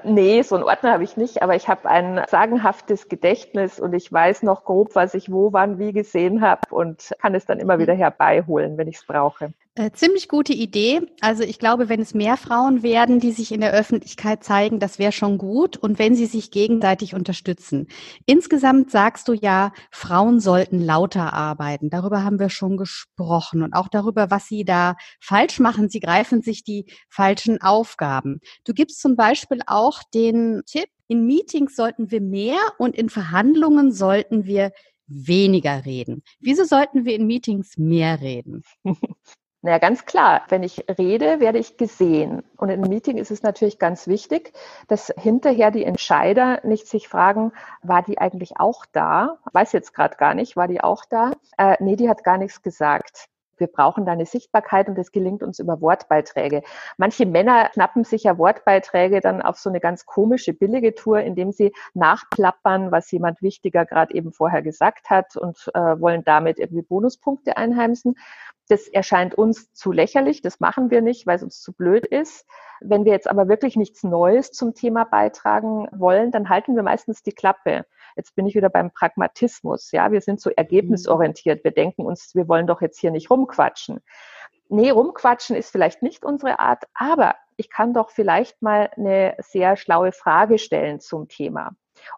Nee, 0.04 0.44
so 0.44 0.56
einen 0.56 0.64
Ordner 0.64 0.94
habe 0.94 1.04
ich 1.04 1.18
nicht, 1.18 1.42
aber 1.42 1.56
ich 1.56 1.68
habe 1.68 1.90
ein 1.90 2.24
sagenhaftes 2.28 3.10
Gedächtnis 3.10 3.80
und 3.80 3.94
ich 3.94 4.12
weiß 4.12 4.44
noch 4.44 4.64
grob, 4.64 4.96
was 4.96 5.16
ich 5.16 5.32
wo, 5.32 5.54
wann, 5.54 5.80
wie 5.80 5.92
gesehen 5.92 6.42
habe 6.42 6.62
und 6.70 7.14
kann 7.20 7.34
es 7.34 7.46
dann 7.46 7.60
immer 7.60 7.74
hm. 7.74 7.82
wieder 7.82 7.94
herbeiholen, 7.96 8.78
wenn 8.78 8.88
ich 8.88 8.98
es 8.98 9.06
brauche. 9.06 9.54
Äh, 9.78 9.92
ziemlich 9.92 10.28
gute 10.28 10.54
Idee. 10.54 11.02
Also 11.22 11.44
ich 11.44 11.60
glaube, 11.60 11.88
wenn 11.88 12.02
es 12.02 12.16
mehr 12.16 12.36
Frauen 12.36 12.82
werden, 12.82 13.20
die 13.20 13.32
sich 13.32 13.52
in 13.52 13.62
der 13.62 13.74
Öffentlichkeit 13.74 14.44
zeigen, 14.44 14.80
das 14.80 14.98
wäre 14.98 15.12
schon 15.12 15.38
gut. 15.38 15.78
Und 15.78 16.00
wenn 16.00 16.16
sie 16.16 16.26
sich 16.26 16.50
gegenseitig 16.50 17.14
unterstützen. 17.14 17.86
Insgesamt 18.26 18.90
sagst 18.90 19.28
du 19.28 19.34
ja, 19.34 19.72
Frauen 19.92 20.40
sollten 20.40 20.82
lauter 20.82 21.32
arbeiten. 21.32 21.92
Darüber 21.92 22.24
haben 22.24 22.40
wir 22.40 22.50
schon 22.50 22.76
gesprochen 22.76 23.62
und 23.62 23.74
auch 23.74 23.88
darüber, 23.88 24.32
was 24.32 24.48
sie 24.48 24.66
da 24.66 24.96
falsch 25.20 25.60
machen. 25.60 25.90
Sie 25.90 26.00
greifen 26.00 26.42
sich 26.42 26.64
die 26.64 26.92
falschen 27.08 27.62
Aufgaben. 27.62 28.40
Du 28.66 28.74
gibst 28.74 29.00
zum 29.00 29.16
Beispiel 29.16 29.60
auch 29.68 30.02
den 30.12 30.64
Tipp, 30.66 30.88
in 31.08 31.28
Meetings 31.28 31.76
sollten 31.76 32.10
wir 32.10 32.22
mehr 32.22 32.58
und 32.80 32.96
in 32.96 33.10
Verhandlungen 33.10 33.92
sollten 33.92 34.46
wir 34.46 34.72
weniger 35.06 35.86
reden. 35.86 36.24
Wieso 36.40 36.64
sollten 36.64 37.06
wir 37.06 37.14
in 37.14 37.28
Meetings 37.28 37.78
mehr 37.78 38.22
reden? 38.22 38.64
Naja, 39.68 39.80
ganz 39.80 40.06
klar, 40.06 40.44
wenn 40.48 40.64
ich 40.64 40.86
rede, 40.98 41.42
werde 41.42 41.60
ich 41.60 41.76
gesehen. 41.76 42.42
Und 42.56 42.70
in 42.70 42.80
einem 42.80 42.90
Meeting 42.90 43.18
ist 43.18 43.32
es 43.32 43.44
natürlich 43.44 43.80
ganz 43.80 44.08
wichtig, 44.08 44.54
dass 44.88 45.14
hinterher 45.18 45.72
die 45.72 45.84
Entscheider 45.84 46.62
nicht 46.64 46.88
sich 46.88 47.10
fragen, 47.10 47.52
war 47.82 48.02
die 48.02 48.18
eigentlich 48.18 48.62
auch 48.62 48.86
da? 48.94 49.40
Weiß 49.52 49.74
jetzt 49.74 49.94
gerade 49.94 50.16
gar 50.16 50.36
nicht, 50.36 50.56
war 50.56 50.70
die 50.70 50.80
auch 50.80 51.04
da? 51.04 51.34
Äh, 51.58 51.76
nee, 51.82 51.98
die 51.98 52.08
hat 52.08 52.24
gar 52.24 52.38
nichts 52.38 52.62
gesagt 52.62 53.28
wir 53.60 53.68
brauchen 53.68 54.06
da 54.06 54.12
eine 54.12 54.26
Sichtbarkeit 54.26 54.88
und 54.88 54.98
das 54.98 55.12
gelingt 55.12 55.44
uns 55.44 55.60
über 55.60 55.82
Wortbeiträge. 55.82 56.64
Manche 56.98 57.26
Männer 57.26 57.70
knappen 57.70 58.04
sich 58.04 58.24
ja 58.24 58.38
Wortbeiträge 58.38 59.22
dann 59.22 59.42
auf 59.42 59.58
so 59.58 59.70
eine 59.70 59.80
ganz 59.80 60.06
komische, 60.06 60.54
billige 60.54 60.96
Tour, 60.96 61.20
indem 61.20 61.52
sie 61.52 61.74
nachplappern, 61.94 62.92
was 62.92 63.12
jemand 63.12 63.42
wichtiger 63.42 63.86
gerade 63.86 64.14
eben 64.14 64.32
vorher 64.32 64.62
gesagt 64.62 65.10
hat 65.10 65.36
und 65.36 65.70
äh, 65.74 65.80
wollen 65.80 66.24
damit 66.24 66.60
irgendwie 66.60 66.84
Bonuspunkte 66.84 67.58
einheimsen. 67.58 68.16
Das 68.70 68.88
erscheint 68.88 69.36
uns 69.36 69.72
zu 69.74 69.94
lächerlich, 69.94 70.42
das 70.42 70.60
machen 70.60 70.92
wir 70.92 71.02
nicht, 71.02 71.26
weil 71.26 71.38
es 71.38 71.44
uns 71.44 71.62
zu 71.62 71.72
blöd 71.72 72.06
ist. 72.06 72.46
Wenn 72.82 73.06
wir 73.06 73.14
jetzt 73.14 73.30
aber 73.30 73.48
wirklich 73.48 73.78
nichts 73.78 74.04
Neues 74.04 74.52
zum 74.52 74.74
Thema 74.74 75.06
beitragen 75.06 75.88
wollen, 75.92 76.32
dann 76.32 76.50
halten 76.50 76.76
wir 76.76 76.84
meistens 76.84 77.24
die 77.24 77.32
Klappe. 77.32 77.86
Jetzt 78.18 78.36
bin 78.36 78.48
ich 78.48 78.56
wieder 78.56 78.70
beim 78.70 78.92
Pragmatismus. 78.92 79.92
Ja, 79.92 80.12
wir 80.12 80.22
sind 80.22 80.42
so 80.42 80.50
ergebnisorientiert. 80.50 81.64
Wir 81.64 81.72
denken 81.72 82.02
uns, 82.06 82.34
wir 82.34 82.48
wollen 82.48 82.68
doch 82.68 82.82
jetzt 82.82 83.00
hier 83.00 83.12
nicht 83.12 83.30
rumquatschen. 83.30 84.02
Nee, 84.70 84.90
rumquatschen 84.90 85.56
ist 85.56 85.72
vielleicht 85.72 86.02
nicht 86.02 86.26
unsere 86.26 86.60
Art, 86.60 86.84
aber 86.94 87.36
ich 87.56 87.70
kann 87.70 87.94
doch 87.94 88.10
vielleicht 88.10 88.62
mal 88.62 88.90
eine 88.98 89.36
sehr 89.40 89.78
schlaue 89.78 90.12
Frage 90.12 90.58
stellen 90.58 91.00
zum 91.00 91.28
Thema. 91.30 91.76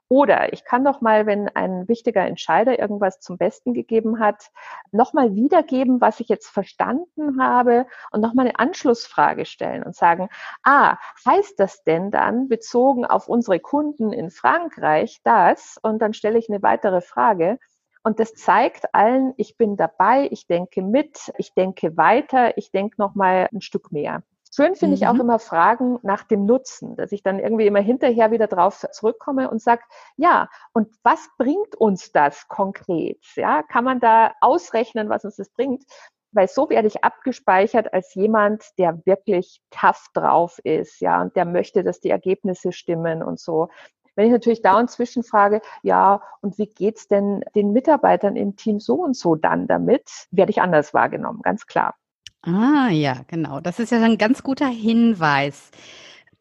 Oder 0.08 0.54
ich 0.54 0.66
kann 0.66 0.84
doch 0.84 1.02
mal, 1.02 1.26
wenn 1.26 1.50
ein 1.50 1.88
wichtiger 1.88 2.26
Entscheider 2.26 2.80
irgendwas 2.80 3.20
zum 3.20 3.38
Besten 3.38 3.74
gegeben 3.74 4.20
hat, 4.20 4.52
nochmal 4.92 5.36
wiedergeben, 5.36 6.02
was 6.02 6.20
ich 6.20 6.30
jetzt 6.30 6.50
verstanden 6.50 7.42
habe 7.42 7.86
und 8.12 8.22
nochmal 8.22 8.48
eine 8.48 8.60
Anschlussfrage 8.60 9.46
stellen 9.46 9.84
und 9.84 9.96
sagen, 9.96 10.30
ah, 10.64 10.98
heißt 11.26 11.60
das 11.60 11.84
denn 11.84 12.12
dann 12.12 12.48
bezogen 12.50 13.06
auf 13.06 13.28
unsere 13.28 13.60
Kunden 13.60 14.12
in 14.14 14.32
Frankreich 14.32 15.22
das? 15.24 15.78
Und 15.82 16.00
dann 16.00 16.14
stelle 16.14 16.40
ich 16.40 16.50
eine 16.50 16.62
weitere 16.64 17.02
Frage. 17.02 17.60
Und 18.04 18.20
das 18.20 18.34
zeigt 18.34 18.94
allen, 18.96 19.34
ich 19.38 19.58
bin 19.58 19.76
dabei, 19.76 20.28
ich 20.32 20.48
denke 20.48 20.82
mit, 20.82 21.32
ich 21.38 21.54
denke 21.54 21.98
weiter, 21.98 22.58
ich 22.58 22.72
denke 22.72 22.96
nochmal 22.98 23.50
ein 23.54 23.62
Stück 23.62 23.92
mehr. 23.92 24.24
Schön 24.52 24.76
finde 24.76 24.96
mhm. 24.96 25.02
ich 25.02 25.08
auch 25.08 25.14
mhm. 25.14 25.22
immer 25.22 25.40
Fragen 25.40 26.00
nach 26.02 26.24
dem 26.24 26.46
Nutzen, 26.46 26.96
dass 26.96 27.12
ich 27.12 27.22
dann 27.22 27.40
irgendwie 27.40 27.68
immer 27.68 27.82
hinterher 27.82 28.32
wieder 28.32 28.48
drauf 28.48 28.86
zurückkomme 28.92 29.50
und 29.50 29.62
sage, 29.62 29.84
ja, 30.18 30.50
und 30.74 30.90
was 31.04 31.30
bringt 31.38 31.76
uns 31.76 32.12
das 32.12 32.48
konkret? 32.48 33.24
Ja, 33.36 33.62
kann 33.64 33.84
man 33.84 34.00
da 34.00 34.34
ausrechnen, 34.42 35.10
was 35.10 35.24
uns 35.24 35.36
das 35.36 35.50
bringt? 35.50 35.84
Weil 36.32 36.48
so 36.48 36.70
werde 36.70 36.88
ich 36.88 37.04
abgespeichert 37.04 37.94
als 37.94 38.14
jemand, 38.16 38.64
der 38.78 39.06
wirklich 39.06 39.62
tough 39.72 40.08
drauf 40.14 40.60
ist, 40.64 41.00
ja, 41.00 41.22
und 41.22 41.36
der 41.36 41.46
möchte, 41.46 41.84
dass 41.84 42.00
die 42.00 42.10
Ergebnisse 42.10 42.72
stimmen 42.72 43.24
und 43.24 43.40
so. 43.40 43.70
Wenn 44.16 44.26
ich 44.26 44.32
natürlich 44.32 44.62
dauernd 44.62 44.92
zwischenfrage, 44.92 45.62
ja, 45.84 46.22
und 46.42 46.58
wie 46.58 46.68
geht's 46.68 47.08
denn 47.08 47.44
den 47.56 47.72
Mitarbeitern 47.72 48.36
im 48.36 48.56
Team 48.56 48.80
so 48.80 48.96
und 48.96 49.16
so 49.16 49.36
dann 49.36 49.68
damit, 49.68 50.28
werde 50.32 50.52
ich 50.52 50.62
anders 50.62 50.94
wahrgenommen, 50.94 51.42
ganz 51.42 51.68
klar. 51.68 51.96
Ah, 52.44 52.90
ja, 52.92 53.24
genau. 53.28 53.60
Das 53.60 53.80
ist 53.80 53.92
ja 53.92 54.02
ein 54.02 54.18
ganz 54.18 54.44
guter 54.44 54.68
Hinweis. 54.68 55.72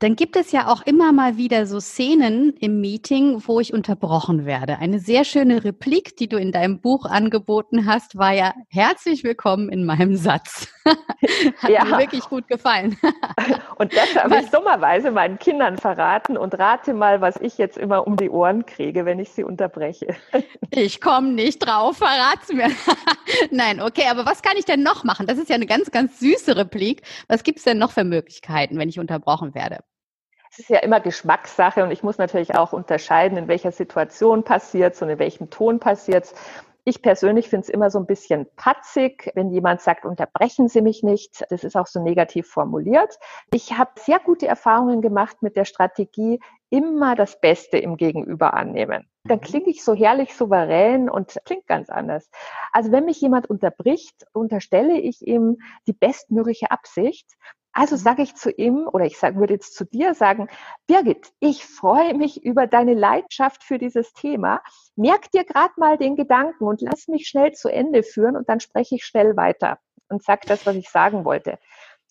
Dann 0.01 0.15
gibt 0.15 0.37
es 0.37 0.53
ja 0.53 0.69
auch 0.69 0.83
immer 0.83 1.13
mal 1.13 1.39
wieder 1.39 1.67
so 1.67 1.81
Szenen 1.81 2.55
im 2.61 2.81
Meeting, 2.81 3.43
wo 3.45 3.59
ich 3.59 3.73
unterbrochen 3.73 4.47
werde. 4.47 4.79
Eine 4.79 5.01
sehr 5.01 5.25
schöne 5.25 5.65
Replik, 5.65 6.17
die 6.17 6.29
du 6.29 6.37
in 6.37 6.53
deinem 6.53 6.81
Buch 6.81 7.05
angeboten 7.05 7.85
hast, 7.85 8.17
war 8.17 8.33
ja 8.33 8.55
herzlich 8.69 9.25
willkommen 9.25 9.69
in 9.69 9.85
meinem 9.85 10.15
Satz. 10.15 10.69
Hat 11.59 11.71
ja. 11.71 11.85
mir 11.85 11.99
wirklich 11.99 12.23
gut 12.29 12.47
gefallen. 12.47 12.97
und 13.79 13.93
das 13.93 14.15
habe 14.15 14.39
ich 14.39 14.49
dummerweise 14.51 15.11
meinen 15.11 15.37
Kindern 15.37 15.77
verraten 15.77 16.37
und 16.37 16.57
rate 16.57 16.95
mal, 16.95 17.21
was 17.21 17.37
ich 17.41 17.59
jetzt 17.59 17.77
immer 17.77 18.07
um 18.07 18.17
die 18.17 18.31
Ohren 18.31 18.67
kriege, 18.67 19.05
wenn 19.05 19.19
ich 19.19 19.31
sie 19.31 19.43
unterbreche. 19.43 20.15
ich 20.71 21.01
komme 21.01 21.33
nicht 21.33 21.59
drauf, 21.59 21.97
verrat's 21.97 22.53
mir. 22.53 22.71
Nein, 23.51 23.83
okay, 23.83 24.05
aber 24.09 24.25
was 24.27 24.43
kann 24.43 24.57
ich 24.57 24.65
denn 24.65 24.85
noch 24.85 25.03
machen? 25.03 25.27
Das 25.27 25.39
ist 25.39 25.49
ja 25.49 25.57
eine 25.57 25.67
ganz, 25.67 25.91
ganz 25.91 26.21
süße 26.21 26.57
Replik. 26.57 27.03
Was 27.27 27.43
gibt 27.43 27.59
es 27.59 27.65
denn 27.65 27.79
noch 27.79 27.91
für 27.91 28.05
Möglichkeiten, 28.05 28.79
wenn 28.79 28.89
ich 28.89 29.01
unterbrochen 29.01 29.57
werde? 29.57 29.81
Es 30.51 30.59
ist 30.61 30.71
ja 30.71 30.79
immer 30.79 31.01
Geschmackssache 31.01 31.83
und 31.83 31.91
ich 31.91 32.03
muss 32.03 32.19
natürlich 32.19 32.55
auch 32.55 32.73
unterscheiden, 32.73 33.39
in 33.39 33.49
welcher 33.49 33.73
Situation 33.73 34.45
passiert 34.45 34.95
es 34.95 35.03
und 35.03 35.11
in 35.11 35.19
welchem 35.19 35.51
Ton 35.51 35.79
passiert 35.79 36.25
es. 36.25 36.35
Ich 36.85 37.03
persönlich 37.03 37.51
finde 37.51 37.65
es 37.65 37.69
immer 37.69 37.91
so 37.91 37.99
ein 37.99 38.07
bisschen 38.07 38.47
patzig, 38.57 39.31
wenn 39.35 39.51
jemand 39.51 39.83
sagt, 39.83 40.07
unterbrechen 40.07 40.69
Sie 40.69 40.81
mich 40.81 41.03
nicht. 41.03 41.45
Das 41.51 41.63
ist 41.63 41.77
auch 41.77 41.87
so 41.87 42.03
negativ 42.03 42.49
formuliert. 42.49 43.19
Ich 43.53 43.77
habe 43.77 43.91
sehr 43.97 44.19
gute 44.19 44.47
Erfahrungen 44.47 45.03
gemacht 45.03 45.43
mit 45.43 45.55
der 45.55 45.67
Strategie, 45.67 46.41
immer 46.71 47.15
das 47.15 47.41
Beste 47.41 47.77
im 47.77 47.99
Gegenüber 47.99 48.55
annehmen. 48.55 49.07
Dann 49.25 49.39
mhm. 49.39 49.43
klinge 49.43 49.69
ich 49.69 49.85
so 49.85 49.95
herrlich 49.95 50.35
souverän 50.35 51.11
und 51.11 51.39
klingt 51.45 51.67
ganz 51.67 51.91
anders. 51.91 52.31
Also 52.73 52.91
wenn 52.91 53.05
mich 53.05 53.21
jemand 53.21 53.51
unterbricht, 53.51 54.25
unterstelle 54.33 54.99
ich 54.99 55.27
ihm 55.27 55.59
die 55.87 55.93
bestmögliche 55.93 56.71
Absicht 56.71 57.27
also 57.73 57.97
mhm. 57.97 58.01
sage 58.01 58.23
ich 58.23 58.35
zu 58.35 58.51
ihm 58.51 58.89
oder 58.93 59.05
ich 59.05 59.19
sag, 59.19 59.37
würde 59.37 59.55
jetzt 59.55 59.75
zu 59.75 59.85
dir 59.85 60.15
sagen, 60.15 60.49
Birgit, 60.87 61.33
ich 61.41 61.65
freue 61.65 62.15
mich 62.15 62.45
über 62.45 62.67
deine 62.67 62.95
Leidenschaft 62.95 63.63
für 63.63 63.79
dieses 63.79 64.13
Thema. 64.13 64.61
Merk 64.97 65.31
dir 65.31 65.45
gerade 65.45 65.75
mal 65.77 65.97
den 65.97 66.17
Gedanken 66.17 66.65
und 66.65 66.81
lass 66.81 67.09
mich 67.09 67.29
schnell 67.29 67.53
zu 67.53 67.69
Ende 67.69 68.03
führen 68.03 68.37
und 68.37 68.49
dann 68.49 68.61
spreche 68.61 68.97
ich 68.97 69.05
schnell 69.05 69.37
weiter 69.37 69.79
und 70.09 70.23
sag 70.23 70.43
das, 70.47 70.67
was 70.67 70.77
ich 70.77 70.89
sagen 70.89 71.25
wollte. 71.25 71.59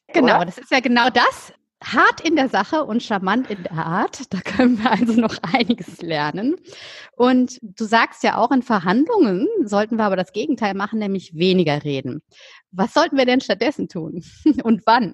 Genau, 0.08 0.38
oder? 0.38 0.46
das 0.46 0.58
ist 0.58 0.72
ja 0.72 0.80
genau 0.80 1.10
das, 1.10 1.54
hart 1.84 2.22
in 2.22 2.36
der 2.36 2.50
Sache 2.50 2.84
und 2.84 3.04
charmant 3.04 3.50
in 3.50 3.64
der 3.64 3.74
Art. 3.74 4.34
Da 4.34 4.40
können 4.42 4.80
wir 4.80 4.92
also 4.92 5.14
noch 5.14 5.38
einiges 5.54 6.02
lernen. 6.02 6.56
Und 7.16 7.60
du 7.62 7.86
sagst 7.86 8.24
ja 8.24 8.38
auch, 8.38 8.52
in 8.52 8.64
Verhandlungen 8.64 9.48
sollten 9.64 9.98
wir 9.98 10.06
aber 10.06 10.16
das 10.16 10.32
Gegenteil 10.32 10.74
machen, 10.74 11.00
nämlich 11.00 11.36
weniger 11.36 11.84
reden. 11.84 12.22
Was 12.72 12.94
sollten 12.94 13.18
wir 13.18 13.26
denn 13.26 13.42
stattdessen 13.42 13.88
tun 13.88 14.24
und 14.64 14.84
wann? 14.86 15.14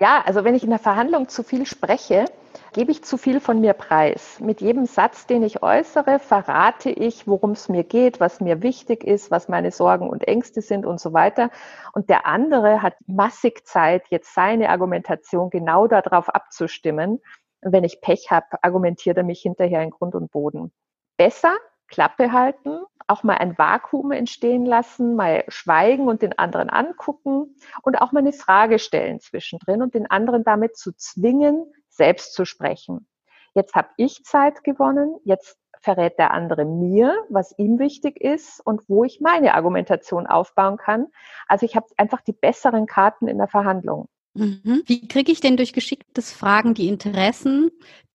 Ja, 0.00 0.22
also 0.24 0.44
wenn 0.44 0.54
ich 0.54 0.64
in 0.64 0.70
der 0.70 0.78
Verhandlung 0.78 1.28
zu 1.28 1.42
viel 1.42 1.66
spreche, 1.66 2.24
gebe 2.72 2.90
ich 2.90 3.04
zu 3.04 3.18
viel 3.18 3.38
von 3.38 3.60
mir 3.60 3.74
preis. 3.74 4.40
Mit 4.40 4.62
jedem 4.62 4.86
Satz, 4.86 5.26
den 5.26 5.42
ich 5.42 5.62
äußere, 5.62 6.18
verrate 6.18 6.88
ich, 6.88 7.26
worum 7.28 7.50
es 7.50 7.68
mir 7.68 7.84
geht, 7.84 8.18
was 8.18 8.40
mir 8.40 8.62
wichtig 8.62 9.04
ist, 9.04 9.30
was 9.30 9.48
meine 9.48 9.70
Sorgen 9.70 10.08
und 10.08 10.26
Ängste 10.26 10.62
sind 10.62 10.86
und 10.86 10.98
so 11.00 11.12
weiter. 11.12 11.50
Und 11.92 12.08
der 12.08 12.24
andere 12.24 12.80
hat 12.80 12.94
massig 13.06 13.66
Zeit, 13.66 14.04
jetzt 14.08 14.32
seine 14.32 14.70
Argumentation 14.70 15.50
genau 15.50 15.86
darauf 15.86 16.30
abzustimmen. 16.30 17.20
Und 17.60 17.72
wenn 17.72 17.84
ich 17.84 18.00
Pech 18.00 18.30
habe, 18.30 18.46
argumentiert 18.62 19.18
er 19.18 19.24
mich 19.24 19.42
hinterher 19.42 19.82
in 19.82 19.90
Grund 19.90 20.14
und 20.14 20.30
Boden. 20.30 20.72
Besser 21.18 21.54
Klappe 21.90 22.32
halten, 22.32 22.80
auch 23.06 23.22
mal 23.22 23.36
ein 23.36 23.58
Vakuum 23.58 24.12
entstehen 24.12 24.64
lassen, 24.64 25.16
mal 25.16 25.44
schweigen 25.48 26.08
und 26.08 26.22
den 26.22 26.38
anderen 26.38 26.70
angucken 26.70 27.56
und 27.82 28.00
auch 28.00 28.12
mal 28.12 28.20
eine 28.20 28.32
Frage 28.32 28.78
stellen 28.78 29.20
zwischendrin 29.20 29.82
und 29.82 29.94
den 29.94 30.10
anderen 30.10 30.44
damit 30.44 30.76
zu 30.76 30.92
zwingen, 30.96 31.72
selbst 31.88 32.32
zu 32.34 32.44
sprechen. 32.44 33.06
Jetzt 33.54 33.74
habe 33.74 33.88
ich 33.96 34.24
Zeit 34.24 34.62
gewonnen, 34.62 35.16
jetzt 35.24 35.58
verrät 35.80 36.18
der 36.18 36.30
andere 36.30 36.64
mir, 36.64 37.16
was 37.28 37.54
ihm 37.58 37.78
wichtig 37.78 38.20
ist 38.20 38.60
und 38.64 38.88
wo 38.88 39.04
ich 39.04 39.20
meine 39.20 39.54
Argumentation 39.54 40.26
aufbauen 40.26 40.76
kann. 40.76 41.06
Also 41.48 41.66
ich 41.66 41.74
habe 41.74 41.86
einfach 41.96 42.20
die 42.20 42.32
besseren 42.32 42.86
Karten 42.86 43.28
in 43.28 43.38
der 43.38 43.48
Verhandlung. 43.48 44.08
Mhm. 44.34 44.82
Wie 44.86 45.08
kriege 45.08 45.32
ich 45.32 45.40
denn 45.40 45.56
durch 45.56 45.72
geschicktes 45.72 46.32
Fragen 46.32 46.74
die 46.74 46.86
Interessen, 46.86 47.70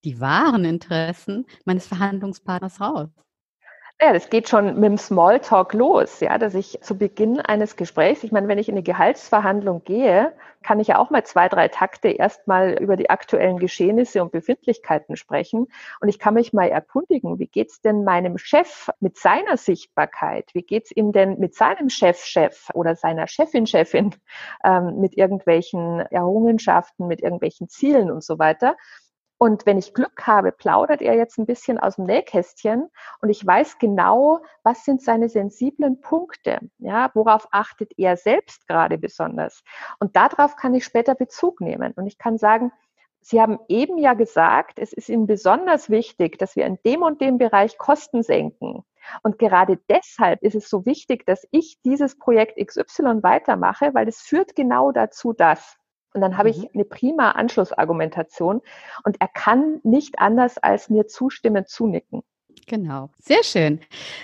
die 0.06 0.22
wahren 0.22 0.64
Interessen 0.64 1.46
meines 1.66 1.88
Verhandlungspartners 1.88 2.80
raus? 2.80 3.10
Ja, 4.02 4.12
das 4.12 4.30
geht 4.30 4.50
schon 4.50 4.76
mit 4.76 4.84
dem 4.84 4.98
Smalltalk 4.98 5.74
los, 5.74 6.20
ja, 6.20 6.38
dass 6.38 6.54
ich 6.54 6.80
zu 6.82 6.98
Beginn 6.98 7.40
eines 7.40 7.78
Gesprächs, 7.78 8.26
ich 8.26 8.32
meine, 8.34 8.50
wenn 8.50 8.58
ich 8.58 8.68
in 8.68 8.76
eine 8.76 8.84
Gehaltsverhandlung 8.84 9.86
gehe, 9.86 10.34
kann 10.64 10.82
ich 10.82 10.90
ja 10.90 10.98
auch 10.98 11.12
mal 11.12 11.24
zwei, 11.24 11.48
drei 11.48 11.70
Takte 11.70 12.10
erstmal 12.10 12.74
über 12.74 12.98
die 12.98 13.10
aktuellen 13.10 13.58
Geschehnisse 13.58 14.22
und 14.22 14.34
Befindlichkeiten 14.34 15.16
sprechen. 15.16 15.68
Und 16.02 16.10
ich 16.10 16.20
kann 16.20 16.34
mich 16.34 16.52
mal 16.52 16.68
erkundigen, 16.68 17.40
wie 17.40 17.48
geht's 17.48 17.80
denn 17.80 18.04
meinem 18.04 18.38
Chef 18.38 18.90
mit 19.00 19.18
seiner 19.18 19.56
Sichtbarkeit? 19.56 20.50
Wie 20.54 20.64
geht's 20.64 20.92
ihm 20.92 21.14
denn 21.14 21.40
mit 21.40 21.56
seinem 21.56 21.90
Chef-Chef 21.90 22.70
oder 22.74 22.96
seiner 22.98 23.28
Chefin-Chefin 23.28 24.14
ähm, 24.66 25.00
mit 25.00 25.16
irgendwelchen 25.16 26.00
Errungenschaften, 26.12 27.08
mit 27.08 27.22
irgendwelchen 27.22 27.70
Zielen 27.70 28.12
und 28.12 28.24
so 28.26 28.40
weiter? 28.40 28.76
Und 29.38 29.66
wenn 29.66 29.78
ich 29.78 29.94
Glück 29.94 30.26
habe, 30.26 30.52
plaudert 30.52 31.02
er 31.02 31.16
jetzt 31.16 31.38
ein 31.38 31.46
bisschen 31.46 31.78
aus 31.78 31.98
dem 31.98 32.06
Nähkästchen 32.06 32.90
und 33.22 33.30
ich 33.30 33.46
weiß 33.46 33.78
genau, 33.80 34.40
was 34.64 34.86
sind 34.86 35.02
seine 35.02 35.28
sensiblen 35.28 36.00
Punkte, 36.00 36.60
ja, 36.78 37.12
worauf 37.14 37.48
achtet 37.52 37.92
er 37.98 38.16
selbst 38.16 38.68
gerade 38.68 38.98
besonders. 38.98 39.62
Und 40.00 40.16
darauf 40.16 40.56
kann 40.56 40.74
ich 40.74 40.86
später 40.86 41.16
Bezug 41.16 41.60
nehmen 41.60 41.94
und 41.96 42.08
ich 42.08 42.18
kann 42.18 42.38
sagen, 42.38 42.72
Sie 43.28 43.42
haben 43.42 43.58
eben 43.70 43.98
ja 43.98 44.14
gesagt, 44.14 44.78
es 44.78 44.94
ist 44.94 45.10
Ihnen 45.10 45.26
besonders 45.26 45.90
wichtig, 45.90 46.38
dass 46.38 46.56
wir 46.56 46.68
in 46.68 46.78
dem 46.86 47.02
und 47.02 47.22
dem 47.22 47.40
Bereich 47.40 47.80
Kosten 47.80 48.22
senken. 48.22 48.86
Und 49.24 49.40
gerade 49.40 49.80
deshalb 49.90 50.44
ist 50.44 50.54
es 50.54 50.70
so 50.70 50.86
wichtig, 50.86 51.26
dass 51.26 51.48
ich 51.50 51.82
dieses 51.84 52.20
Projekt 52.20 52.64
XY 52.64 53.24
weitermache, 53.24 53.96
weil 53.96 54.08
es 54.08 54.22
führt 54.22 54.56
genau 54.56 54.92
dazu, 54.92 55.34
dass. 55.34 55.76
Und 56.16 56.22
dann 56.22 56.38
habe 56.38 56.50
mhm. 56.50 56.56
ich 56.56 56.74
eine 56.74 56.86
prima 56.86 57.32
Anschlussargumentation 57.32 58.62
und 59.04 59.18
er 59.20 59.28
kann 59.28 59.82
nicht 59.84 60.20
anders 60.20 60.58
als 60.58 60.90
mir 60.90 61.08
zustimmen, 61.08 61.66
zunicken. 61.68 62.22
Genau, 62.68 63.10
sehr 63.20 63.44
schön. 63.44 63.82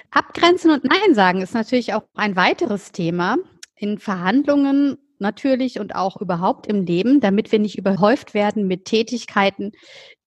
Abgrenzen 0.10 0.71
und 0.71 0.86
Nein 0.86 1.13
sagen 1.13 1.41
ist 1.41 1.54
natürlich 1.54 1.93
auch 1.93 2.04
ein 2.15 2.36
weiteres 2.36 2.91
Thema 2.91 3.38
in 3.75 3.99
Verhandlungen 3.99 4.97
natürlich 5.19 5.80
und 5.80 5.95
auch 5.95 6.19
überhaupt 6.19 6.65
im 6.65 6.84
Leben, 6.86 7.19
damit 7.19 7.51
wir 7.51 7.60
nicht 7.60 7.77
überhäuft 7.77 8.34
werden 8.34 8.67
mit 8.67 8.86
Tätigkeiten, 8.86 9.73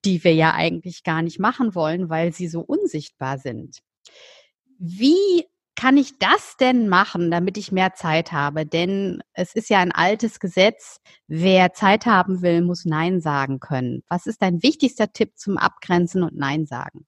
die 0.04 0.22
wir 0.22 0.34
ja 0.34 0.52
eigentlich 0.52 1.02
gar 1.02 1.22
nicht 1.22 1.40
machen 1.40 1.74
wollen, 1.74 2.10
weil 2.10 2.32
sie 2.32 2.46
so 2.46 2.60
unsichtbar 2.60 3.38
sind. 3.38 3.78
Wie 4.78 5.46
kann 5.76 5.96
ich 5.96 6.18
das 6.18 6.56
denn 6.56 6.88
machen, 6.88 7.30
damit 7.30 7.58
ich 7.58 7.72
mehr 7.72 7.94
Zeit 7.94 8.32
habe? 8.32 8.66
Denn 8.66 9.22
es 9.32 9.54
ist 9.54 9.70
ja 9.70 9.78
ein 9.78 9.92
altes 9.92 10.40
Gesetz, 10.40 11.00
wer 11.26 11.72
Zeit 11.72 12.06
haben 12.06 12.42
will, 12.42 12.62
muss 12.62 12.84
Nein 12.84 13.20
sagen 13.20 13.60
können. 13.60 14.02
Was 14.08 14.26
ist 14.26 14.42
dein 14.42 14.62
wichtigster 14.62 15.12
Tipp 15.12 15.36
zum 15.36 15.58
Abgrenzen 15.58 16.22
und 16.22 16.36
Nein 16.36 16.66
sagen? 16.66 17.06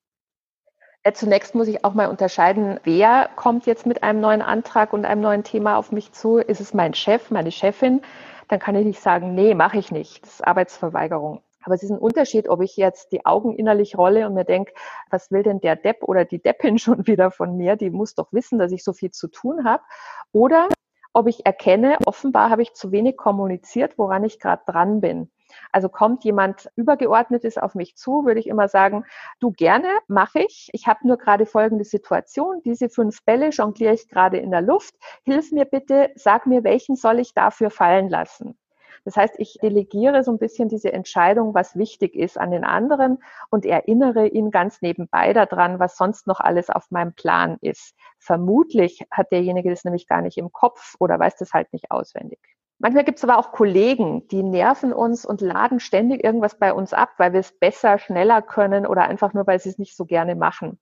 Zunächst 1.15 1.55
muss 1.55 1.69
ich 1.69 1.85
auch 1.85 1.95
mal 1.95 2.09
unterscheiden, 2.09 2.81
wer 2.83 3.31
kommt 3.37 3.67
jetzt 3.67 3.87
mit 3.87 4.03
einem 4.03 4.21
neuen 4.21 4.43
Antrag 4.43 4.93
und 4.93 5.05
einem 5.05 5.21
neuen 5.21 5.45
Thema 5.45 5.77
auf 5.77 5.93
mich 5.93 6.11
zu? 6.13 6.39
Ist 6.39 6.61
es 6.61 6.75
mein 6.75 6.95
Chef, 6.95 7.31
meine 7.31 7.53
Chefin? 7.53 8.03
Dann 8.49 8.59
kann 8.59 8.75
ich 8.75 8.85
nicht 8.85 9.01
sagen, 9.01 9.35
nee, 9.35 9.55
mache 9.55 9.79
ich 9.79 9.93
nicht. 9.93 10.25
Das 10.25 10.35
ist 10.35 10.47
Arbeitsverweigerung. 10.47 11.43
Aber 11.67 11.75
es 11.75 11.83
ist 11.83 11.91
ein 11.91 11.99
Unterschied, 11.99 12.49
ob 12.49 12.63
ich 12.63 12.77
jetzt 12.77 13.11
die 13.11 13.27
Augen 13.27 13.53
innerlich 13.53 13.99
rolle 13.99 14.27
und 14.29 14.35
mir 14.35 14.45
denke, 14.45 14.73
was 15.11 15.33
will 15.33 15.43
denn 15.43 15.61
der 15.61 15.75
Depp 15.75 16.05
oder 16.05 16.25
die 16.25 16.41
Deppin 16.41 16.79
schon 16.79 17.07
wieder 17.09 17.33
von 17.33 17.57
mir? 17.57 17.75
Die 17.75 17.91
muss 17.91 18.15
doch 18.15 18.33
wissen, 18.33 18.59
dass 18.59 18.71
ich 18.71 18.85
so 18.85 18.93
viel 18.93 19.11
zu 19.11 19.27
tun 19.27 19.65
habe. 19.65 19.83
Oder 20.31 20.69
ob 21.13 21.27
ich 21.27 21.45
erkenne, 21.45 21.99
offenbar 22.07 22.51
habe 22.51 22.63
ich 22.63 22.75
zu 22.75 22.93
wenig 22.93 23.17
kommuniziert, 23.17 23.99
woran 23.99 24.23
ich 24.23 24.39
gerade 24.39 24.63
dran 24.65 25.01
bin. 25.01 25.29
Also 25.73 25.89
kommt 25.89 26.23
jemand 26.23 26.71
übergeordnetes 26.77 27.59
auf 27.59 27.75
mich 27.75 27.97
zu, 27.97 28.25
würde 28.25 28.39
ich 28.39 28.47
immer 28.47 28.69
sagen, 28.69 29.05
du 29.41 29.51
gerne, 29.51 29.89
mache 30.07 30.41
ich. 30.41 30.69
Ich 30.73 30.87
habe 30.87 31.07
nur 31.09 31.17
gerade 31.17 31.47
folgende 31.47 31.85
Situation. 31.85 32.63
Diese 32.65 32.89
fünf 32.89 33.25
Bälle 33.25 33.49
jongliere 33.49 33.95
ich 33.95 34.09
gerade 34.09 34.37
in 34.37 34.53
der 34.53 34.63
Luft. 34.63 34.95
Hilf 35.25 35.51
mir 35.51 35.65
bitte, 35.65 36.11
sag 36.15 36.47
mir, 36.47 36.63
welchen 36.63 36.95
soll 36.95 37.19
ich 37.19 37.35
dafür 37.35 37.71
fallen 37.71 38.09
lassen. 38.09 38.57
Das 39.05 39.17
heißt, 39.17 39.35
ich 39.39 39.59
delegiere 39.63 40.25
so 40.25 40.33
ein 40.33 40.39
bisschen 40.39 40.69
diese 40.69 40.93
Entscheidung, 40.93 41.55
was 41.55 41.77
wichtig 41.77 42.15
ist 42.15 42.39
an 42.39 42.51
den 42.51 42.65
anderen 42.65 43.19
und 43.51 43.67
erinnere 43.67 44.27
ihn 44.27 44.51
ganz 44.51 44.83
nebenbei 44.83 45.33
daran, 45.33 45.79
was 45.79 45.97
sonst 45.97 46.27
noch 46.27 46.41
alles 46.41 46.71
auf 46.71 46.91
meinem 46.91 47.15
Plan 47.15 47.59
ist. 47.61 47.95
Vermutlich 48.19 49.07
hat 49.11 49.33
derjenige 49.33 49.71
das 49.71 49.85
nämlich 49.85 50.07
gar 50.07 50.23
nicht 50.23 50.39
im 50.39 50.53
Kopf 50.53 50.97
oder 50.99 51.19
weiß 51.19 51.37
das 51.37 51.53
halt 51.53 51.73
nicht 51.73 51.91
auswendig. 51.91 52.39
Manchmal 52.79 53.05
gibt 53.05 53.19
es 53.19 53.25
aber 53.25 53.39
auch 53.39 53.53
Kollegen, 53.53 54.29
die 54.29 54.43
nerven 54.43 54.93
uns 54.93 55.25
und 55.25 55.41
laden 55.41 55.81
ständig 55.81 56.23
irgendwas 56.23 56.59
bei 56.59 56.75
uns 56.75 56.93
ab, 56.93 57.11
weil 57.17 57.33
wir 57.33 57.41
es 57.41 57.59
besser, 57.59 57.99
schneller 57.99 58.43
können 58.43 58.87
oder 58.87 59.05
einfach 59.05 59.33
nur, 59.33 59.47
weil 59.47 59.59
sie 59.61 59.71
es 59.71 59.79
nicht 59.79 59.97
so 59.97 60.05
gerne 60.05 60.35
machen. 60.35 60.79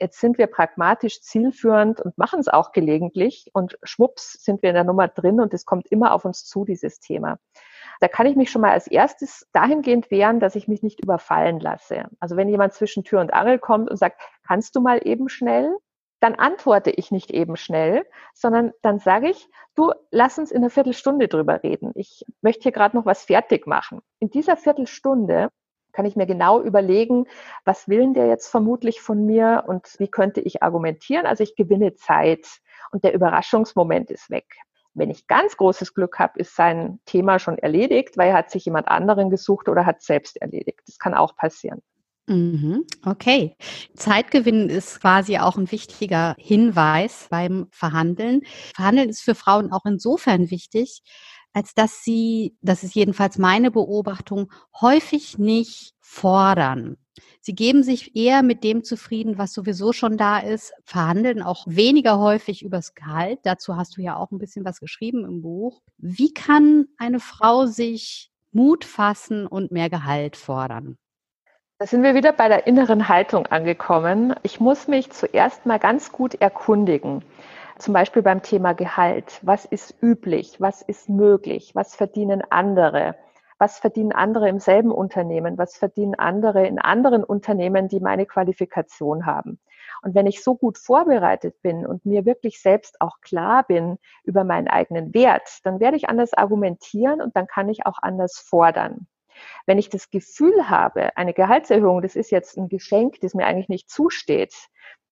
Jetzt 0.00 0.20
sind 0.20 0.38
wir 0.38 0.46
pragmatisch 0.46 1.20
zielführend 1.20 2.00
und 2.00 2.16
machen 2.16 2.38
es 2.38 2.48
auch 2.48 2.72
gelegentlich 2.72 3.50
und 3.52 3.78
schwupps 3.82 4.34
sind 4.44 4.62
wir 4.62 4.70
in 4.70 4.74
der 4.74 4.84
Nummer 4.84 5.08
drin 5.08 5.40
und 5.40 5.52
es 5.54 5.64
kommt 5.64 5.90
immer 5.90 6.12
auf 6.12 6.24
uns 6.24 6.44
zu, 6.44 6.64
dieses 6.64 7.00
Thema. 7.00 7.38
Da 8.00 8.06
kann 8.06 8.26
ich 8.26 8.36
mich 8.36 8.50
schon 8.50 8.62
mal 8.62 8.70
als 8.70 8.86
erstes 8.86 9.48
dahingehend 9.52 10.10
wehren, 10.10 10.38
dass 10.38 10.54
ich 10.54 10.68
mich 10.68 10.82
nicht 10.82 11.00
überfallen 11.02 11.58
lasse. 11.58 12.04
Also 12.20 12.36
wenn 12.36 12.48
jemand 12.48 12.74
zwischen 12.74 13.02
Tür 13.02 13.20
und 13.20 13.32
Angel 13.32 13.58
kommt 13.58 13.90
und 13.90 13.96
sagt, 13.96 14.20
kannst 14.46 14.76
du 14.76 14.80
mal 14.80 15.00
eben 15.04 15.28
schnell? 15.28 15.76
Dann 16.20 16.34
antworte 16.34 16.90
ich 16.90 17.10
nicht 17.10 17.30
eben 17.30 17.56
schnell, 17.56 18.04
sondern 18.34 18.72
dann 18.82 18.98
sage 18.98 19.30
ich, 19.30 19.48
du, 19.74 19.92
lass 20.10 20.38
uns 20.38 20.50
in 20.50 20.58
einer 20.58 20.70
Viertelstunde 20.70 21.28
drüber 21.28 21.62
reden. 21.62 21.92
Ich 21.94 22.24
möchte 22.40 22.64
hier 22.64 22.72
gerade 22.72 22.96
noch 22.96 23.06
was 23.06 23.24
fertig 23.24 23.66
machen. 23.66 24.00
In 24.18 24.30
dieser 24.30 24.56
Viertelstunde 24.56 25.50
kann 25.92 26.04
ich 26.04 26.16
mir 26.16 26.26
genau 26.26 26.60
überlegen, 26.60 27.26
was 27.64 27.88
will 27.88 28.12
der 28.12 28.26
jetzt 28.26 28.48
vermutlich 28.48 29.00
von 29.00 29.24
mir 29.26 29.64
und 29.66 29.94
wie 29.98 30.08
könnte 30.08 30.40
ich 30.40 30.62
argumentieren. 30.62 31.26
Also 31.26 31.42
ich 31.42 31.56
gewinne 31.56 31.94
Zeit 31.94 32.46
und 32.92 33.04
der 33.04 33.14
Überraschungsmoment 33.14 34.10
ist 34.10 34.30
weg. 34.30 34.46
Wenn 34.94 35.10
ich 35.10 35.26
ganz 35.26 35.56
großes 35.56 35.94
Glück 35.94 36.18
habe, 36.18 36.40
ist 36.40 36.56
sein 36.56 37.00
Thema 37.04 37.38
schon 37.38 37.58
erledigt, 37.58 38.16
weil 38.16 38.30
er 38.30 38.36
hat 38.36 38.50
sich 38.50 38.64
jemand 38.64 38.88
anderen 38.88 39.30
gesucht 39.30 39.68
oder 39.68 39.86
hat 39.86 40.02
selbst 40.02 40.40
erledigt. 40.40 40.80
Das 40.86 40.98
kann 40.98 41.14
auch 41.14 41.36
passieren. 41.36 41.82
Mhm, 42.28 42.84
okay. 43.06 43.56
Zeitgewinn 43.94 44.68
ist 44.68 45.00
quasi 45.00 45.38
auch 45.38 45.56
ein 45.56 45.72
wichtiger 45.72 46.34
Hinweis 46.38 47.28
beim 47.30 47.68
Verhandeln. 47.70 48.42
Verhandeln 48.74 49.08
ist 49.08 49.22
für 49.22 49.34
Frauen 49.34 49.72
auch 49.72 49.86
insofern 49.86 50.50
wichtig, 50.50 51.02
als 51.52 51.74
dass 51.74 52.04
sie, 52.04 52.56
das 52.60 52.84
ist 52.84 52.94
jedenfalls 52.94 53.38
meine 53.38 53.70
Beobachtung, 53.70 54.50
häufig 54.80 55.38
nicht 55.38 55.94
fordern. 56.00 56.96
Sie 57.40 57.54
geben 57.54 57.82
sich 57.82 58.14
eher 58.14 58.42
mit 58.42 58.62
dem 58.64 58.84
zufrieden, 58.84 59.38
was 59.38 59.52
sowieso 59.52 59.92
schon 59.92 60.16
da 60.16 60.38
ist, 60.38 60.72
verhandeln 60.84 61.42
auch 61.42 61.64
weniger 61.66 62.18
häufig 62.18 62.62
übers 62.62 62.94
Gehalt. 62.94 63.40
Dazu 63.42 63.76
hast 63.76 63.96
du 63.96 64.02
ja 64.02 64.16
auch 64.16 64.30
ein 64.30 64.38
bisschen 64.38 64.64
was 64.64 64.80
geschrieben 64.80 65.24
im 65.24 65.42
Buch. 65.42 65.80
Wie 65.96 66.32
kann 66.32 66.86
eine 66.98 67.20
Frau 67.20 67.66
sich 67.66 68.30
Mut 68.52 68.84
fassen 68.84 69.46
und 69.46 69.72
mehr 69.72 69.90
Gehalt 69.90 70.36
fordern? 70.36 70.96
Da 71.78 71.86
sind 71.86 72.02
wir 72.02 72.14
wieder 72.14 72.32
bei 72.32 72.48
der 72.48 72.66
inneren 72.66 73.08
Haltung 73.08 73.46
angekommen. 73.46 74.34
Ich 74.42 74.58
muss 74.58 74.88
mich 74.88 75.10
zuerst 75.10 75.64
mal 75.64 75.78
ganz 75.78 76.10
gut 76.10 76.34
erkundigen 76.34 77.22
zum 77.78 77.94
Beispiel 77.94 78.22
beim 78.22 78.42
Thema 78.42 78.72
Gehalt. 78.74 79.40
Was 79.42 79.64
ist 79.64 79.96
üblich? 80.02 80.60
Was 80.60 80.82
ist 80.82 81.08
möglich? 81.08 81.74
Was 81.74 81.94
verdienen 81.94 82.42
andere? 82.50 83.16
was 83.58 83.78
verdienen 83.78 84.12
andere 84.12 84.48
im 84.48 84.60
selben 84.60 84.92
Unternehmen, 84.92 85.58
was 85.58 85.76
verdienen 85.76 86.14
andere 86.14 86.66
in 86.66 86.78
anderen 86.78 87.24
Unternehmen, 87.24 87.88
die 87.88 88.00
meine 88.00 88.24
Qualifikation 88.24 89.26
haben. 89.26 89.58
Und 90.02 90.14
wenn 90.14 90.26
ich 90.26 90.44
so 90.44 90.54
gut 90.54 90.78
vorbereitet 90.78 91.60
bin 91.60 91.84
und 91.84 92.06
mir 92.06 92.24
wirklich 92.24 92.62
selbst 92.62 93.00
auch 93.00 93.20
klar 93.20 93.64
bin 93.64 93.98
über 94.22 94.44
meinen 94.44 94.68
eigenen 94.68 95.12
Wert, 95.12 95.58
dann 95.64 95.80
werde 95.80 95.96
ich 95.96 96.08
anders 96.08 96.34
argumentieren 96.34 97.20
und 97.20 97.34
dann 97.34 97.48
kann 97.48 97.68
ich 97.68 97.84
auch 97.84 97.98
anders 98.00 98.38
fordern. 98.38 99.08
Wenn 99.66 99.78
ich 99.78 99.88
das 99.88 100.10
Gefühl 100.10 100.68
habe, 100.68 101.16
eine 101.16 101.32
Gehaltserhöhung, 101.32 102.02
das 102.02 102.16
ist 102.16 102.30
jetzt 102.30 102.56
ein 102.56 102.68
Geschenk, 102.68 103.20
das 103.20 103.34
mir 103.34 103.46
eigentlich 103.46 103.68
nicht 103.68 103.90
zusteht, 103.90 104.54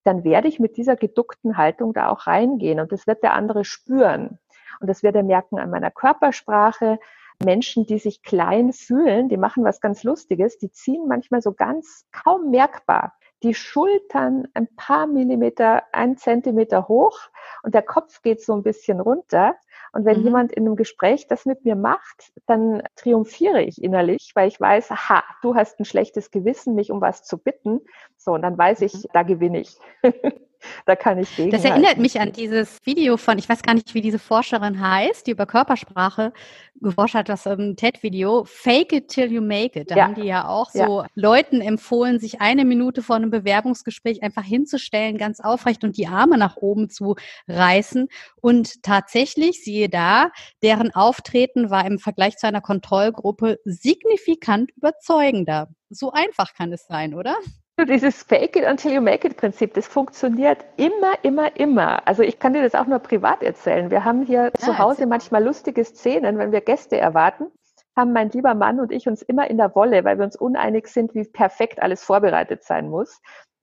dann 0.07 0.25
werde 0.25 0.49
ich 0.49 0.61
mit 0.61 0.77
dieser 0.77 0.97
geduckten 0.97 1.57
Haltung 1.57 1.93
da 1.93 2.09
auch 2.09 2.27
reingehen 2.27 2.81
und 2.81 2.93
das 2.93 3.07
wird 3.07 3.23
der 3.23 3.35
andere 3.35 3.65
spüren. 3.65 4.39
Und 4.81 4.89
das 4.89 5.03
wird 5.03 5.17
er 5.17 5.23
merken 5.23 5.59
an 5.59 5.71
meiner 5.71 5.91
Körpersprache. 5.91 6.99
Menschen, 7.45 7.87
die 7.87 7.99
sich 7.99 8.23
klein 8.23 8.73
fühlen, 8.73 9.29
die 9.29 9.37
machen 9.37 9.65
was 9.65 9.81
ganz 9.81 10.05
Lustiges, 10.05 10.59
die 10.59 10.71
ziehen 10.71 11.07
manchmal 11.07 11.43
so 11.43 11.53
ganz 11.53 12.07
kaum 12.13 12.51
merkbar 12.51 13.15
die 13.47 13.55
Schultern 13.55 14.49
ein 14.55 14.67
paar 14.75 15.07
Millimeter, 15.07 15.85
ein 15.93 16.17
Zentimeter 16.17 16.89
hoch 16.89 17.19
und 17.63 17.75
der 17.75 17.83
Kopf 17.83 18.23
geht 18.23 18.43
so 18.43 18.55
ein 18.55 18.63
bisschen 18.63 19.01
runter. 19.01 19.55
Und 19.93 20.05
wenn 20.05 20.19
mhm. 20.19 20.25
jemand 20.25 20.53
in 20.53 20.67
einem 20.67 20.77
Gespräch 20.77 21.27
das 21.29 21.47
mit 21.47 21.65
mir 21.65 21.77
macht, 21.77 22.33
dann 22.47 22.83
triumphiere 22.97 23.63
ich 23.63 23.83
innerlich, 23.83 24.33
weil 24.35 24.49
ich 24.49 24.61
weiß, 24.61 24.91
ha, 24.91 25.23
du 25.43 25.55
hast 25.55 25.79
ein 25.79 25.85
schlechtes 25.85 26.31
Gewissen, 26.31 26.75
mich 26.75 26.91
um 26.91 27.01
was 27.01 27.23
zu 27.23 27.39
bitten. 27.39 27.81
So, 28.17 28.33
und 28.33 28.43
dann 28.43 28.59
weiß 28.59 28.83
ich, 28.83 28.95
mhm. 28.95 29.09
da 29.13 29.23
gewinne 29.23 29.61
ich. 29.61 29.79
da 30.87 30.97
kann 30.97 31.19
ich 31.19 31.35
gegen. 31.37 31.51
Das 31.51 31.65
erinnert 31.65 31.99
mich 31.99 32.21
an 32.21 32.33
dieses 32.33 32.79
Video 32.85 33.17
von, 33.17 33.39
ich 33.39 33.49
weiß 33.49 33.63
gar 33.63 33.75
nicht, 33.75 33.95
wie 33.95 34.01
diese 34.01 34.19
Forscherin 34.19 34.81
heißt, 34.81 35.27
die 35.27 35.33
über 35.33 35.47
Körpersprache 35.47 36.33
geforscht 36.81 37.15
hat, 37.15 37.29
das 37.29 37.47
ähm, 37.47 37.77
TED-Video, 37.77 38.45
Fake 38.45 38.93
it 38.93 39.09
till 39.09 39.33
you 39.33 39.41
make 39.41 39.79
it. 39.81 39.91
Da 39.91 39.97
ja. 39.97 40.05
haben 40.05 40.15
die 40.15 40.27
ja 40.27 40.49
auch 40.49 40.71
so 40.71 41.03
ja. 41.03 41.07
Leuten 41.15 41.61
empfohlen, 41.61 42.19
sich 42.19 42.41
eine 42.41 42.65
Minute 42.65 43.03
vor 43.03 43.17
einem 43.17 43.31
Bewerbungsgespräch 43.31 44.23
einfach 44.23 44.45
hinzustellen, 44.45 45.19
ganz 45.19 45.41
aufrecht 45.41 45.85
und 45.85 45.97
die 45.97 46.07
Arme 46.07 46.39
nach 46.39 46.57
oben 46.57 46.91
zu 46.91 47.17
reißen. 47.49 48.09
Und 48.41 48.83
tatsächlich, 48.83 49.63
siehe 49.65 49.89
da, 49.89 50.31
deren 50.63 50.95
Auftreten 50.95 51.71
war 51.71 51.87
im 51.87 51.99
Vergleich 51.99 52.37
zu 52.37 52.47
einer 52.47 52.61
Kontrollgruppe 52.61 53.59
signifikant 53.65 54.71
überzeugender. 54.77 55.69
So 55.89 56.13
einfach 56.13 56.55
kann 56.55 56.73
es 56.73 56.87
sein, 56.87 57.15
oder? 57.15 57.37
Dieses 57.85 58.23
Fake 58.23 58.57
it 58.57 58.65
until 58.65 58.93
you 58.93 59.03
make 59.03 59.27
it 59.27 59.37
Prinzip, 59.37 59.75
das 59.75 59.87
funktioniert 59.87 60.65
immer, 60.79 61.13
immer, 61.23 61.55
immer. 61.57 62.07
Also 62.09 62.23
ich 62.23 62.39
kann 62.39 62.55
dir 62.55 62.63
das 62.63 62.75
auch 62.75 62.87
nur 62.87 63.01
privat 63.01 63.43
erzählen. 63.43 63.91
Wir 63.91 64.03
haben 64.03 64.23
hier 64.23 64.45
ja, 64.45 64.53
zu 64.55 64.79
Hause 64.79 65.07
manchmal 65.07 65.45
lustige 65.45 65.85
Szenen, 65.85 66.39
wenn 66.39 66.53
wir 66.53 66.63
Gäste 66.63 66.97
erwarten, 66.97 67.53
haben 67.95 68.15
mein 68.15 68.31
lieber 68.31 68.55
Mann 68.55 68.81
und 68.81 68.93
ich 68.93 69.09
uns 69.09 69.21
immer 69.21 69.51
in 69.51 69.59
der 69.59 69.75
Wolle, 69.75 70.05
weil 70.05 70.17
wir 70.17 70.25
uns 70.25 70.37
uneinig 70.37 70.89
sind, 70.89 71.15
wie 71.15 71.25
perfekt 71.25 71.83
alles 71.83 72.03
vorbereitet 72.03 72.65
sein 72.65 72.89
muss. 72.89 73.21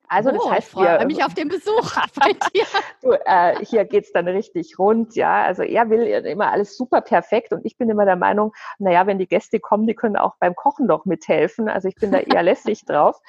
Also 0.09 0.31
das 0.31 0.41
oh, 0.43 0.51
heißt, 0.51 0.67
ich 0.67 0.73
freue 0.73 1.05
mich 1.05 1.23
auf 1.23 1.33
den 1.33 1.47
Besuch 1.47 1.95
bei 2.19 2.33
dir. 2.53 2.65
du, 3.01 3.11
äh, 3.25 3.65
hier 3.65 3.85
geht's 3.85 4.11
dann 4.11 4.27
richtig 4.27 4.77
rund, 4.77 5.15
ja. 5.15 5.43
Also 5.43 5.63
er 5.63 5.89
will 5.89 6.03
immer 6.03 6.51
alles 6.51 6.77
super 6.77 7.01
perfekt 7.01 7.53
und 7.53 7.65
ich 7.65 7.77
bin 7.77 7.89
immer 7.89 8.05
der 8.05 8.15
Meinung, 8.15 8.53
naja, 8.79 9.07
wenn 9.07 9.17
die 9.17 9.27
Gäste 9.27 9.59
kommen, 9.59 9.87
die 9.87 9.95
können 9.95 10.17
auch 10.17 10.35
beim 10.39 10.55
Kochen 10.55 10.87
doch 10.87 11.05
mithelfen. 11.05 11.69
Also 11.69 11.87
ich 11.87 11.95
bin 11.95 12.11
da 12.11 12.19
eher 12.19 12.43
lässig 12.43 12.85
drauf. 12.85 13.19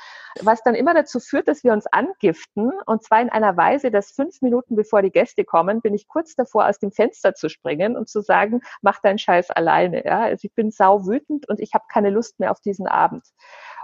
Was 0.42 0.62
dann 0.62 0.74
immer 0.74 0.94
dazu 0.94 1.20
führt, 1.20 1.46
dass 1.46 1.62
wir 1.62 1.72
uns 1.72 1.87
angiften 1.87 2.72
und 2.87 3.04
zwar 3.04 3.20
in 3.20 3.30
einer 3.30 3.56
Weise, 3.56 3.90
dass 3.90 4.10
fünf 4.10 4.42
Minuten 4.42 4.74
bevor 4.74 5.00
die 5.00 5.12
Gäste 5.12 5.44
kommen, 5.44 5.80
bin 5.80 5.94
ich 5.94 6.08
kurz 6.08 6.34
davor, 6.34 6.68
aus 6.68 6.78
dem 6.80 6.90
Fenster 6.90 7.34
zu 7.34 7.48
springen 7.48 7.96
und 7.96 8.08
zu 8.08 8.20
sagen, 8.20 8.60
mach 8.82 9.00
deinen 9.00 9.18
Scheiß 9.18 9.50
alleine. 9.50 10.04
Ja? 10.04 10.22
Also 10.22 10.46
ich 10.46 10.54
bin 10.54 10.70
sau 10.70 11.06
wütend 11.06 11.48
und 11.48 11.60
ich 11.60 11.72
habe 11.72 11.84
keine 11.90 12.10
Lust 12.10 12.40
mehr 12.40 12.50
auf 12.50 12.60
diesen 12.60 12.88
Abend. 12.88 13.24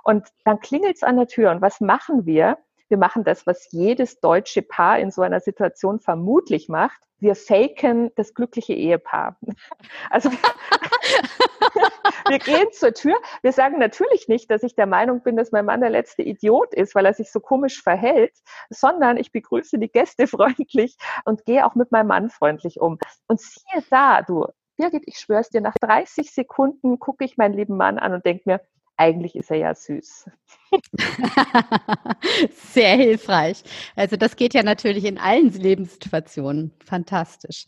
Und 0.02 0.28
dann 0.44 0.60
klingelt's 0.60 1.02
an 1.02 1.16
der 1.16 1.28
Tür 1.28 1.50
und 1.50 1.62
was 1.62 1.80
machen 1.80 2.26
wir? 2.26 2.58
Wir 2.90 2.98
machen 2.98 3.22
das, 3.22 3.46
was 3.46 3.70
jedes 3.70 4.20
deutsche 4.20 4.62
Paar 4.62 4.98
in 4.98 5.12
so 5.12 5.22
einer 5.22 5.40
Situation 5.40 6.00
vermutlich 6.00 6.68
macht. 6.68 7.00
Wir 7.20 7.36
faken 7.36 8.10
das 8.16 8.34
glückliche 8.34 8.74
Ehepaar. 8.74 9.38
Also 10.10 10.30
wir 12.28 12.38
gehen 12.38 12.66
zur 12.72 12.92
Tür. 12.92 13.16
Wir 13.42 13.52
sagen 13.52 13.78
natürlich 13.78 14.26
nicht, 14.26 14.50
dass 14.50 14.64
ich 14.64 14.74
der 14.74 14.86
Meinung 14.86 15.22
bin, 15.22 15.36
dass 15.36 15.52
mein 15.52 15.64
Mann 15.64 15.80
der 15.80 15.90
letzte 15.90 16.22
Idiot 16.22 16.74
ist, 16.74 16.94
weil 16.94 17.06
er 17.06 17.14
sich 17.14 17.30
so 17.30 17.38
komisch 17.38 17.80
verhält, 17.80 18.32
sondern 18.70 19.16
ich 19.16 19.30
begrüße 19.30 19.78
die 19.78 19.90
Gäste 19.90 20.26
freundlich 20.26 20.96
und 21.24 21.44
gehe 21.44 21.64
auch 21.64 21.76
mit 21.76 21.92
meinem 21.92 22.08
Mann 22.08 22.28
freundlich 22.28 22.80
um. 22.80 22.98
Und 23.28 23.40
siehe 23.40 23.84
da, 23.90 24.22
du, 24.22 24.46
Birgit, 24.76 25.04
ich 25.06 25.18
schwör's 25.18 25.50
dir, 25.50 25.60
nach 25.60 25.74
30 25.80 26.32
Sekunden 26.32 26.98
gucke 26.98 27.24
ich 27.24 27.36
meinen 27.36 27.54
lieben 27.54 27.76
Mann 27.76 27.98
an 27.98 28.14
und 28.14 28.26
denke 28.26 28.42
mir, 28.46 28.60
eigentlich 28.96 29.36
ist 29.36 29.50
er 29.50 29.58
ja 29.58 29.74
süß. 29.74 30.28
Sehr 32.72 32.96
hilfreich. 32.96 33.62
Also 33.96 34.16
das 34.16 34.36
geht 34.36 34.54
ja 34.54 34.62
natürlich 34.62 35.04
in 35.04 35.18
allen 35.18 35.52
Lebenssituationen. 35.52 36.72
Fantastisch. 36.84 37.66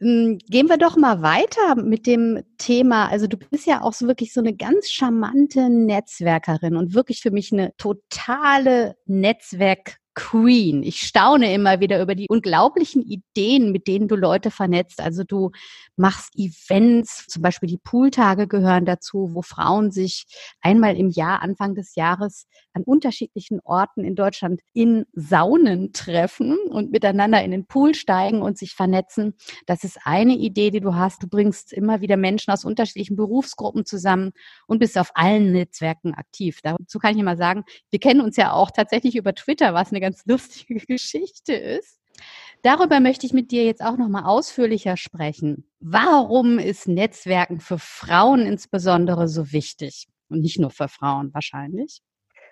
Hm, 0.00 0.38
gehen 0.48 0.68
wir 0.68 0.78
doch 0.78 0.96
mal 0.96 1.22
weiter 1.22 1.76
mit 1.76 2.06
dem 2.06 2.42
Thema. 2.58 3.08
Also 3.08 3.26
du 3.26 3.36
bist 3.36 3.66
ja 3.66 3.82
auch 3.82 3.92
so 3.92 4.06
wirklich 4.06 4.32
so 4.32 4.40
eine 4.40 4.54
ganz 4.54 4.90
charmante 4.90 5.70
Netzwerkerin 5.70 6.76
und 6.76 6.94
wirklich 6.94 7.20
für 7.20 7.30
mich 7.30 7.52
eine 7.52 7.72
totale 7.76 8.96
Netzwerk 9.06 10.01
Queen. 10.14 10.82
Ich 10.82 11.00
staune 11.00 11.54
immer 11.54 11.80
wieder 11.80 12.02
über 12.02 12.14
die 12.14 12.26
unglaublichen 12.28 13.02
Ideen, 13.02 13.72
mit 13.72 13.86
denen 13.86 14.08
du 14.08 14.16
Leute 14.16 14.50
vernetzt. 14.50 15.00
Also 15.00 15.24
du 15.24 15.50
machst 15.96 16.34
Events, 16.36 17.26
zum 17.28 17.42
Beispiel 17.42 17.68
die 17.68 17.78
Pooltage 17.78 18.46
gehören 18.46 18.84
dazu, 18.84 19.30
wo 19.32 19.42
Frauen 19.42 19.90
sich 19.90 20.24
einmal 20.60 20.96
im 20.96 21.08
Jahr, 21.08 21.42
Anfang 21.42 21.74
des 21.74 21.94
Jahres, 21.94 22.46
an 22.74 22.82
unterschiedlichen 22.82 23.60
Orten 23.64 24.04
in 24.04 24.14
Deutschland 24.14 24.60
in 24.72 25.04
Saunen 25.12 25.92
treffen 25.92 26.58
und 26.70 26.90
miteinander 26.90 27.42
in 27.42 27.50
den 27.50 27.66
Pool 27.66 27.94
steigen 27.94 28.42
und 28.42 28.58
sich 28.58 28.74
vernetzen. 28.74 29.34
Das 29.66 29.84
ist 29.84 29.98
eine 30.04 30.34
Idee, 30.34 30.70
die 30.70 30.80
du 30.80 30.94
hast. 30.94 31.22
Du 31.22 31.28
bringst 31.28 31.72
immer 31.72 32.00
wieder 32.00 32.16
Menschen 32.16 32.52
aus 32.52 32.64
unterschiedlichen 32.64 33.16
Berufsgruppen 33.16 33.86
zusammen 33.86 34.32
und 34.66 34.78
bist 34.78 34.98
auf 34.98 35.10
allen 35.14 35.52
Netzwerken 35.52 36.14
aktiv. 36.14 36.60
Dazu 36.62 36.98
kann 36.98 37.14
ich 37.14 37.20
immer 37.20 37.36
sagen, 37.36 37.64
wir 37.90 37.98
kennen 37.98 38.20
uns 38.20 38.36
ja 38.36 38.52
auch 38.52 38.70
tatsächlich 38.70 39.16
über 39.16 39.34
Twitter, 39.34 39.74
was 39.74 39.90
eine 39.90 40.00
ganz 40.02 40.26
lustige 40.26 40.74
Geschichte 40.86 41.54
ist. 41.54 41.98
Darüber 42.62 43.00
möchte 43.00 43.26
ich 43.26 43.32
mit 43.32 43.50
dir 43.50 43.64
jetzt 43.64 43.82
auch 43.82 43.96
noch 43.96 44.08
mal 44.08 44.24
ausführlicher 44.24 44.96
sprechen. 44.96 45.68
Warum 45.80 46.58
ist 46.58 46.86
Netzwerken 46.86 47.58
für 47.60 47.78
Frauen 47.78 48.46
insbesondere 48.46 49.26
so 49.26 49.50
wichtig? 49.50 50.06
Und 50.28 50.40
nicht 50.40 50.60
nur 50.60 50.70
für 50.70 50.88
Frauen 50.88 51.34
wahrscheinlich. 51.34 52.02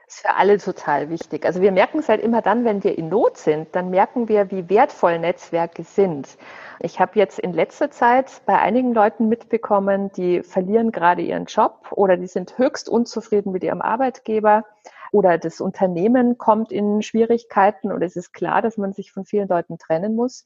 Das 0.06 0.16
ist 0.16 0.26
für 0.26 0.34
alle 0.34 0.58
total 0.58 1.08
wichtig. 1.08 1.46
Also 1.46 1.62
wir 1.62 1.70
merken 1.70 2.00
es 2.00 2.08
halt 2.08 2.20
immer 2.20 2.42
dann, 2.42 2.64
wenn 2.64 2.82
wir 2.82 2.98
in 2.98 3.08
Not 3.08 3.36
sind, 3.36 3.68
dann 3.76 3.90
merken 3.90 4.28
wir, 4.28 4.50
wie 4.50 4.68
wertvoll 4.68 5.20
Netzwerke 5.20 5.84
sind. 5.84 6.36
Ich 6.80 6.98
habe 6.98 7.12
jetzt 7.14 7.38
in 7.38 7.52
letzter 7.52 7.92
Zeit 7.92 8.42
bei 8.44 8.58
einigen 8.58 8.92
Leuten 8.92 9.28
mitbekommen, 9.28 10.10
die 10.16 10.42
verlieren 10.42 10.90
gerade 10.90 11.22
ihren 11.22 11.44
Job 11.44 11.92
oder 11.92 12.16
die 12.16 12.26
sind 12.26 12.58
höchst 12.58 12.88
unzufrieden 12.88 13.52
mit 13.52 13.62
ihrem 13.62 13.80
Arbeitgeber 13.80 14.64
oder 15.12 15.38
das 15.38 15.60
Unternehmen 15.60 16.38
kommt 16.38 16.72
in 16.72 17.02
Schwierigkeiten 17.02 17.92
und 17.92 18.02
es 18.02 18.16
ist 18.16 18.32
klar, 18.32 18.62
dass 18.62 18.76
man 18.76 18.92
sich 18.92 19.12
von 19.12 19.24
vielen 19.24 19.48
Leuten 19.48 19.78
trennen 19.78 20.14
muss. 20.14 20.44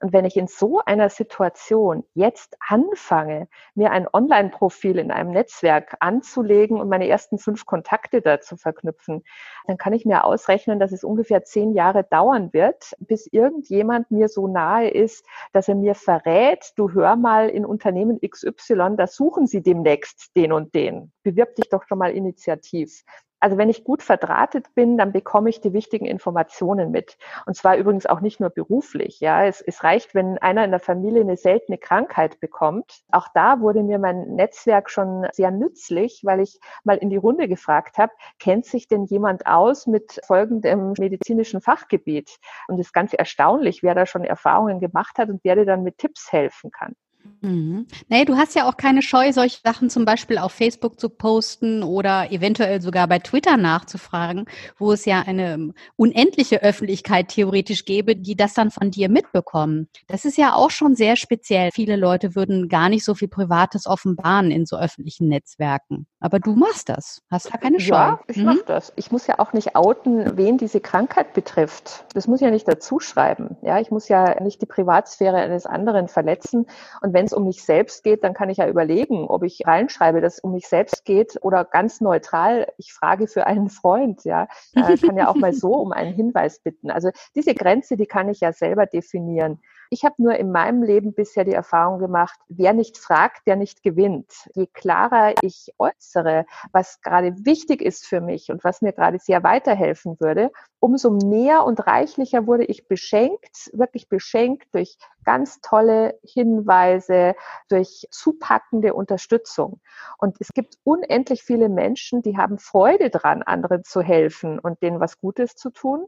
Und 0.00 0.12
wenn 0.12 0.26
ich 0.26 0.36
in 0.36 0.46
so 0.46 0.82
einer 0.84 1.08
Situation 1.08 2.04
jetzt 2.12 2.56
anfange, 2.60 3.48
mir 3.74 3.92
ein 3.92 4.06
Online-Profil 4.12 4.98
in 4.98 5.10
einem 5.10 5.30
Netzwerk 5.30 5.96
anzulegen 6.00 6.78
und 6.78 6.90
meine 6.90 7.08
ersten 7.08 7.38
fünf 7.38 7.64
Kontakte 7.64 8.20
da 8.20 8.40
zu 8.42 8.58
verknüpfen, 8.58 9.24
dann 9.66 9.78
kann 9.78 9.94
ich 9.94 10.04
mir 10.04 10.24
ausrechnen, 10.24 10.78
dass 10.78 10.92
es 10.92 11.02
ungefähr 11.02 11.44
zehn 11.44 11.72
Jahre 11.72 12.04
dauern 12.04 12.52
wird, 12.52 12.92
bis 12.98 13.26
irgendjemand 13.26 14.10
mir 14.10 14.28
so 14.28 14.46
nahe 14.48 14.90
ist, 14.90 15.24
dass 15.54 15.68
er 15.68 15.76
mir 15.76 15.94
verrät, 15.94 16.72
du 16.76 16.92
hör 16.92 17.16
mal 17.16 17.48
in 17.48 17.64
Unternehmen 17.64 18.20
XY, 18.20 18.96
da 18.98 19.06
suchen 19.06 19.46
sie 19.46 19.62
demnächst 19.62 20.36
den 20.36 20.52
und 20.52 20.74
den. 20.74 21.10
Bewirb 21.22 21.54
dich 21.54 21.70
doch 21.70 21.84
schon 21.84 21.98
mal 21.98 22.10
initiativ. 22.10 23.02
Also 23.40 23.58
wenn 23.58 23.68
ich 23.68 23.84
gut 23.84 24.02
verdrahtet 24.02 24.74
bin, 24.74 24.96
dann 24.96 25.12
bekomme 25.12 25.50
ich 25.50 25.60
die 25.60 25.72
wichtigen 25.72 26.06
Informationen 26.06 26.90
mit. 26.90 27.18
Und 27.44 27.54
zwar 27.54 27.76
übrigens 27.76 28.06
auch 28.06 28.20
nicht 28.20 28.40
nur 28.40 28.50
beruflich. 28.50 29.20
Ja, 29.20 29.44
es, 29.44 29.60
es 29.60 29.84
reicht, 29.84 30.14
wenn 30.14 30.38
einer 30.38 30.64
in 30.64 30.70
der 30.70 30.80
Familie 30.80 31.20
eine 31.20 31.36
seltene 31.36 31.78
Krankheit 31.78 32.40
bekommt. 32.40 33.02
Auch 33.12 33.28
da 33.34 33.60
wurde 33.60 33.82
mir 33.82 33.98
mein 33.98 34.34
Netzwerk 34.34 34.90
schon 34.90 35.26
sehr 35.32 35.50
nützlich, 35.50 36.22
weil 36.24 36.40
ich 36.40 36.58
mal 36.84 36.96
in 36.96 37.10
die 37.10 37.16
Runde 37.16 37.46
gefragt 37.46 37.98
habe, 37.98 38.12
kennt 38.38 38.64
sich 38.64 38.88
denn 38.88 39.04
jemand 39.04 39.46
aus 39.46 39.86
mit 39.86 40.20
folgendem 40.26 40.94
medizinischen 40.98 41.60
Fachgebiet? 41.60 42.38
Und 42.68 42.80
es 42.80 42.86
ist 42.86 42.92
ganz 42.92 43.12
erstaunlich, 43.12 43.82
wer 43.82 43.94
da 43.94 44.06
schon 44.06 44.24
Erfahrungen 44.24 44.80
gemacht 44.80 45.18
hat 45.18 45.28
und 45.28 45.40
wer 45.44 45.56
dir 45.56 45.66
dann 45.66 45.82
mit 45.82 45.98
Tipps 45.98 46.32
helfen 46.32 46.70
kann. 46.70 46.94
Mhm. 47.40 47.86
Nee, 48.08 48.24
du 48.24 48.36
hast 48.36 48.54
ja 48.54 48.68
auch 48.68 48.76
keine 48.76 49.02
Scheu, 49.02 49.32
solche 49.32 49.60
Sachen 49.62 49.90
zum 49.90 50.04
Beispiel 50.04 50.38
auf 50.38 50.52
Facebook 50.52 51.00
zu 51.00 51.08
posten 51.08 51.82
oder 51.82 52.30
eventuell 52.30 52.80
sogar 52.80 53.08
bei 53.08 53.18
Twitter 53.18 53.56
nachzufragen, 53.56 54.46
wo 54.78 54.92
es 54.92 55.04
ja 55.04 55.22
eine 55.26 55.54
ähm, 55.54 55.74
unendliche 55.96 56.62
Öffentlichkeit 56.62 57.28
theoretisch 57.28 57.84
gäbe, 57.84 58.16
die 58.16 58.36
das 58.36 58.54
dann 58.54 58.70
von 58.70 58.90
dir 58.90 59.08
mitbekommen. 59.08 59.88
Das 60.06 60.24
ist 60.24 60.38
ja 60.38 60.54
auch 60.54 60.70
schon 60.70 60.94
sehr 60.94 61.16
speziell. 61.16 61.70
Viele 61.72 61.96
Leute 61.96 62.34
würden 62.34 62.68
gar 62.68 62.88
nicht 62.88 63.04
so 63.04 63.14
viel 63.14 63.28
Privates 63.28 63.86
offenbaren 63.86 64.50
in 64.50 64.66
so 64.66 64.76
öffentlichen 64.76 65.28
Netzwerken. 65.28 66.06
Aber 66.20 66.38
du 66.40 66.54
machst 66.54 66.88
das. 66.88 67.22
Hast 67.30 67.52
da 67.52 67.58
keine 67.58 67.80
Scheu. 67.80 67.94
Ja, 67.94 68.20
ich 68.26 68.36
mhm. 68.38 68.44
mache 68.44 68.64
das. 68.66 68.92
Ich 68.96 69.10
muss 69.10 69.26
ja 69.26 69.38
auch 69.38 69.52
nicht 69.52 69.76
outen, 69.76 70.36
wen 70.36 70.58
diese 70.58 70.80
Krankheit 70.80 71.34
betrifft. 71.34 72.04
Das 72.14 72.26
muss 72.26 72.40
ich 72.40 72.44
ja 72.44 72.50
nicht 72.50 72.66
dazu 72.66 73.00
schreiben. 73.00 73.56
Ja, 73.62 73.80
ich 73.80 73.90
muss 73.90 74.08
ja 74.08 74.40
nicht 74.42 74.60
die 74.60 74.66
Privatsphäre 74.66 75.36
eines 75.36 75.66
anderen 75.66 76.08
verletzen. 76.08 76.66
Und 77.00 77.12
wenn 77.16 77.24
es 77.24 77.32
um 77.32 77.44
mich 77.44 77.64
selbst 77.64 78.04
geht, 78.04 78.24
dann 78.24 78.34
kann 78.34 78.50
ich 78.50 78.58
ja 78.58 78.68
überlegen, 78.68 79.26
ob 79.26 79.42
ich 79.42 79.62
reinschreibe, 79.66 80.20
dass 80.20 80.34
es 80.34 80.40
um 80.40 80.52
mich 80.52 80.68
selbst 80.68 81.06
geht 81.06 81.38
oder 81.40 81.64
ganz 81.64 82.02
neutral, 82.02 82.70
ich 82.76 82.92
frage 82.92 83.26
für 83.26 83.46
einen 83.46 83.70
Freund, 83.70 84.22
ja, 84.24 84.48
äh, 84.74 84.98
kann 84.98 85.16
ja 85.16 85.28
auch 85.28 85.34
mal 85.34 85.54
so 85.54 85.72
um 85.72 85.92
einen 85.92 86.12
Hinweis 86.12 86.60
bitten. 86.60 86.90
Also 86.90 87.08
diese 87.34 87.54
Grenze, 87.54 87.96
die 87.96 88.04
kann 88.04 88.28
ich 88.28 88.40
ja 88.40 88.52
selber 88.52 88.84
definieren. 88.84 89.62
Ich 89.88 90.04
habe 90.04 90.16
nur 90.18 90.34
in 90.34 90.52
meinem 90.52 90.82
Leben 90.82 91.14
bisher 91.14 91.44
die 91.44 91.54
Erfahrung 91.54 92.00
gemacht, 92.00 92.38
wer 92.48 92.74
nicht 92.74 92.98
fragt, 92.98 93.46
der 93.46 93.56
nicht 93.56 93.82
gewinnt. 93.82 94.30
Je 94.54 94.66
klarer 94.66 95.32
ich 95.40 95.72
äußere, 95.78 96.44
was 96.72 97.00
gerade 97.00 97.32
wichtig 97.46 97.80
ist 97.80 98.04
für 98.04 98.20
mich 98.20 98.50
und 98.50 98.62
was 98.62 98.82
mir 98.82 98.92
gerade 98.92 99.18
sehr 99.18 99.42
weiterhelfen 99.42 100.20
würde, 100.20 100.50
umso 100.86 101.10
mehr 101.10 101.64
und 101.64 101.84
reichlicher 101.84 102.46
wurde 102.46 102.64
ich 102.64 102.86
beschenkt, 102.86 103.72
wirklich 103.72 104.08
beschenkt 104.08 104.72
durch 104.72 104.96
ganz 105.24 105.60
tolle 105.60 106.16
Hinweise, 106.22 107.34
durch 107.68 108.06
zupackende 108.12 108.94
Unterstützung. 108.94 109.80
Und 110.16 110.36
es 110.38 110.52
gibt 110.54 110.76
unendlich 110.84 111.42
viele 111.42 111.68
Menschen, 111.68 112.22
die 112.22 112.36
haben 112.36 112.60
Freude 112.60 113.10
dran, 113.10 113.42
anderen 113.42 113.82
zu 113.82 114.00
helfen 114.00 114.60
und 114.60 114.80
denen 114.80 115.00
was 115.00 115.18
Gutes 115.18 115.56
zu 115.56 115.70
tun. 115.70 116.06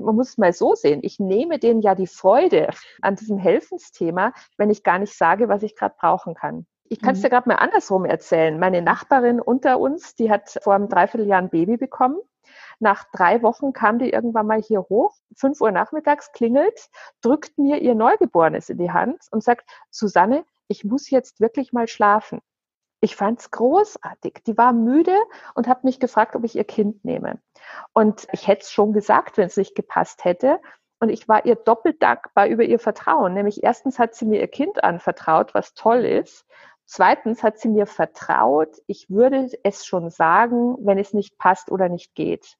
Man 0.00 0.14
muss 0.14 0.28
es 0.28 0.38
mal 0.38 0.52
so 0.52 0.76
sehen. 0.76 1.00
Ich 1.02 1.18
nehme 1.18 1.58
denen 1.58 1.82
ja 1.82 1.96
die 1.96 2.06
Freude 2.06 2.70
an 3.02 3.16
diesem 3.16 3.36
Helfensthema, 3.36 4.32
wenn 4.56 4.70
ich 4.70 4.84
gar 4.84 5.00
nicht 5.00 5.18
sage, 5.18 5.48
was 5.48 5.64
ich 5.64 5.74
gerade 5.74 5.96
brauchen 5.98 6.34
kann. 6.34 6.66
Ich 6.88 7.00
kann 7.00 7.14
es 7.14 7.18
mhm. 7.18 7.22
dir 7.22 7.30
gerade 7.30 7.48
mal 7.48 7.56
andersrum 7.56 8.04
erzählen. 8.04 8.60
Meine 8.60 8.80
Nachbarin 8.80 9.40
unter 9.40 9.80
uns, 9.80 10.14
die 10.14 10.30
hat 10.30 10.56
vor 10.62 10.74
einem 10.76 10.88
Dreivierteljahr 10.88 11.40
ein 11.40 11.50
Baby 11.50 11.76
bekommen. 11.76 12.20
Nach 12.80 13.04
drei 13.12 13.42
Wochen 13.42 13.74
kam 13.74 13.98
die 13.98 14.10
irgendwann 14.10 14.46
mal 14.46 14.60
hier 14.60 14.80
hoch, 14.80 15.14
fünf 15.36 15.60
Uhr 15.60 15.70
nachmittags 15.70 16.32
klingelt, 16.32 16.88
drückt 17.20 17.58
mir 17.58 17.78
ihr 17.78 17.94
Neugeborenes 17.94 18.70
in 18.70 18.78
die 18.78 18.90
Hand 18.90 19.22
und 19.30 19.44
sagt, 19.44 19.68
Susanne, 19.90 20.44
ich 20.66 20.84
muss 20.84 21.10
jetzt 21.10 21.40
wirklich 21.40 21.74
mal 21.74 21.88
schlafen. 21.88 22.40
Ich 23.02 23.16
fand's 23.16 23.50
großartig. 23.50 24.42
Die 24.46 24.56
war 24.56 24.72
müde 24.72 25.16
und 25.54 25.68
hat 25.68 25.84
mich 25.84 26.00
gefragt, 26.00 26.36
ob 26.36 26.44
ich 26.44 26.56
ihr 26.56 26.64
Kind 26.64 27.04
nehme. 27.04 27.40
Und 27.92 28.26
ich 28.32 28.46
hätte 28.46 28.62
es 28.62 28.72
schon 28.72 28.92
gesagt, 28.92 29.36
wenn 29.36 29.46
es 29.46 29.56
nicht 29.56 29.74
gepasst 29.74 30.24
hätte. 30.24 30.60
Und 31.00 31.08
ich 31.10 31.28
war 31.28 31.44
ihr 31.46 31.56
doppelt 31.56 32.02
dankbar 32.02 32.46
über 32.46 32.62
ihr 32.62 32.78
Vertrauen. 32.78 33.34
Nämlich 33.34 33.62
erstens 33.62 33.98
hat 33.98 34.14
sie 34.14 34.26
mir 34.26 34.40
ihr 34.40 34.48
Kind 34.48 34.84
anvertraut, 34.84 35.54
was 35.54 35.74
toll 35.74 36.04
ist. 36.04 36.46
Zweitens 36.92 37.44
hat 37.44 37.60
sie 37.60 37.68
mir 37.68 37.86
vertraut, 37.86 38.82
ich 38.88 39.08
würde 39.10 39.48
es 39.62 39.86
schon 39.86 40.10
sagen, 40.10 40.74
wenn 40.80 40.98
es 40.98 41.14
nicht 41.14 41.38
passt 41.38 41.70
oder 41.70 41.88
nicht 41.88 42.16
geht. 42.16 42.56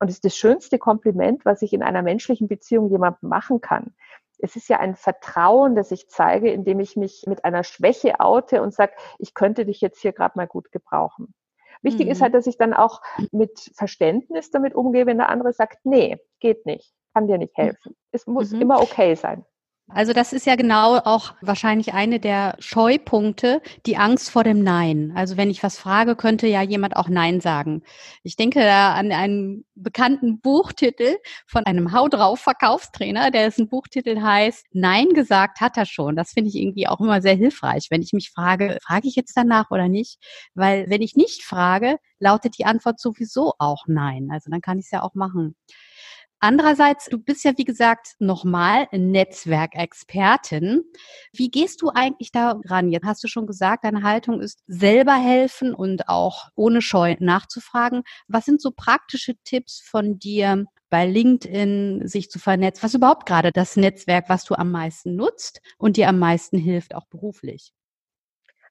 Und 0.00 0.08
es 0.08 0.14
ist 0.14 0.24
das 0.24 0.34
schönste 0.34 0.78
Kompliment, 0.78 1.44
was 1.44 1.60
ich 1.60 1.74
in 1.74 1.82
einer 1.82 2.00
menschlichen 2.00 2.48
Beziehung 2.48 2.88
jemandem 2.88 3.28
machen 3.28 3.60
kann. 3.60 3.94
Es 4.38 4.56
ist 4.56 4.70
ja 4.70 4.80
ein 4.80 4.96
Vertrauen, 4.96 5.74
das 5.74 5.90
ich 5.90 6.08
zeige, 6.08 6.50
indem 6.50 6.80
ich 6.80 6.96
mich 6.96 7.24
mit 7.26 7.44
einer 7.44 7.62
Schwäche 7.62 8.20
oute 8.20 8.62
und 8.62 8.72
sage, 8.72 8.94
ich 9.18 9.34
könnte 9.34 9.66
dich 9.66 9.82
jetzt 9.82 10.00
hier 10.00 10.12
gerade 10.12 10.38
mal 10.38 10.46
gut 10.46 10.72
gebrauchen. 10.72 11.34
Wichtig 11.82 12.06
mhm. 12.06 12.12
ist 12.12 12.22
halt, 12.22 12.32
dass 12.32 12.46
ich 12.46 12.56
dann 12.56 12.72
auch 12.72 13.02
mit 13.32 13.70
Verständnis 13.74 14.50
damit 14.50 14.74
umgehe, 14.74 15.04
wenn 15.04 15.18
der 15.18 15.28
andere 15.28 15.52
sagt, 15.52 15.84
nee, 15.84 16.18
geht 16.40 16.64
nicht 16.64 16.94
kann 17.14 17.28
dir 17.28 17.38
nicht 17.38 17.56
helfen. 17.56 17.96
Es 18.10 18.26
muss 18.26 18.50
mhm. 18.50 18.62
immer 18.62 18.82
okay 18.82 19.14
sein. 19.14 19.44
Also 19.88 20.14
das 20.14 20.32
ist 20.32 20.46
ja 20.46 20.56
genau 20.56 20.96
auch 20.96 21.34
wahrscheinlich 21.42 21.92
eine 21.92 22.18
der 22.18 22.56
Scheupunkte, 22.58 23.60
die 23.84 23.98
Angst 23.98 24.30
vor 24.30 24.42
dem 24.42 24.62
Nein. 24.62 25.12
Also 25.14 25.36
wenn 25.36 25.50
ich 25.50 25.62
was 25.62 25.78
frage, 25.78 26.16
könnte 26.16 26.46
ja 26.46 26.62
jemand 26.62 26.96
auch 26.96 27.08
Nein 27.08 27.40
sagen. 27.40 27.82
Ich 28.22 28.36
denke 28.36 28.60
da 28.60 28.94
an 28.94 29.12
einen 29.12 29.66
bekannten 29.74 30.40
Buchtitel 30.40 31.16
von 31.46 31.66
einem 31.66 31.92
Hau 31.92 32.08
drauf 32.08 32.40
Verkaufstrainer, 32.40 33.30
der 33.30 33.46
ist 33.46 33.58
ein 33.58 33.68
Buchtitel 33.68 34.22
heißt 34.22 34.66
Nein 34.72 35.10
gesagt 35.10 35.60
hat 35.60 35.76
er 35.76 35.86
schon. 35.86 36.16
Das 36.16 36.32
finde 36.32 36.48
ich 36.48 36.56
irgendwie 36.56 36.88
auch 36.88 37.00
immer 37.00 37.20
sehr 37.20 37.34
hilfreich, 37.34 37.88
wenn 37.90 38.02
ich 38.02 38.14
mich 38.14 38.30
frage, 38.30 38.78
frage 38.82 39.06
ich 39.06 39.16
jetzt 39.16 39.36
danach 39.36 39.70
oder 39.70 39.88
nicht? 39.88 40.18
Weil 40.54 40.88
wenn 40.88 41.02
ich 41.02 41.14
nicht 41.14 41.42
frage, 41.44 41.98
lautet 42.18 42.58
die 42.58 42.64
Antwort 42.64 42.98
sowieso 42.98 43.52
auch 43.58 43.84
Nein. 43.86 44.28
Also 44.32 44.50
dann 44.50 44.62
kann 44.62 44.78
ich 44.78 44.86
es 44.86 44.90
ja 44.92 45.02
auch 45.02 45.14
machen. 45.14 45.54
Andererseits, 46.44 47.06
du 47.06 47.16
bist 47.16 47.42
ja, 47.46 47.52
wie 47.56 47.64
gesagt, 47.64 48.16
nochmal 48.18 48.86
Netzwerkexpertin. 48.92 50.82
Wie 51.32 51.50
gehst 51.50 51.80
du 51.80 51.88
eigentlich 51.88 52.32
da 52.32 52.60
ran? 52.66 52.90
Jetzt 52.90 53.06
hast 53.06 53.24
du 53.24 53.28
schon 53.28 53.46
gesagt, 53.46 53.84
deine 53.84 54.02
Haltung 54.02 54.42
ist 54.42 54.62
selber 54.66 55.14
helfen 55.14 55.72
und 55.74 56.06
auch 56.10 56.50
ohne 56.54 56.82
Scheu 56.82 57.16
nachzufragen. 57.18 58.02
Was 58.28 58.44
sind 58.44 58.60
so 58.60 58.72
praktische 58.72 59.36
Tipps 59.44 59.80
von 59.80 60.18
dir, 60.18 60.66
bei 60.90 61.06
LinkedIn 61.06 62.06
sich 62.06 62.28
zu 62.28 62.38
vernetzen? 62.38 62.82
Was 62.82 62.90
ist 62.90 62.98
überhaupt 62.98 63.24
gerade 63.24 63.50
das 63.50 63.76
Netzwerk, 63.76 64.28
was 64.28 64.44
du 64.44 64.54
am 64.54 64.70
meisten 64.70 65.16
nutzt 65.16 65.62
und 65.78 65.96
dir 65.96 66.10
am 66.10 66.18
meisten 66.18 66.58
hilft, 66.58 66.94
auch 66.94 67.06
beruflich? 67.06 67.72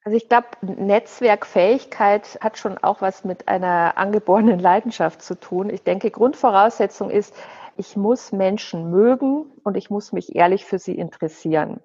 Also 0.05 0.17
ich 0.17 0.27
glaube, 0.27 0.47
Netzwerkfähigkeit 0.61 2.37
hat 2.41 2.57
schon 2.57 2.77
auch 2.77 3.01
was 3.01 3.23
mit 3.23 3.47
einer 3.47 3.97
angeborenen 3.97 4.59
Leidenschaft 4.59 5.21
zu 5.21 5.39
tun. 5.39 5.69
Ich 5.69 5.83
denke, 5.83 6.11
Grundvoraussetzung 6.11 7.09
ist, 7.09 7.33
ich 7.77 7.95
muss 7.97 8.31
Menschen 8.31 8.89
mögen 8.91 9.51
und 9.63 9.77
ich 9.77 9.89
muss 9.89 10.11
mich 10.11 10.35
ehrlich 10.35 10.65
für 10.65 10.79
sie 10.79 10.97
interessieren. 10.97 11.81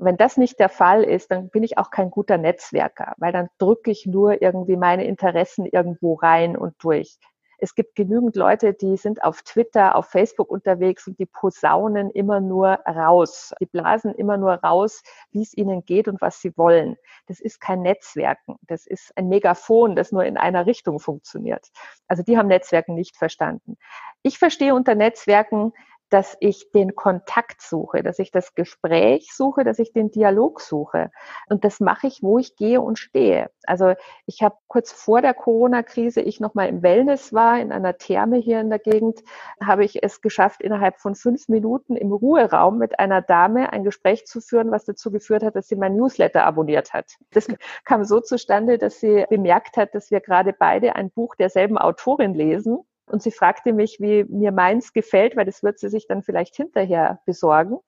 wenn 0.00 0.16
das 0.16 0.36
nicht 0.36 0.60
der 0.60 0.68
Fall 0.68 1.02
ist, 1.02 1.30
dann 1.32 1.50
bin 1.50 1.64
ich 1.64 1.76
auch 1.78 1.90
kein 1.90 2.10
guter 2.10 2.38
Netzwerker, 2.38 3.14
weil 3.18 3.32
dann 3.32 3.48
drücke 3.58 3.90
ich 3.90 4.06
nur 4.06 4.40
irgendwie 4.42 4.76
meine 4.76 5.04
Interessen 5.04 5.66
irgendwo 5.66 6.14
rein 6.14 6.56
und 6.56 6.74
durch. 6.80 7.18
Es 7.58 7.74
gibt 7.74 7.96
genügend 7.96 8.36
Leute, 8.36 8.72
die 8.72 8.96
sind 8.96 9.24
auf 9.24 9.42
Twitter, 9.42 9.96
auf 9.96 10.06
Facebook 10.06 10.48
unterwegs 10.48 11.06
und 11.08 11.18
die 11.18 11.26
posaunen 11.26 12.10
immer 12.10 12.40
nur 12.40 12.68
raus. 12.86 13.52
Die 13.60 13.66
blasen 13.66 14.14
immer 14.14 14.36
nur 14.36 14.54
raus, 14.54 15.02
wie 15.32 15.42
es 15.42 15.56
ihnen 15.56 15.84
geht 15.84 16.06
und 16.06 16.20
was 16.20 16.40
sie 16.40 16.56
wollen. 16.56 16.96
Das 17.26 17.40
ist 17.40 17.60
kein 17.60 17.82
Netzwerken. 17.82 18.56
Das 18.62 18.86
ist 18.86 19.12
ein 19.16 19.28
Megafon, 19.28 19.96
das 19.96 20.12
nur 20.12 20.24
in 20.24 20.36
einer 20.36 20.66
Richtung 20.66 21.00
funktioniert. 21.00 21.68
Also 22.06 22.22
die 22.22 22.38
haben 22.38 22.48
Netzwerken 22.48 22.94
nicht 22.94 23.16
verstanden. 23.16 23.76
Ich 24.22 24.38
verstehe 24.38 24.74
unter 24.74 24.94
Netzwerken 24.94 25.72
dass 26.10 26.36
ich 26.40 26.70
den 26.72 26.94
Kontakt 26.94 27.60
suche, 27.60 28.02
dass 28.02 28.18
ich 28.18 28.30
das 28.30 28.54
Gespräch 28.54 29.32
suche, 29.34 29.64
dass 29.64 29.78
ich 29.78 29.92
den 29.92 30.10
Dialog 30.10 30.60
suche. 30.60 31.10
Und 31.48 31.64
das 31.64 31.80
mache 31.80 32.06
ich, 32.06 32.22
wo 32.22 32.38
ich 32.38 32.56
gehe 32.56 32.80
und 32.80 32.98
stehe. 32.98 33.50
Also 33.64 33.94
ich 34.26 34.42
habe 34.42 34.56
kurz 34.66 34.92
vor 34.92 35.20
der 35.20 35.34
Corona-Krise, 35.34 36.20
ich 36.20 36.40
nochmal 36.40 36.68
im 36.68 36.82
Wellness 36.82 37.32
war, 37.32 37.60
in 37.60 37.72
einer 37.72 37.98
Therme 37.98 38.38
hier 38.38 38.60
in 38.60 38.70
der 38.70 38.78
Gegend, 38.78 39.20
habe 39.62 39.84
ich 39.84 40.02
es 40.02 40.20
geschafft, 40.20 40.62
innerhalb 40.62 40.98
von 40.98 41.14
fünf 41.14 41.48
Minuten 41.48 41.96
im 41.96 42.12
Ruheraum 42.12 42.78
mit 42.78 42.98
einer 42.98 43.20
Dame 43.20 43.72
ein 43.72 43.84
Gespräch 43.84 44.26
zu 44.26 44.40
führen, 44.40 44.70
was 44.70 44.84
dazu 44.84 45.10
geführt 45.10 45.42
hat, 45.42 45.56
dass 45.56 45.68
sie 45.68 45.76
mein 45.76 45.96
Newsletter 45.96 46.44
abonniert 46.44 46.92
hat. 46.92 47.16
Das 47.32 47.46
kam 47.84 48.04
so 48.04 48.20
zustande, 48.20 48.78
dass 48.78 49.00
sie 49.00 49.26
bemerkt 49.28 49.76
hat, 49.76 49.94
dass 49.94 50.10
wir 50.10 50.20
gerade 50.20 50.52
beide 50.52 50.96
ein 50.96 51.10
Buch 51.10 51.34
derselben 51.34 51.78
Autorin 51.78 52.34
lesen 52.34 52.78
und 53.10 53.22
sie 53.22 53.30
fragte 53.30 53.72
mich, 53.72 53.98
wie 54.00 54.24
mir 54.24 54.52
meins 54.52 54.92
gefällt, 54.92 55.36
weil 55.36 55.44
das 55.44 55.62
wird 55.62 55.78
sie 55.78 55.88
sich 55.88 56.06
dann 56.06 56.22
vielleicht 56.22 56.56
hinterher 56.56 57.20
besorgen. 57.26 57.78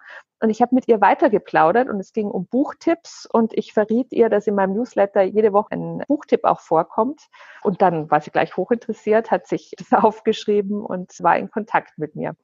Und 0.43 0.49
ich 0.51 0.63
habe 0.63 0.75
mit 0.75 0.89
ihr 0.89 1.01
weitergeplaudert 1.01 1.89
und 1.89 2.01
es 2.01 2.13
ging 2.13 2.29
um 2.29 2.47
Buchtipps 2.47 3.27
und 3.31 3.53
ich 3.57 3.75
verriet 3.75 4.11
ihr, 4.13 4.31
dass 4.31 4.47
in 4.47 4.55
meinem 4.55 4.75
Newsletter 4.75 5.23
jede 5.23 5.53
Woche 5.53 5.73
ein 5.73 6.03
Buchtipp 6.09 6.45
auch 6.45 6.61
vorkommt. 6.61 7.29
Und 7.63 7.83
dann 7.83 8.11
war 8.11 8.21
sie 8.21 8.31
gleich 8.31 8.57
hochinteressiert, 8.57 9.31
hat 9.31 9.47
sich 9.47 9.73
das 9.79 9.93
aufgeschrieben 9.93 10.83
und 10.85 11.13
war 11.21 11.37
in 11.37 11.51
Kontakt 11.51 11.99
mit 11.99 12.17
mir. 12.17 12.35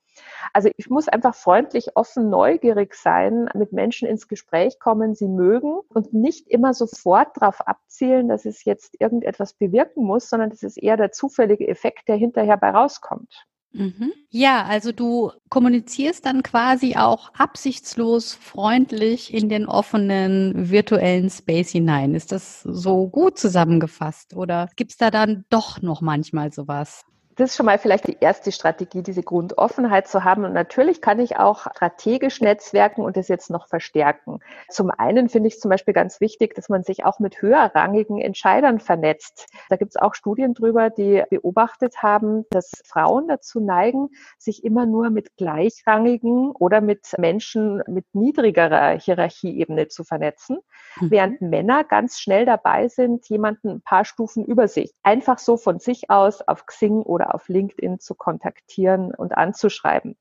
Also 0.52 0.70
ich 0.76 0.88
muss 0.90 1.08
einfach 1.08 1.34
freundlich, 1.34 1.96
offen, 1.96 2.30
neugierig 2.30 2.94
sein, 2.94 3.48
mit 3.54 3.72
Menschen 3.72 4.08
ins 4.08 4.28
Gespräch 4.28 4.78
kommen, 4.78 5.14
sie 5.14 5.28
mögen 5.28 5.80
und 5.88 6.12
nicht 6.12 6.48
immer 6.48 6.74
sofort 6.74 7.36
darauf 7.36 7.60
abzielen, 7.66 8.28
dass 8.28 8.44
es 8.44 8.64
jetzt 8.64 9.00
irgendetwas 9.00 9.54
bewirken 9.54 10.04
muss, 10.04 10.28
sondern 10.28 10.50
das 10.50 10.62
ist 10.62 10.76
eher 10.76 10.96
der 10.96 11.12
zufällige 11.12 11.68
Effekt, 11.68 12.08
der 12.08 12.16
hinterher 12.16 12.56
bei 12.56 12.70
rauskommt. 12.70 13.46
Mhm. 13.76 14.12
Ja, 14.30 14.64
also 14.64 14.90
du 14.90 15.32
kommunizierst 15.50 16.24
dann 16.24 16.42
quasi 16.42 16.96
auch 16.96 17.30
absichtslos 17.34 18.32
freundlich 18.32 19.34
in 19.34 19.50
den 19.50 19.66
offenen 19.66 20.70
virtuellen 20.70 21.28
Space 21.28 21.70
hinein. 21.70 22.14
Ist 22.14 22.32
das 22.32 22.62
so 22.62 23.08
gut 23.08 23.38
zusammengefasst 23.38 24.34
oder 24.34 24.70
gibt 24.76 24.92
es 24.92 24.96
da 24.96 25.10
dann 25.10 25.44
doch 25.50 25.82
noch 25.82 26.00
manchmal 26.00 26.52
sowas? 26.52 27.04
Das 27.36 27.50
ist 27.50 27.56
schon 27.56 27.66
mal 27.66 27.78
vielleicht 27.78 28.08
die 28.08 28.16
erste 28.18 28.50
Strategie, 28.50 29.02
diese 29.02 29.22
Grundoffenheit 29.22 30.08
zu 30.08 30.24
haben. 30.24 30.46
Und 30.46 30.54
natürlich 30.54 31.02
kann 31.02 31.20
ich 31.20 31.36
auch 31.36 31.66
strategisch 31.70 32.40
netzwerken 32.40 33.02
und 33.02 33.18
das 33.18 33.28
jetzt 33.28 33.50
noch 33.50 33.68
verstärken. 33.68 34.40
Zum 34.70 34.90
einen 34.90 35.28
finde 35.28 35.48
ich 35.48 35.60
zum 35.60 35.70
Beispiel 35.70 35.92
ganz 35.92 36.22
wichtig, 36.22 36.54
dass 36.54 36.70
man 36.70 36.82
sich 36.82 37.04
auch 37.04 37.18
mit 37.18 37.42
höherrangigen 37.42 38.18
Entscheidern 38.18 38.80
vernetzt. 38.80 39.48
Da 39.68 39.76
gibt 39.76 39.90
es 39.90 39.96
auch 39.96 40.14
Studien 40.14 40.54
drüber, 40.54 40.88
die 40.88 41.24
beobachtet 41.28 42.02
haben, 42.02 42.46
dass 42.48 42.72
Frauen 42.86 43.28
dazu 43.28 43.60
neigen, 43.60 44.08
sich 44.38 44.64
immer 44.64 44.86
nur 44.86 45.10
mit 45.10 45.36
gleichrangigen 45.36 46.52
oder 46.52 46.80
mit 46.80 47.06
Menschen 47.18 47.82
mit 47.86 48.06
niedrigerer 48.14 48.98
Hierarchieebene 48.98 49.88
zu 49.88 50.04
vernetzen. 50.04 50.60
Während 51.00 51.40
Männer 51.40 51.84
ganz 51.84 52.18
schnell 52.18 52.46
dabei 52.46 52.88
sind, 52.88 53.28
jemanden 53.28 53.68
ein 53.68 53.82
paar 53.82 54.04
Stufen 54.04 54.44
über 54.44 54.68
sich 54.68 54.92
einfach 55.02 55.38
so 55.38 55.56
von 55.56 55.78
sich 55.78 56.10
aus 56.10 56.42
auf 56.42 56.66
Xing 56.66 57.02
oder 57.02 57.34
auf 57.34 57.48
LinkedIn 57.48 58.00
zu 58.00 58.14
kontaktieren 58.14 59.14
und 59.14 59.36
anzuschreiben. 59.36 60.16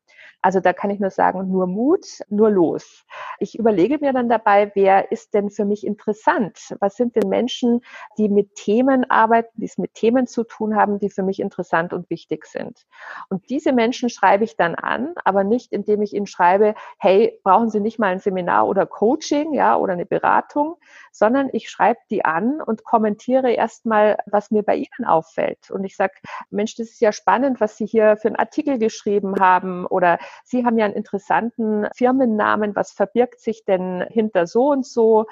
Also 0.46 0.60
da 0.60 0.74
kann 0.74 0.91
ich 0.91 1.00
nur 1.00 1.10
sagen, 1.10 1.50
nur 1.52 1.66
Mut, 1.66 2.06
nur 2.30 2.52
los. 2.52 3.04
Ich 3.39 3.58
überlege 3.58 3.98
mir 3.98 4.14
dann 4.14 4.30
dabei, 4.30 4.72
wer 4.76 5.12
ist 5.12 5.34
denn 5.34 5.50
für 5.50 5.66
mich 5.66 5.84
interessant? 5.84 6.76
Was 6.82 6.98
sind 6.98 7.16
denn 7.16 7.30
Menschen, 7.30 7.82
die 8.20 8.30
mit 8.30 8.54
Themen 8.54 9.10
arbeiten, 9.10 9.50
die 9.60 9.66
es 9.66 9.80
mit 9.80 9.96
Themen 9.96 10.28
zu 10.28 10.43
tun 10.43 10.76
haben, 10.76 11.00
die 11.00 11.10
für 11.10 11.24
mich 11.24 11.39
interessant 11.39 11.93
und 11.93 12.12
wichtig 12.12 12.46
sind? 12.46 12.86
Und 13.30 13.50
diese 13.50 13.74
Menschen 13.74 14.08
schreibe 14.08 14.43
ich 14.43 14.56
dann 14.56 14.76
an, 14.76 15.16
aber 15.24 15.43
nicht, 15.43 15.74
indem 15.74 16.04
ich 16.04 16.14
ihnen 16.14 16.28
schreibe, 16.28 16.76
hey, 17.00 17.39
brauchen 17.43 17.72
Sie 17.72 17.80
nicht 17.80 17.98
mal 17.98 18.12
ein 18.12 18.20
Seminar 18.20 18.68
oder 18.68 18.86
Coaching, 18.86 19.52
ja, 19.56 19.76
oder 19.76 19.93
eine 19.93 20.06
Beratung, 20.06 20.76
sondern 21.18 21.49
ich 21.53 21.70
schreibe 21.70 21.99
die 22.09 22.26
an 22.26 22.61
und 22.61 22.84
kommentiere 22.84 23.51
erstmal, 23.51 24.18
was 24.26 24.51
mir 24.51 24.63
bei 24.63 24.76
ihnen 24.76 25.07
auffällt. 25.07 25.72
Und 25.72 25.86
ich 25.86 25.95
sage, 25.95 26.13
Mensch, 26.49 26.76
das 26.76 26.89
ist 26.89 26.99
ja 26.99 27.13
spannend, 27.13 27.61
was 27.61 27.78
Sie 27.78 27.86
hier 27.86 28.18
für 28.18 28.28
einen 28.28 28.36
Artikel 28.36 28.78
geschrieben 28.80 29.36
haben 29.39 29.86
oder 29.86 30.20
Sie 30.43 30.66
haben 30.66 30.78
ja 30.78 30.84
einen 30.86 30.93
interessanten 30.93 31.88
Firmennamen. 31.95 32.76
Was 32.76 32.91
verbirgt 32.91 33.39
sich 33.39 33.63
denn 33.63 34.05
hinter 34.09 34.45
so 34.45 34.72
und 34.72 34.86
so? 34.86 35.26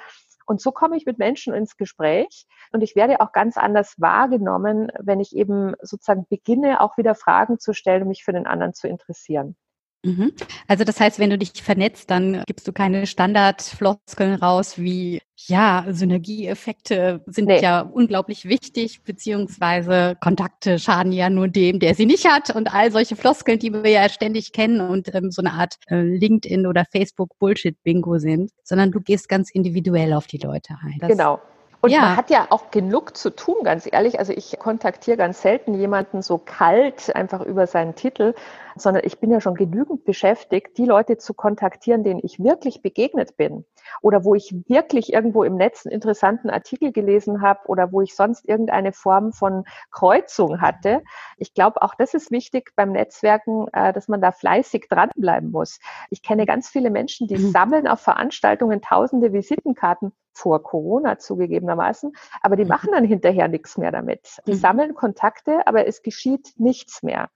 Und 0.46 0.60
so 0.60 0.72
komme 0.72 0.96
ich 0.96 1.06
mit 1.06 1.18
Menschen 1.18 1.54
ins 1.54 1.76
Gespräch 1.76 2.46
und 2.72 2.82
ich 2.82 2.96
werde 2.96 3.20
auch 3.20 3.32
ganz 3.32 3.56
anders 3.56 3.94
wahrgenommen, 3.98 4.90
wenn 4.98 5.20
ich 5.20 5.34
eben 5.34 5.74
sozusagen 5.80 6.26
beginne, 6.28 6.80
auch 6.80 6.96
wieder 6.96 7.14
Fragen 7.14 7.58
zu 7.58 7.72
stellen 7.72 8.02
und 8.02 8.08
mich 8.08 8.24
für 8.24 8.32
den 8.32 8.46
anderen 8.46 8.74
zu 8.74 8.88
interessieren. 8.88 9.56
Mhm. 10.04 10.32
Also 10.68 10.84
das 10.84 11.00
heißt, 11.00 11.18
wenn 11.18 11.30
du 11.30 11.38
dich 11.38 11.62
vernetzt, 11.62 12.10
dann 12.10 12.42
gibst 12.46 12.68
du 12.68 12.72
keine 12.72 13.06
Standardfloskeln 13.06 14.34
raus 14.34 14.78
wie, 14.78 15.22
ja, 15.36 15.84
Synergieeffekte 15.88 17.22
sind 17.26 17.46
nee. 17.46 17.60
ja 17.60 17.80
unglaublich 17.80 18.46
wichtig, 18.46 19.02
beziehungsweise 19.02 20.16
Kontakte 20.20 20.78
schaden 20.78 21.12
ja 21.12 21.30
nur 21.30 21.48
dem, 21.48 21.80
der 21.80 21.94
sie 21.94 22.06
nicht 22.06 22.28
hat 22.28 22.54
und 22.54 22.72
all 22.72 22.92
solche 22.92 23.16
Floskeln, 23.16 23.58
die 23.58 23.72
wir 23.72 23.90
ja 23.90 24.08
ständig 24.08 24.52
kennen 24.52 24.80
und 24.80 25.14
ähm, 25.14 25.30
so 25.30 25.42
eine 25.42 25.52
Art 25.52 25.76
äh, 25.88 26.02
LinkedIn 26.02 26.66
oder 26.66 26.84
Facebook 26.90 27.38
Bullshit-Bingo 27.38 28.18
sind, 28.18 28.50
sondern 28.62 28.92
du 28.92 29.00
gehst 29.00 29.28
ganz 29.28 29.50
individuell 29.50 30.12
auf 30.12 30.26
die 30.26 30.38
Leute 30.38 30.76
ein. 30.82 30.98
Das 31.00 31.08
genau. 31.08 31.40
Und 31.80 31.90
ja. 31.90 32.00
man 32.00 32.16
hat 32.16 32.30
ja 32.30 32.46
auch 32.48 32.70
genug 32.70 33.14
zu 33.14 33.28
tun, 33.28 33.56
ganz 33.62 33.86
ehrlich. 33.90 34.18
Also 34.18 34.32
ich 34.32 34.58
kontaktiere 34.58 35.18
ganz 35.18 35.42
selten 35.42 35.74
jemanden 35.74 36.22
so 36.22 36.38
kalt 36.38 37.14
einfach 37.14 37.42
über 37.42 37.66
seinen 37.66 37.94
Titel, 37.94 38.32
sondern 38.76 39.02
ich 39.04 39.18
bin 39.20 39.30
ja 39.30 39.40
schon 39.40 39.54
genügend 39.54 40.04
beschäftigt, 40.04 40.78
die 40.78 40.84
Leute 40.84 41.16
zu 41.18 41.34
kontaktieren, 41.34 42.04
denen 42.04 42.20
ich 42.22 42.42
wirklich 42.42 42.82
begegnet 42.82 43.36
bin 43.36 43.64
oder 44.02 44.24
wo 44.24 44.34
ich 44.34 44.54
wirklich 44.68 45.12
irgendwo 45.12 45.44
im 45.44 45.56
Netz 45.56 45.84
einen 45.84 45.92
interessanten 45.92 46.50
Artikel 46.50 46.92
gelesen 46.92 47.42
habe 47.42 47.60
oder 47.66 47.92
wo 47.92 48.00
ich 48.00 48.14
sonst 48.14 48.48
irgendeine 48.48 48.92
Form 48.92 49.32
von 49.32 49.64
Kreuzung 49.90 50.60
hatte. 50.60 51.02
Ich 51.36 51.54
glaube, 51.54 51.82
auch 51.82 51.94
das 51.94 52.14
ist 52.14 52.30
wichtig 52.30 52.72
beim 52.76 52.92
Netzwerken, 52.92 53.66
äh, 53.72 53.92
dass 53.92 54.08
man 54.08 54.20
da 54.20 54.32
fleißig 54.32 54.86
dranbleiben 54.88 55.50
muss. 55.50 55.78
Ich 56.10 56.22
kenne 56.22 56.46
ganz 56.46 56.68
viele 56.68 56.90
Menschen, 56.90 57.28
die 57.28 57.36
mhm. 57.36 57.50
sammeln 57.50 57.88
auf 57.88 58.00
Veranstaltungen 58.00 58.80
tausende 58.80 59.32
Visitenkarten 59.32 60.12
vor 60.32 60.62
Corona 60.62 61.18
zugegebenermaßen, 61.18 62.12
aber 62.42 62.56
die 62.56 62.64
mhm. 62.64 62.70
machen 62.70 62.90
dann 62.92 63.04
hinterher 63.04 63.48
nichts 63.48 63.78
mehr 63.78 63.92
damit. 63.92 64.38
Die 64.46 64.52
mhm. 64.52 64.58
sammeln 64.58 64.94
Kontakte, 64.94 65.66
aber 65.66 65.86
es 65.86 66.02
geschieht 66.02 66.54
nichts 66.56 67.02
mehr. 67.02 67.28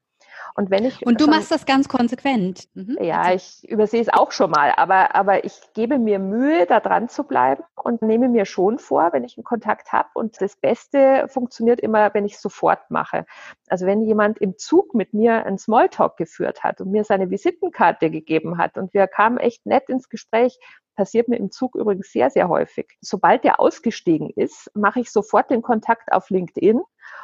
Und 0.54 0.70
wenn 0.70 0.84
ich 0.84 1.04
und 1.06 1.20
du 1.20 1.26
machst 1.26 1.50
das 1.50 1.66
ganz 1.66 1.88
konsequent. 1.88 2.68
Mhm. 2.74 2.98
Ja, 3.00 3.32
ich 3.32 3.68
übersehe 3.68 4.00
es 4.00 4.08
auch 4.08 4.32
schon 4.32 4.50
mal, 4.50 4.72
aber 4.76 5.14
aber 5.14 5.44
ich 5.44 5.60
gebe 5.74 5.98
mir 5.98 6.18
Mühe, 6.18 6.66
da 6.66 6.80
dran 6.80 7.08
zu 7.08 7.24
bleiben 7.24 7.62
und 7.74 8.02
nehme 8.02 8.28
mir 8.28 8.44
schon 8.44 8.78
vor, 8.78 9.12
wenn 9.12 9.24
ich 9.24 9.36
einen 9.36 9.44
Kontakt 9.44 9.92
habe. 9.92 10.08
Und 10.14 10.40
das 10.40 10.56
Beste 10.56 11.26
funktioniert 11.28 11.80
immer, 11.80 12.12
wenn 12.14 12.24
ich 12.24 12.34
es 12.34 12.42
sofort 12.42 12.90
mache. 12.90 13.26
Also 13.68 13.86
wenn 13.86 14.02
jemand 14.02 14.38
im 14.38 14.58
Zug 14.58 14.94
mit 14.94 15.14
mir 15.14 15.46
einen 15.46 15.58
Smalltalk 15.58 16.16
geführt 16.16 16.64
hat 16.64 16.80
und 16.80 16.90
mir 16.90 17.04
seine 17.04 17.30
Visitenkarte 17.30 18.10
gegeben 18.10 18.58
hat 18.58 18.78
und 18.78 18.94
wir 18.94 19.06
kamen 19.06 19.38
echt 19.38 19.66
nett 19.66 19.88
ins 19.88 20.08
Gespräch, 20.08 20.58
passiert 20.98 21.28
mir 21.28 21.36
im 21.36 21.52
Zug 21.52 21.76
übrigens 21.76 22.10
sehr, 22.10 22.28
sehr 22.28 22.48
häufig. 22.48 22.98
Sobald 23.00 23.44
der 23.44 23.60
ausgestiegen 23.60 24.30
ist, 24.30 24.68
mache 24.74 24.98
ich 24.98 25.12
sofort 25.12 25.48
den 25.48 25.62
Kontakt 25.62 26.12
auf 26.12 26.28
LinkedIn 26.28 26.80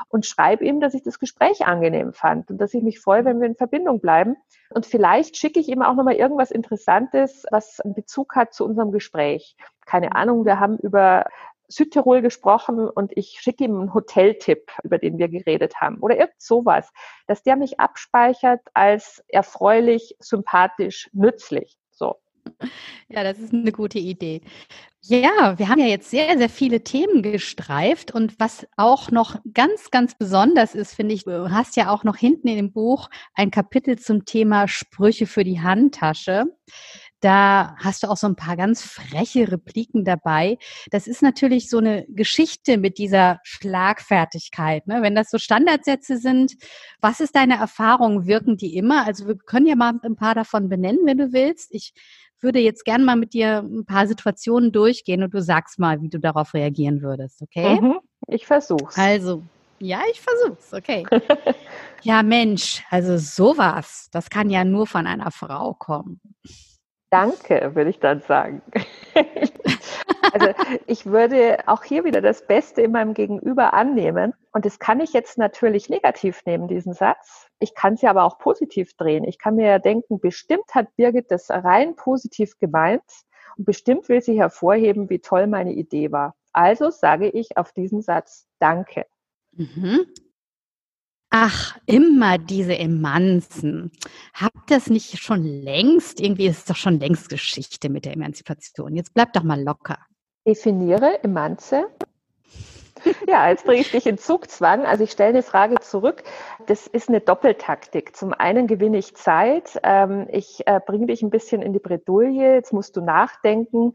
und 0.09 0.27
schreibe 0.27 0.65
ihm, 0.65 0.79
dass 0.81 0.95
ich 0.95 1.03
das 1.03 1.19
Gespräch 1.19 1.67
angenehm 1.67 2.13
fand 2.13 2.53
und 2.53 2.59
dass 2.59 2.73
ich 2.73 2.85
mich 2.85 3.01
freue, 3.01 3.25
wenn 3.25 3.41
wir 3.41 3.49
in 3.49 3.57
Verbindung 3.57 3.99
bleiben. 3.99 4.37
Und 4.71 4.87
vielleicht 4.87 5.37
schicke 5.37 5.59
ich 5.59 5.69
ihm 5.69 5.83
auch 5.83 5.95
nochmal 5.95 6.15
irgendwas 6.15 6.53
Interessantes, 6.53 7.45
was 7.51 7.81
einen 7.81 7.95
Bezug 7.95 8.37
hat 8.37 8.55
zu 8.55 8.65
unserem 8.65 8.93
Gespräch. 8.93 9.57
Keine 9.87 10.15
Ahnung, 10.15 10.45
wir 10.45 10.61
haben 10.61 10.79
über 10.79 11.25
Südtirol 11.67 12.23
gesprochen 12.23 12.89
und 12.89 13.11
ich 13.17 13.41
schicke 13.41 13.65
ihm 13.65 13.81
einen 13.81 13.93
Hoteltipp, 13.93 14.71
über 14.85 14.99
den 14.99 15.19
wir 15.19 15.29
geredet 15.29 15.81
haben 15.81 15.99
oder 15.99 16.17
irgend 16.17 16.41
sowas, 16.41 16.93
dass 17.27 17.43
der 17.43 17.57
mich 17.57 17.81
abspeichert 17.81 18.61
als 18.73 19.25
erfreulich, 19.27 20.15
sympathisch, 20.21 21.11
nützlich. 21.13 21.77
So. 21.91 22.21
Ja, 23.09 23.23
das 23.23 23.39
ist 23.39 23.53
eine 23.53 23.73
gute 23.73 23.99
Idee. 23.99 24.41
Ja, 25.03 25.59
wir 25.59 25.69
haben 25.69 25.81
ja 25.81 25.87
jetzt 25.87 26.11
sehr, 26.11 26.39
sehr 26.39 26.49
viele 26.49 26.83
Themen 26.83 27.23
gestreift 27.23 28.11
und 28.13 28.41
was 28.41 28.67
auch 28.77 29.11
noch 29.11 29.37
ganz, 29.53 29.91
ganz 29.91 30.17
besonders 30.17 30.75
ist, 30.75 30.95
finde 30.95 31.15
ich, 31.15 31.25
du 31.25 31.51
hast 31.51 31.77
ja 31.77 31.91
auch 31.91 32.05
noch 32.05 32.17
hinten 32.17 32.49
in 32.49 32.57
dem 32.57 32.73
Buch 32.73 33.11
ein 33.35 33.51
Kapitel 33.51 33.99
zum 33.99 34.25
Thema 34.25 34.67
Sprüche 34.67 35.27
für 35.27 35.45
die 35.45 35.61
Handtasche. 35.61 36.45
Da 37.21 37.75
hast 37.79 38.03
du 38.03 38.09
auch 38.09 38.19
so 38.19 38.27
ein 38.27 38.37
paar 38.37 38.57
ganz 38.57 38.83
freche 38.83 39.51
Repliken 39.51 40.05
dabei. 40.05 40.59
Das 40.91 41.07
ist 41.07 41.23
natürlich 41.23 41.71
so 41.71 41.79
eine 41.79 42.05
Geschichte 42.09 42.77
mit 42.77 42.99
dieser 42.99 43.41
Schlagfertigkeit. 43.45 44.87
Ne? 44.87 45.01
Wenn 45.01 45.15
das 45.15 45.31
so 45.31 45.39
Standardsätze 45.39 46.19
sind, 46.19 46.55
was 47.01 47.21
ist 47.21 47.35
deine 47.35 47.57
Erfahrung? 47.57 48.27
Wirken 48.27 48.59
die 48.59 48.77
immer? 48.77 49.07
Also 49.07 49.27
wir 49.27 49.37
können 49.37 49.67
ja 49.67 49.75
mal 49.75 49.95
ein 50.03 50.17
paar 50.17 50.35
davon 50.35 50.69
benennen, 50.69 51.01
wenn 51.05 51.17
du 51.17 51.33
willst. 51.33 51.75
Ich 51.75 51.95
würde 52.45 52.61
jetzt 52.61 52.85
gerne 52.85 53.05
mal 53.05 53.17
mit 53.17 53.35
dir 53.35 53.59
ein 53.59 53.85
paar 53.85 54.07
Situationen 54.07 54.71
durchgehen 54.71 55.23
und 55.23 55.35
du 55.35 55.43
sagst 55.43 55.79
mal, 55.79 56.01
wie 56.01 56.09
du 56.09 56.21
darauf 56.21 56.55
reagieren 56.55 57.03
würdest, 57.03 57.43
okay? 57.43 57.81
Mhm, 57.81 57.99
ich 58.29 58.47
versuch's. 58.47 58.97
Also, 58.97 59.43
ja, 59.81 60.03
ich 60.13 60.21
versuch's, 60.21 60.73
okay. 60.73 61.05
ja, 62.03 62.23
Mensch, 62.23 62.85
also 62.91 63.19
sowas, 63.19 64.09
das 64.13 64.31
kann 64.31 64.51
ja 64.51 64.65
nur 64.65 64.87
von 64.87 65.07
einer 65.07 65.31
Frau 65.31 65.75
kommen. 65.75 66.21
Danke, 67.11 67.75
würde 67.75 67.91
ich 67.91 68.01
dann 68.01 68.21
sagen. 68.23 68.61
also 70.33 70.49
ich 70.87 71.07
würde 71.07 71.59
auch 71.67 71.85
hier 71.85 72.05
wieder 72.05 72.21
das 72.21 72.45
Beste 72.45 72.83
in 72.83 72.91
meinem 72.91 73.15
Gegenüber 73.15 73.73
annehmen. 73.73 74.35
Und 74.53 74.65
das 74.65 74.81
kann 74.81 74.99
ich 75.01 75.13
jetzt 75.13 75.39
natürlich 75.39 75.89
negativ 75.89 76.45
nehmen, 76.45 76.67
diesen 76.67 76.93
Satz. 76.93 77.44
Ich 77.59 77.75
kann 77.75 77.97
sie 77.97 78.07
aber 78.07 78.25
auch 78.25 78.39
positiv 78.39 78.95
drehen. 78.95 79.25
Ich 79.25 79.39
kann 79.39 79.57
mir 79.57 79.67
ja 79.67 79.79
denken, 79.79 80.21
bestimmt 80.21 80.75
hat 80.75 80.95
Birgit 80.97 81.31
das 81.31 81.51
rein 81.51 81.97
positiv 81.97 82.59
gemeint 82.59 83.03
und 83.57 83.65
bestimmt 83.65 84.09
will 84.09 84.21
sie 84.21 84.39
hervorheben, 84.39 85.09
wie 85.11 85.21
toll 85.21 85.47
meine 85.47 85.73
Idee 85.73 86.13
war. 86.13 86.35
Also 86.53 86.91
sage 86.91 87.29
ich 87.29 87.57
auf 87.57 87.73
diesen 87.73 88.03
Satz 88.03 88.47
Danke. 88.59 89.07
Mhm. 89.53 90.07
Ach, 91.31 91.77
immer 91.87 92.39
diese 92.39 92.79
Emanzen. 92.79 93.91
Habt 94.35 94.71
ihr 94.71 94.77
es 94.77 94.89
nicht 94.89 95.19
schon 95.19 95.43
längst? 95.43 96.21
Irgendwie 96.21 96.47
ist 96.47 96.59
es 96.59 96.65
doch 96.67 96.77
schon 96.77 97.01
längst 97.01 97.29
Geschichte 97.29 97.89
mit 97.89 98.05
der 98.05 98.13
Emanzipation. 98.13 98.95
Jetzt 98.95 99.15
bleibt 99.15 99.35
doch 99.35 99.43
mal 99.43 99.61
locker. 99.61 99.99
Definiere 100.47 101.25
Emanze. 101.25 101.87
Ja, 103.29 103.49
jetzt 103.49 103.65
bringe 103.65 103.81
ich 103.81 103.91
dich 103.91 104.07
in 104.07 104.19
Zugzwang. 104.19 104.85
Also 104.87 105.05
ich 105.05 105.13
stelle 105.13 105.31
eine 105.31 105.43
Frage 105.43 105.77
zurück. 105.81 106.23
Das 106.67 106.87
ist 106.87 107.09
eine 107.09 107.21
Doppeltaktik. 107.21 108.17
Zum 108.17 108.33
einen 108.33 108.67
gewinne 108.67 108.99
ich 108.99 109.15
Zeit. 109.17 109.79
Ähm, 109.83 110.27
ich 110.31 110.67
äh, 110.67 110.81
bringe 110.85 111.07
dich 111.07 111.23
ein 111.23 111.31
bisschen 111.31 111.63
in 111.63 111.73
die 111.73 111.79
Bredouille. 111.79 112.55
Jetzt 112.55 112.73
musst 112.73 112.97
du 112.97 113.01
nachdenken. 113.01 113.95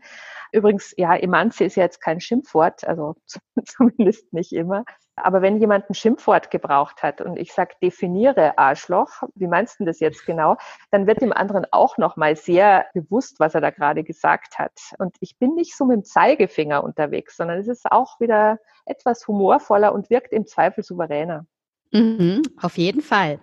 Übrigens, 0.52 0.94
ja, 0.98 1.16
Emanze 1.16 1.66
ist 1.66 1.76
ja 1.76 1.84
jetzt 1.84 2.02
kein 2.02 2.20
Schimpfwort, 2.20 2.86
also 2.88 3.16
zumindest 3.66 4.32
nicht 4.34 4.54
immer. 4.54 4.84
Aber 5.16 5.42
wenn 5.42 5.60
jemand 5.60 5.90
ein 5.90 5.94
Schimpfwort 5.94 6.50
gebraucht 6.50 7.04
hat 7.04 7.22
und 7.22 7.38
ich 7.38 7.54
sage, 7.54 7.76
definiere 7.82 8.58
Arschloch, 8.58 9.10
wie 9.36 9.48
meinst 9.48 9.80
du 9.80 9.86
das 9.86 10.00
jetzt 10.00 10.26
genau, 10.26 10.56
dann 10.92 11.08
wird 11.08 11.22
dem 11.22 11.34
anderen 11.34 11.66
auch 11.72 11.98
nochmal 11.98 12.36
sehr 12.36 12.86
bewusst, 12.94 13.40
was 13.40 13.56
er 13.56 13.62
da 13.62 13.70
gerade 13.70 14.04
gesagt 14.04 14.58
hat. 14.58 14.72
Und 14.98 15.16
ich 15.20 15.38
bin 15.38 15.56
nicht 15.56 15.76
so 15.76 15.86
mit 15.86 15.98
dem 15.98 16.04
Zeigefinger 16.04 16.84
unterwegs, 16.84 17.38
sondern 17.38 17.60
es 17.60 17.68
ist 17.68 17.92
auch 17.92 18.20
wieder 18.20 18.60
etwas 18.86 19.28
humorvoller 19.28 19.94
und 19.94 20.10
wirkt 20.10 20.34
im 20.34 20.46
Zweifel 20.46 20.84
souveräner. 20.84 21.46
Mhm, 21.92 22.44
auf 22.62 22.78
jeden 22.78 23.02
Fall. 23.02 23.40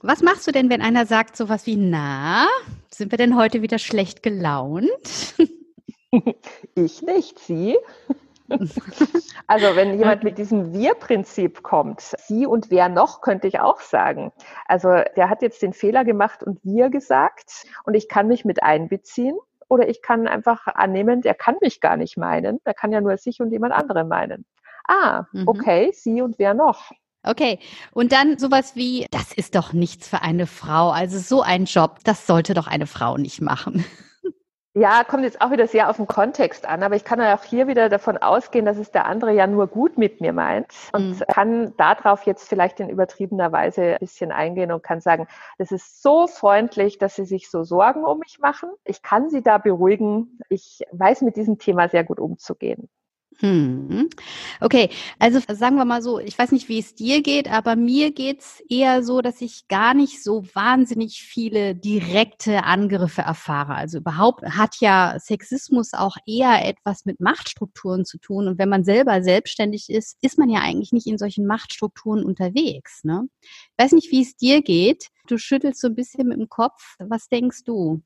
Was 0.00 0.22
machst 0.22 0.46
du 0.46 0.52
denn, 0.52 0.68
wenn 0.68 0.82
einer 0.82 1.06
sagt 1.06 1.36
sowas 1.36 1.66
wie, 1.66 1.76
na, 1.76 2.46
sind 2.90 3.10
wir 3.10 3.18
denn 3.18 3.36
heute 3.36 3.62
wieder 3.62 3.78
schlecht 3.78 4.22
gelaunt? 4.22 5.34
Ich 6.74 7.02
nicht, 7.02 7.38
Sie. 7.38 7.76
Also 9.46 9.74
wenn 9.74 9.98
jemand 9.98 10.22
mit 10.22 10.36
diesem 10.36 10.74
Wir-Prinzip 10.74 11.62
kommt, 11.62 12.00
Sie 12.00 12.44
und 12.46 12.70
wer 12.70 12.90
noch, 12.90 13.22
könnte 13.22 13.48
ich 13.48 13.60
auch 13.60 13.80
sagen. 13.80 14.32
Also 14.66 14.88
der 15.16 15.30
hat 15.30 15.40
jetzt 15.40 15.62
den 15.62 15.72
Fehler 15.72 16.04
gemacht 16.04 16.42
und 16.42 16.62
wir 16.62 16.90
gesagt 16.90 17.66
und 17.84 17.94
ich 17.94 18.08
kann 18.08 18.28
mich 18.28 18.44
mit 18.44 18.62
einbeziehen 18.62 19.36
oder 19.68 19.88
ich 19.88 20.02
kann 20.02 20.28
einfach 20.28 20.66
annehmen, 20.66 21.22
der 21.22 21.34
kann 21.34 21.56
mich 21.62 21.80
gar 21.80 21.96
nicht 21.96 22.18
meinen, 22.18 22.60
der 22.66 22.74
kann 22.74 22.92
ja 22.92 23.00
nur 23.00 23.16
sich 23.16 23.40
und 23.40 23.50
jemand 23.50 23.72
andere 23.72 24.04
meinen. 24.04 24.44
Ah, 24.86 25.24
mhm. 25.32 25.48
okay, 25.48 25.90
Sie 25.94 26.20
und 26.20 26.38
wer 26.38 26.52
noch. 26.52 26.90
Okay, 27.22 27.58
und 27.92 28.12
dann 28.12 28.38
sowas 28.38 28.76
wie, 28.76 29.06
das 29.10 29.32
ist 29.32 29.54
doch 29.54 29.72
nichts 29.72 30.06
für 30.08 30.20
eine 30.20 30.46
Frau. 30.46 30.90
Also 30.90 31.18
so 31.18 31.40
ein 31.40 31.64
Job, 31.64 32.00
das 32.04 32.26
sollte 32.26 32.52
doch 32.52 32.66
eine 32.66 32.86
Frau 32.86 33.16
nicht 33.16 33.40
machen. 33.40 33.84
Ja, 34.76 35.04
kommt 35.04 35.22
jetzt 35.22 35.40
auch 35.40 35.52
wieder 35.52 35.68
sehr 35.68 35.88
auf 35.88 35.98
den 35.98 36.08
Kontext 36.08 36.66
an, 36.66 36.82
aber 36.82 36.96
ich 36.96 37.04
kann 37.04 37.20
ja 37.20 37.36
auch 37.36 37.44
hier 37.44 37.68
wieder 37.68 37.88
davon 37.88 38.18
ausgehen, 38.18 38.64
dass 38.64 38.76
es 38.76 38.90
der 38.90 39.06
andere 39.06 39.32
ja 39.32 39.46
nur 39.46 39.68
gut 39.68 39.96
mit 39.96 40.20
mir 40.20 40.32
meint 40.32 40.66
und 40.92 41.20
mhm. 41.20 41.24
kann 41.28 41.76
darauf 41.76 42.26
jetzt 42.26 42.48
vielleicht 42.48 42.80
in 42.80 42.88
übertriebener 42.88 43.52
Weise 43.52 43.82
ein 43.82 43.98
bisschen 44.00 44.32
eingehen 44.32 44.72
und 44.72 44.82
kann 44.82 45.00
sagen, 45.00 45.28
das 45.58 45.70
ist 45.70 46.02
so 46.02 46.26
freundlich, 46.26 46.98
dass 46.98 47.14
Sie 47.14 47.24
sich 47.24 47.48
so 47.48 47.62
Sorgen 47.62 48.04
um 48.04 48.18
mich 48.18 48.40
machen. 48.40 48.68
Ich 48.84 49.02
kann 49.02 49.30
Sie 49.30 49.44
da 49.44 49.58
beruhigen. 49.58 50.40
Ich 50.48 50.82
weiß 50.90 51.22
mit 51.22 51.36
diesem 51.36 51.58
Thema 51.58 51.88
sehr 51.88 52.02
gut 52.02 52.18
umzugehen. 52.18 52.88
Hm. 53.40 54.08
Okay, 54.60 54.90
also 55.18 55.40
sagen 55.52 55.76
wir 55.76 55.84
mal 55.84 56.02
so, 56.02 56.20
ich 56.20 56.38
weiß 56.38 56.52
nicht, 56.52 56.68
wie 56.68 56.78
es 56.78 56.94
dir 56.94 57.20
geht, 57.20 57.50
aber 57.50 57.74
mir 57.74 58.12
geht's 58.12 58.62
eher 58.68 59.02
so, 59.02 59.22
dass 59.22 59.40
ich 59.40 59.66
gar 59.66 59.92
nicht 59.92 60.22
so 60.22 60.44
wahnsinnig 60.54 61.22
viele 61.22 61.74
direkte 61.74 62.62
Angriffe 62.64 63.22
erfahre. 63.22 63.74
Also 63.74 63.98
überhaupt 63.98 64.42
hat 64.44 64.76
ja 64.80 65.16
Sexismus 65.18 65.94
auch 65.94 66.16
eher 66.26 66.64
etwas 66.64 67.04
mit 67.06 67.20
Machtstrukturen 67.20 68.04
zu 68.04 68.18
tun. 68.18 68.46
Und 68.46 68.58
wenn 68.58 68.68
man 68.68 68.84
selber 68.84 69.22
selbstständig 69.22 69.90
ist, 69.90 70.16
ist 70.20 70.38
man 70.38 70.48
ja 70.48 70.60
eigentlich 70.60 70.92
nicht 70.92 71.06
in 71.08 71.18
solchen 71.18 71.46
Machtstrukturen 71.46 72.24
unterwegs. 72.24 73.02
Ne? 73.02 73.28
Ich 73.42 73.84
weiß 73.84 73.92
nicht, 73.92 74.12
wie 74.12 74.22
es 74.22 74.36
dir 74.36 74.62
geht. 74.62 75.08
Du 75.26 75.38
schüttelst 75.38 75.80
so 75.80 75.88
ein 75.88 75.94
bisschen 75.96 76.28
mit 76.28 76.38
dem 76.38 76.48
Kopf. 76.48 76.96
Was 76.98 77.28
denkst 77.28 77.64
du? 77.64 78.02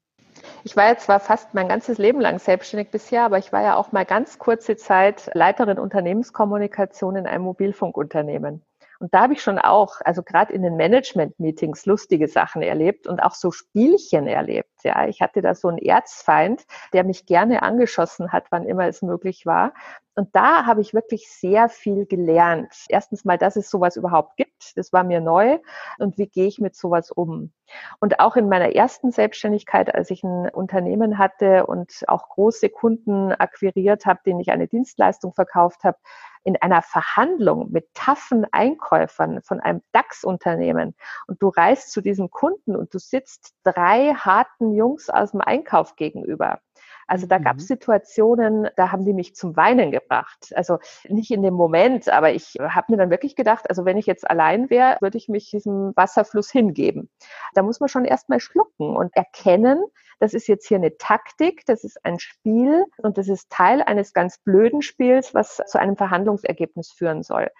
Ich 0.65 0.77
war 0.77 0.87
ja 0.87 0.97
zwar 0.97 1.21
fast 1.21 1.55
mein 1.55 1.69
ganzes 1.69 1.99
Leben 1.99 2.21
lang 2.21 2.39
selbstständig 2.39 2.91
bisher, 2.91 3.25
aber 3.25 3.39
ich 3.39 3.53
war 3.53 3.63
ja 3.63 3.77
auch 3.77 3.93
mal 3.93 4.05
ganz 4.05 4.39
kurze 4.39 4.77
Zeit 4.77 5.31
Leiterin 5.35 5.79
Unternehmenskommunikation 5.79 7.17
in 7.17 7.27
einem 7.27 7.45
Mobilfunkunternehmen. 7.45 8.63
Und 9.01 9.15
da 9.15 9.21
habe 9.23 9.33
ich 9.35 9.43
schon 9.43 9.59
auch, 9.59 10.01
also 10.05 10.23
gerade 10.23 10.53
in 10.53 10.63
den 10.63 10.77
Management-Meetings 10.77 11.87
lustige 11.87 12.27
Sachen 12.27 12.63
erlebt 12.63 13.07
und 13.07 13.21
auch 13.21 13.35
so 13.35 13.53
Spielchen 13.53 14.27
erlebt. 14.27 14.83
Ja, 14.83 15.07
ich 15.07 15.21
hatte 15.21 15.41
da 15.41 15.55
so 15.55 15.69
einen 15.69 15.79
Erzfeind, 15.79 16.67
der 16.93 17.05
mich 17.05 17.25
gerne 17.25 17.63
angeschossen 17.63 18.33
hat, 18.33 18.47
wann 18.51 18.67
immer 18.67 18.89
es 18.89 19.03
möglich 19.03 19.47
war. 19.47 19.73
Und 20.17 20.35
da 20.35 20.67
habe 20.67 20.81
ich 20.81 20.95
wirklich 20.95 21.31
sehr 21.31 21.69
viel 21.69 22.07
gelernt. 22.07 22.75
Erstens 22.89 23.25
mal, 23.25 23.39
dass 23.39 23.55
es 23.55 23.71
sowas 23.71 23.97
überhaupt 23.97 24.37
gibt. 24.37 24.48
Das 24.77 24.93
war 24.93 25.05
mir 25.05 25.21
neu. 25.21 25.59
Und 25.99 26.19
wie 26.19 26.29
gehe 26.29 26.47
ich 26.47 26.59
mit 26.59 26.77
sowas 26.77 27.11
um? 27.11 27.53
Und 28.01 28.21
auch 28.21 28.37
in 28.37 28.49
meiner 28.49 28.75
ersten 28.75 29.11
Selbstständigkeit, 29.11 29.95
als 29.95 30.11
ich 30.11 30.23
ein 30.25 30.49
Unternehmen 30.51 31.19
hatte 31.19 31.67
und 31.67 32.05
auch 32.07 32.29
große 32.29 32.71
Kunden 32.71 33.33
akquiriert 33.33 34.07
habe, 34.07 34.21
denen 34.25 34.41
ich 34.41 34.51
eine 34.51 34.69
Dienstleistung 34.69 35.33
verkauft 35.35 35.85
habe, 35.85 35.99
in 36.45 36.57
einer 36.57 36.83
Verhandlung 36.83 37.71
mit 37.71 37.93
taffen 37.95 38.47
Einkäufern 38.53 39.43
von 39.43 39.61
einem 39.61 39.83
DAX-Unternehmen 39.93 40.95
und 41.27 41.43
du 41.43 41.49
reist 41.49 41.93
zu 41.93 42.01
diesem 42.01 42.31
Kunden 42.31 42.75
und 42.75 42.95
du 42.95 42.99
sitzt 42.99 43.55
drei 43.65 44.15
harten 44.15 44.73
Jungs 44.75 45.11
aus 45.11 45.33
dem 45.33 45.43
Einkauf 45.43 45.97
gegenüber. 45.97 46.61
Also 47.09 47.27
da 47.27 47.39
gab 47.39 47.57
es 47.57 47.65
mhm. 47.65 47.69
Situationen, 47.69 48.69
da 48.77 48.93
haben 48.93 49.05
die 49.05 49.15
mich 49.15 49.35
zum 49.35 49.57
Weinen 49.57 49.91
gebracht. 49.91 50.53
Also 50.55 50.79
nicht 51.09 51.31
in 51.31 51.43
dem 51.43 51.55
Moment, 51.55 52.09
aber 52.09 52.33
ich 52.33 52.55
habe 52.61 52.93
mir 52.93 52.99
dann 52.99 53.11
wirklich 53.11 53.35
gedacht, 53.35 53.69
also 53.69 53.85
wenn 53.85 53.97
ich 53.97 54.07
jetzt 54.07 54.29
allein 54.31 54.71
wäre, 54.71 54.99
würde 55.01 55.19
ich 55.19 55.29
mich 55.29 55.51
diesem 55.51 55.93
Wasserfluss 55.97 56.51
hingeben. 56.51 57.11
Da 57.55 57.63
muss 57.63 57.81
man 57.81 57.89
schon 57.89 58.05
erstmal 58.05 58.41
schlucken 58.41 58.95
und 58.95 59.17
erkennen, 59.17 59.83
das 60.21 60.35
ist 60.35 60.49
jetzt 60.49 60.67
hier 60.67 60.79
eine 60.79 60.97
Taktik, 60.97 61.65
das 61.67 61.85
ist 61.85 62.05
ein 62.05 62.19
Spiel 62.19 62.85
und 62.99 63.19
das 63.19 63.29
ist 63.29 63.51
Teil 63.51 63.83
eines 63.83 64.13
ganz 64.13 64.39
blöden 64.39 64.83
Spiels, 64.83 65.35
was 65.35 65.63
zu 65.67 65.79
einem 65.79 65.97
Verhandlungsergebnis 65.97 66.91
führen 66.91 67.23
soll. 67.23 67.51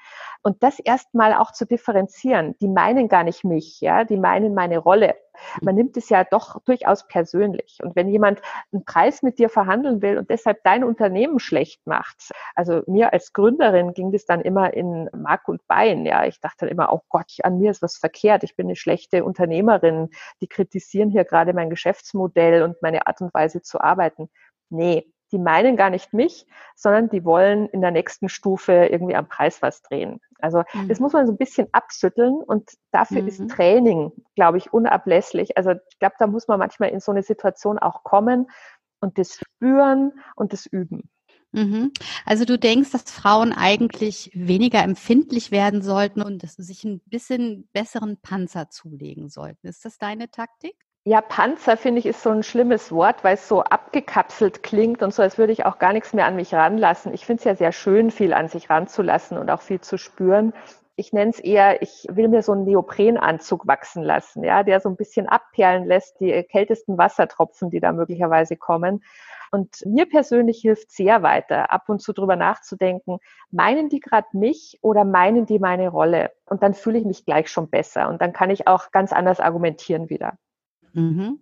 Und 0.43 0.63
das 0.63 0.79
erstmal 0.81 1.35
auch 1.35 1.53
zu 1.53 1.67
differenzieren. 1.67 2.57
Die 2.61 2.69
meinen 2.69 3.09
gar 3.09 3.23
nicht 3.23 3.45
mich, 3.45 3.81
ja, 3.81 4.05
die 4.05 4.17
meinen 4.17 4.55
meine 4.55 4.79
Rolle. 4.79 5.15
Man 5.63 5.75
nimmt 5.75 5.97
es 5.97 6.09
ja 6.09 6.25
doch 6.25 6.61
durchaus 6.65 7.07
persönlich. 7.07 7.79
Und 7.83 7.97
wenn 7.97 8.09
jemand 8.09 8.41
einen 8.73 8.85
Preis 8.85 9.23
mit 9.23 9.39
dir 9.39 9.49
verhandeln 9.49 10.03
will 10.03 10.19
und 10.19 10.31
deshalb 10.31 10.63
dein 10.65 10.85
Unternehmen 10.85 11.39
schlecht 11.39 11.87
macht, 11.87 12.31
also 12.55 12.83
mir 12.87 13.13
als 13.13 13.33
Gründerin 13.33 13.95
ging 13.95 14.13
das 14.13 14.25
dann 14.25 14.41
immer 14.41 14.73
in 14.75 15.09
Mark 15.13 15.49
und 15.49 15.67
Bein. 15.67 16.07
Ja, 16.07 16.25
ich 16.25 16.41
dachte 16.41 16.67
dann 16.67 16.69
immer, 16.69 16.93
oh 16.93 17.01
Gott, 17.09 17.33
an 17.43 17.59
mir 17.59 17.71
ist 17.71 17.83
was 17.83 17.97
verkehrt. 17.97 18.45
Ich 18.45 18.57
bin 18.57 18.67
eine 18.67 18.77
schlechte 18.77 19.25
Unternehmerin. 19.25 20.11
Die 20.41 20.49
kritisieren 20.49 21.11
hier 21.11 21.25
gerade 21.25 21.53
mein 21.53 21.71
Geschäftsmodell 21.71 22.63
und 22.63 22.81
meine 22.83 23.07
Art 23.07 23.21
und 23.21 23.33
Weise 23.35 23.63
zu 23.63 23.81
arbeiten. 23.81 24.29
Nee, 24.71 25.11
die 25.33 25.39
meinen 25.39 25.77
gar 25.77 25.91
nicht 25.91 26.13
mich, 26.13 26.47
sondern 26.75 27.09
die 27.09 27.25
wollen 27.25 27.69
in 27.69 27.81
der 27.81 27.91
nächsten 27.91 28.29
Stufe 28.29 28.73
irgendwie 28.73 29.15
am 29.15 29.29
Preis 29.29 29.63
was 29.63 29.83
drehen. 29.83 30.21
Also 30.41 30.63
mhm. 30.73 30.89
das 30.89 31.01
muss 31.01 31.13
man 31.13 31.27
so 31.27 31.33
ein 31.33 31.39
bisschen 31.39 31.69
abschütteln 31.73 32.37
und 32.37 32.71
dafür 32.93 33.23
mhm. 33.23 33.29
ist 33.29 33.49
Training, 33.51 34.13
glaube 34.35 34.59
ich, 34.59 34.73
unablässlich. 34.73 35.57
Also 35.57 35.73
ich 35.73 35.99
glaube, 35.99 36.15
da 36.19 36.27
muss 36.27 36.49
man 36.49 36.59
manchmal 36.59 36.91
in 36.91 37.01
so 37.01 37.13
eine 37.13 37.23
Situation 37.23 37.79
auch 37.79 38.05
kommen 38.05 38.51
und 39.01 39.19
das 39.19 39.35
spüren 39.35 40.13
und 40.37 40.53
das 40.53 40.67
üben. 40.67 41.11
Mhm. 41.53 41.93
Also 42.27 42.45
du 42.45 42.59
denkst, 42.59 42.91
dass 42.93 43.05
Frauen 43.05 43.53
eigentlich 43.53 44.31
weniger 44.35 44.83
empfindlich 44.83 45.51
werden 45.51 45.83
sollten 45.83 46.23
und 46.23 46.43
dass 46.43 46.57
sie 46.57 46.63
sich 46.63 46.85
ein 46.85 47.01
bisschen 47.07 47.69
besseren 47.73 48.19
Panzer 48.21 48.69
zulegen 48.69 49.29
sollten. 49.29 49.67
Ist 49.67 49.85
das 49.85 49.99
deine 49.99 50.31
Taktik? 50.31 50.77
Ja, 51.09 51.23
Panzer 51.23 51.79
finde 51.79 52.01
ich 52.01 52.05
ist 52.05 52.23
so 52.23 52.29
ein 52.29 52.43
schlimmes 52.43 52.93
Wort, 52.93 53.25
weil 53.25 53.33
es 53.33 53.49
so 53.49 53.63
abgekapselt 53.63 54.63
klingt 54.63 55.03
und 55.03 55.15
so, 55.15 55.23
als 55.23 55.39
würde 55.39 55.55
ich 55.55 55.65
auch 55.65 55.79
gar 55.79 55.95
nichts 55.95 56.13
mehr 56.13 56.27
an 56.27 56.37
mich 56.37 56.53
ranlassen. 56.53 57.15
Ich 57.15 57.25
finde 57.25 57.39
es 57.39 57.45
ja 57.45 57.55
sehr 57.55 57.73
schön, 57.73 58.11
viel 58.11 58.35
an 58.35 58.49
sich 58.49 58.69
ranzulassen 58.69 59.39
und 59.39 59.51
auch 59.51 59.63
viel 59.63 59.81
zu 59.81 59.97
spüren. 59.97 60.53
Ich 60.97 61.15
nenne 61.15 61.31
es 61.31 61.41
eher, 61.41 61.81
ich 61.81 62.07
will 62.11 62.29
mir 62.29 62.43
so 62.43 62.53
einen 62.53 62.65
Neoprenanzug 62.65 63.67
wachsen 63.67 64.03
lassen, 64.03 64.45
ja, 64.45 64.63
der 64.63 64.81
so 64.81 64.91
ein 64.91 64.97
bisschen 64.97 65.27
abperlen 65.27 65.87
lässt, 65.87 66.21
die 66.21 66.43
kältesten 66.43 66.99
Wassertropfen, 66.99 67.71
die 67.71 67.81
da 67.81 67.93
möglicherweise 67.93 68.59
kommen. 68.59 69.03
Und 69.51 69.87
mir 69.87 70.07
persönlich 70.07 70.61
hilft 70.61 70.91
sehr 70.91 71.23
weiter, 71.23 71.73
ab 71.73 71.89
und 71.89 72.03
zu 72.03 72.13
drüber 72.13 72.37
nachzudenken, 72.37 73.17
meinen 73.51 73.89
die 73.89 74.01
gerade 74.01 74.29
mich 74.35 74.79
oder 74.83 75.07
meinen 75.07 75.47
die 75.47 75.59
meine 75.59 75.89
Rolle? 75.89 76.33
Und 76.45 76.63
dann 76.63 76.75
fühle 76.75 76.99
ich 76.99 77.07
mich 77.07 77.25
gleich 77.25 77.49
schon 77.49 77.71
besser 77.71 78.11
und 78.11 78.21
dann 78.21 78.35
kann 78.35 78.51
ich 78.51 78.69
auch 78.69 78.91
ganz 78.91 79.15
anders 79.15 79.41
argumentieren 79.41 80.11
wieder. 80.11 80.37
Mhm. 80.99 81.39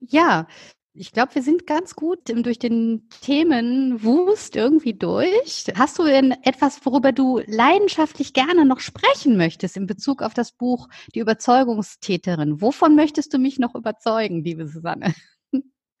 Ja, 0.00 0.46
ich 0.94 1.12
glaube, 1.12 1.34
wir 1.36 1.42
sind 1.42 1.66
ganz 1.66 1.94
gut 1.96 2.20
durch 2.26 2.58
den 2.58 3.08
Themenwust 3.22 4.56
irgendwie 4.56 4.94
durch. 4.94 5.64
Hast 5.76 5.98
du 5.98 6.04
denn 6.04 6.32
etwas, 6.44 6.80
worüber 6.86 7.12
du 7.12 7.40
leidenschaftlich 7.46 8.32
gerne 8.34 8.64
noch 8.66 8.80
sprechen 8.80 9.36
möchtest 9.36 9.76
in 9.76 9.86
Bezug 9.86 10.22
auf 10.22 10.34
das 10.34 10.52
Buch 10.52 10.88
Die 11.14 11.20
Überzeugungstäterin? 11.20 12.60
Wovon 12.62 12.96
möchtest 12.96 13.34
du 13.34 13.38
mich 13.38 13.58
noch 13.58 13.74
überzeugen, 13.74 14.44
liebe 14.44 14.66
Susanne? 14.68 15.14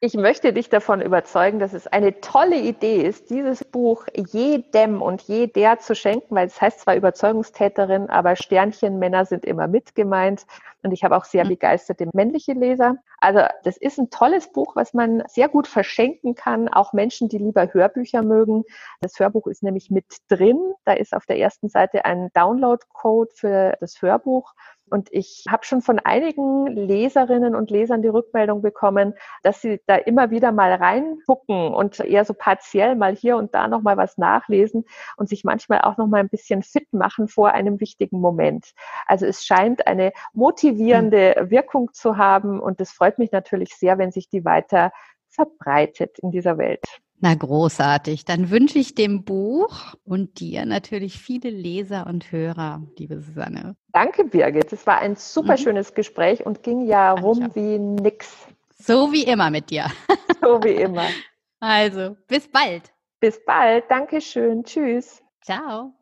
Ich 0.00 0.12
möchte 0.12 0.52
dich 0.52 0.68
davon 0.68 1.00
überzeugen, 1.00 1.58
dass 1.58 1.72
es 1.72 1.86
eine 1.86 2.20
tolle 2.20 2.58
Idee 2.58 3.00
ist, 3.00 3.30
dieses 3.30 3.64
Buch 3.64 4.06
jedem 4.14 5.00
und 5.00 5.22
jeder 5.22 5.78
zu 5.78 5.94
schenken, 5.94 6.34
weil 6.34 6.48
es 6.48 6.60
heißt 6.60 6.80
zwar 6.80 6.96
Überzeugungstäterin, 6.96 8.10
aber 8.10 8.36
Sternchenmänner 8.36 9.24
sind 9.24 9.46
immer 9.46 9.68
mit 9.68 9.94
gemeint. 9.94 10.44
Und 10.82 10.92
ich 10.92 11.02
habe 11.02 11.16
auch 11.16 11.24
sehr 11.24 11.44
mhm. 11.46 11.48
begeisterte 11.48 12.10
männliche 12.12 12.52
Leser. 12.52 12.96
Also 13.20 13.40
das 13.64 13.78
ist 13.78 13.98
ein 13.98 14.10
tolles 14.10 14.52
Buch, 14.52 14.76
was 14.76 14.92
man 14.92 15.22
sehr 15.28 15.48
gut 15.48 15.66
verschenken 15.66 16.34
kann, 16.34 16.68
auch 16.68 16.92
Menschen, 16.92 17.30
die 17.30 17.38
lieber 17.38 17.72
Hörbücher 17.72 18.22
mögen. 18.22 18.64
Das 19.00 19.18
Hörbuch 19.18 19.46
ist 19.46 19.62
nämlich 19.62 19.90
mit 19.90 20.18
drin. 20.28 20.60
Da 20.84 20.92
ist 20.92 21.14
auf 21.14 21.24
der 21.24 21.38
ersten 21.38 21.70
Seite 21.70 22.04
ein 22.04 22.28
Download-Code 22.34 23.30
für 23.34 23.76
das 23.80 24.02
Hörbuch. 24.02 24.52
Und 24.88 25.08
ich 25.12 25.44
habe 25.48 25.64
schon 25.64 25.82
von 25.82 25.98
einigen 25.98 26.66
Leserinnen 26.66 27.54
und 27.54 27.70
Lesern 27.70 28.02
die 28.02 28.08
Rückmeldung 28.08 28.62
bekommen, 28.62 29.14
dass 29.42 29.60
sie 29.60 29.80
da 29.86 29.96
immer 29.96 30.30
wieder 30.30 30.52
mal 30.52 30.72
reingucken 30.72 31.74
und 31.74 32.00
eher 32.00 32.24
so 32.24 32.34
partiell 32.34 32.94
mal 32.94 33.14
hier 33.14 33.36
und 33.36 33.54
da 33.54 33.66
noch 33.66 33.82
mal 33.82 33.96
was 33.96 34.16
nachlesen 34.16 34.84
und 35.16 35.28
sich 35.28 35.44
manchmal 35.44 35.80
auch 35.80 35.96
noch 35.96 36.06
mal 36.06 36.20
ein 36.20 36.28
bisschen 36.28 36.62
fit 36.62 36.92
machen 36.92 37.28
vor 37.28 37.52
einem 37.52 37.80
wichtigen 37.80 38.20
Moment. 38.20 38.72
Also 39.06 39.26
es 39.26 39.44
scheint 39.44 39.86
eine 39.86 40.12
motivierende 40.32 41.46
Wirkung 41.48 41.92
zu 41.92 42.16
haben 42.16 42.60
und 42.60 42.80
es 42.80 42.92
freut 42.92 43.18
mich 43.18 43.32
natürlich 43.32 43.74
sehr, 43.76 43.98
wenn 43.98 44.12
sich 44.12 44.28
die 44.28 44.44
weiter 44.44 44.92
verbreitet 45.28 46.18
in 46.20 46.30
dieser 46.30 46.58
Welt. 46.58 46.84
Na 47.20 47.34
großartig. 47.34 48.24
Dann 48.24 48.50
wünsche 48.50 48.78
ich 48.78 48.94
dem 48.94 49.24
Buch 49.24 49.94
und 50.04 50.40
dir 50.40 50.66
natürlich 50.66 51.18
viele 51.18 51.48
Leser 51.48 52.06
und 52.06 52.30
Hörer, 52.30 52.82
liebe 52.98 53.20
Susanne. 53.20 53.74
Danke, 53.92 54.24
Birgit. 54.24 54.72
Es 54.72 54.86
war 54.86 54.98
ein 54.98 55.16
super 55.16 55.52
mhm. 55.52 55.58
schönes 55.58 55.94
Gespräch 55.94 56.44
und 56.44 56.62
ging 56.62 56.86
ja 56.86 57.12
rum 57.12 57.50
wie 57.54 57.78
nix. 57.78 58.46
So 58.78 59.12
wie 59.12 59.24
immer 59.24 59.50
mit 59.50 59.70
dir. 59.70 59.86
So 60.42 60.62
wie 60.62 60.74
immer. 60.74 61.06
Also, 61.58 62.18
bis 62.28 62.46
bald. 62.46 62.92
Bis 63.18 63.42
bald. 63.44 63.84
Dankeschön. 63.88 64.62
Tschüss. 64.62 65.22
Ciao. 65.40 65.94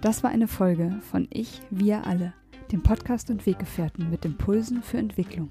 Das 0.00 0.24
war 0.24 0.30
eine 0.30 0.48
Folge 0.48 1.00
von 1.10 1.28
Ich, 1.30 1.60
wir 1.70 2.06
alle, 2.06 2.32
dem 2.72 2.82
Podcast 2.82 3.28
und 3.28 3.44
Weggefährten 3.44 4.10
mit 4.10 4.24
Impulsen 4.24 4.82
für 4.82 4.96
Entwicklung. 4.96 5.50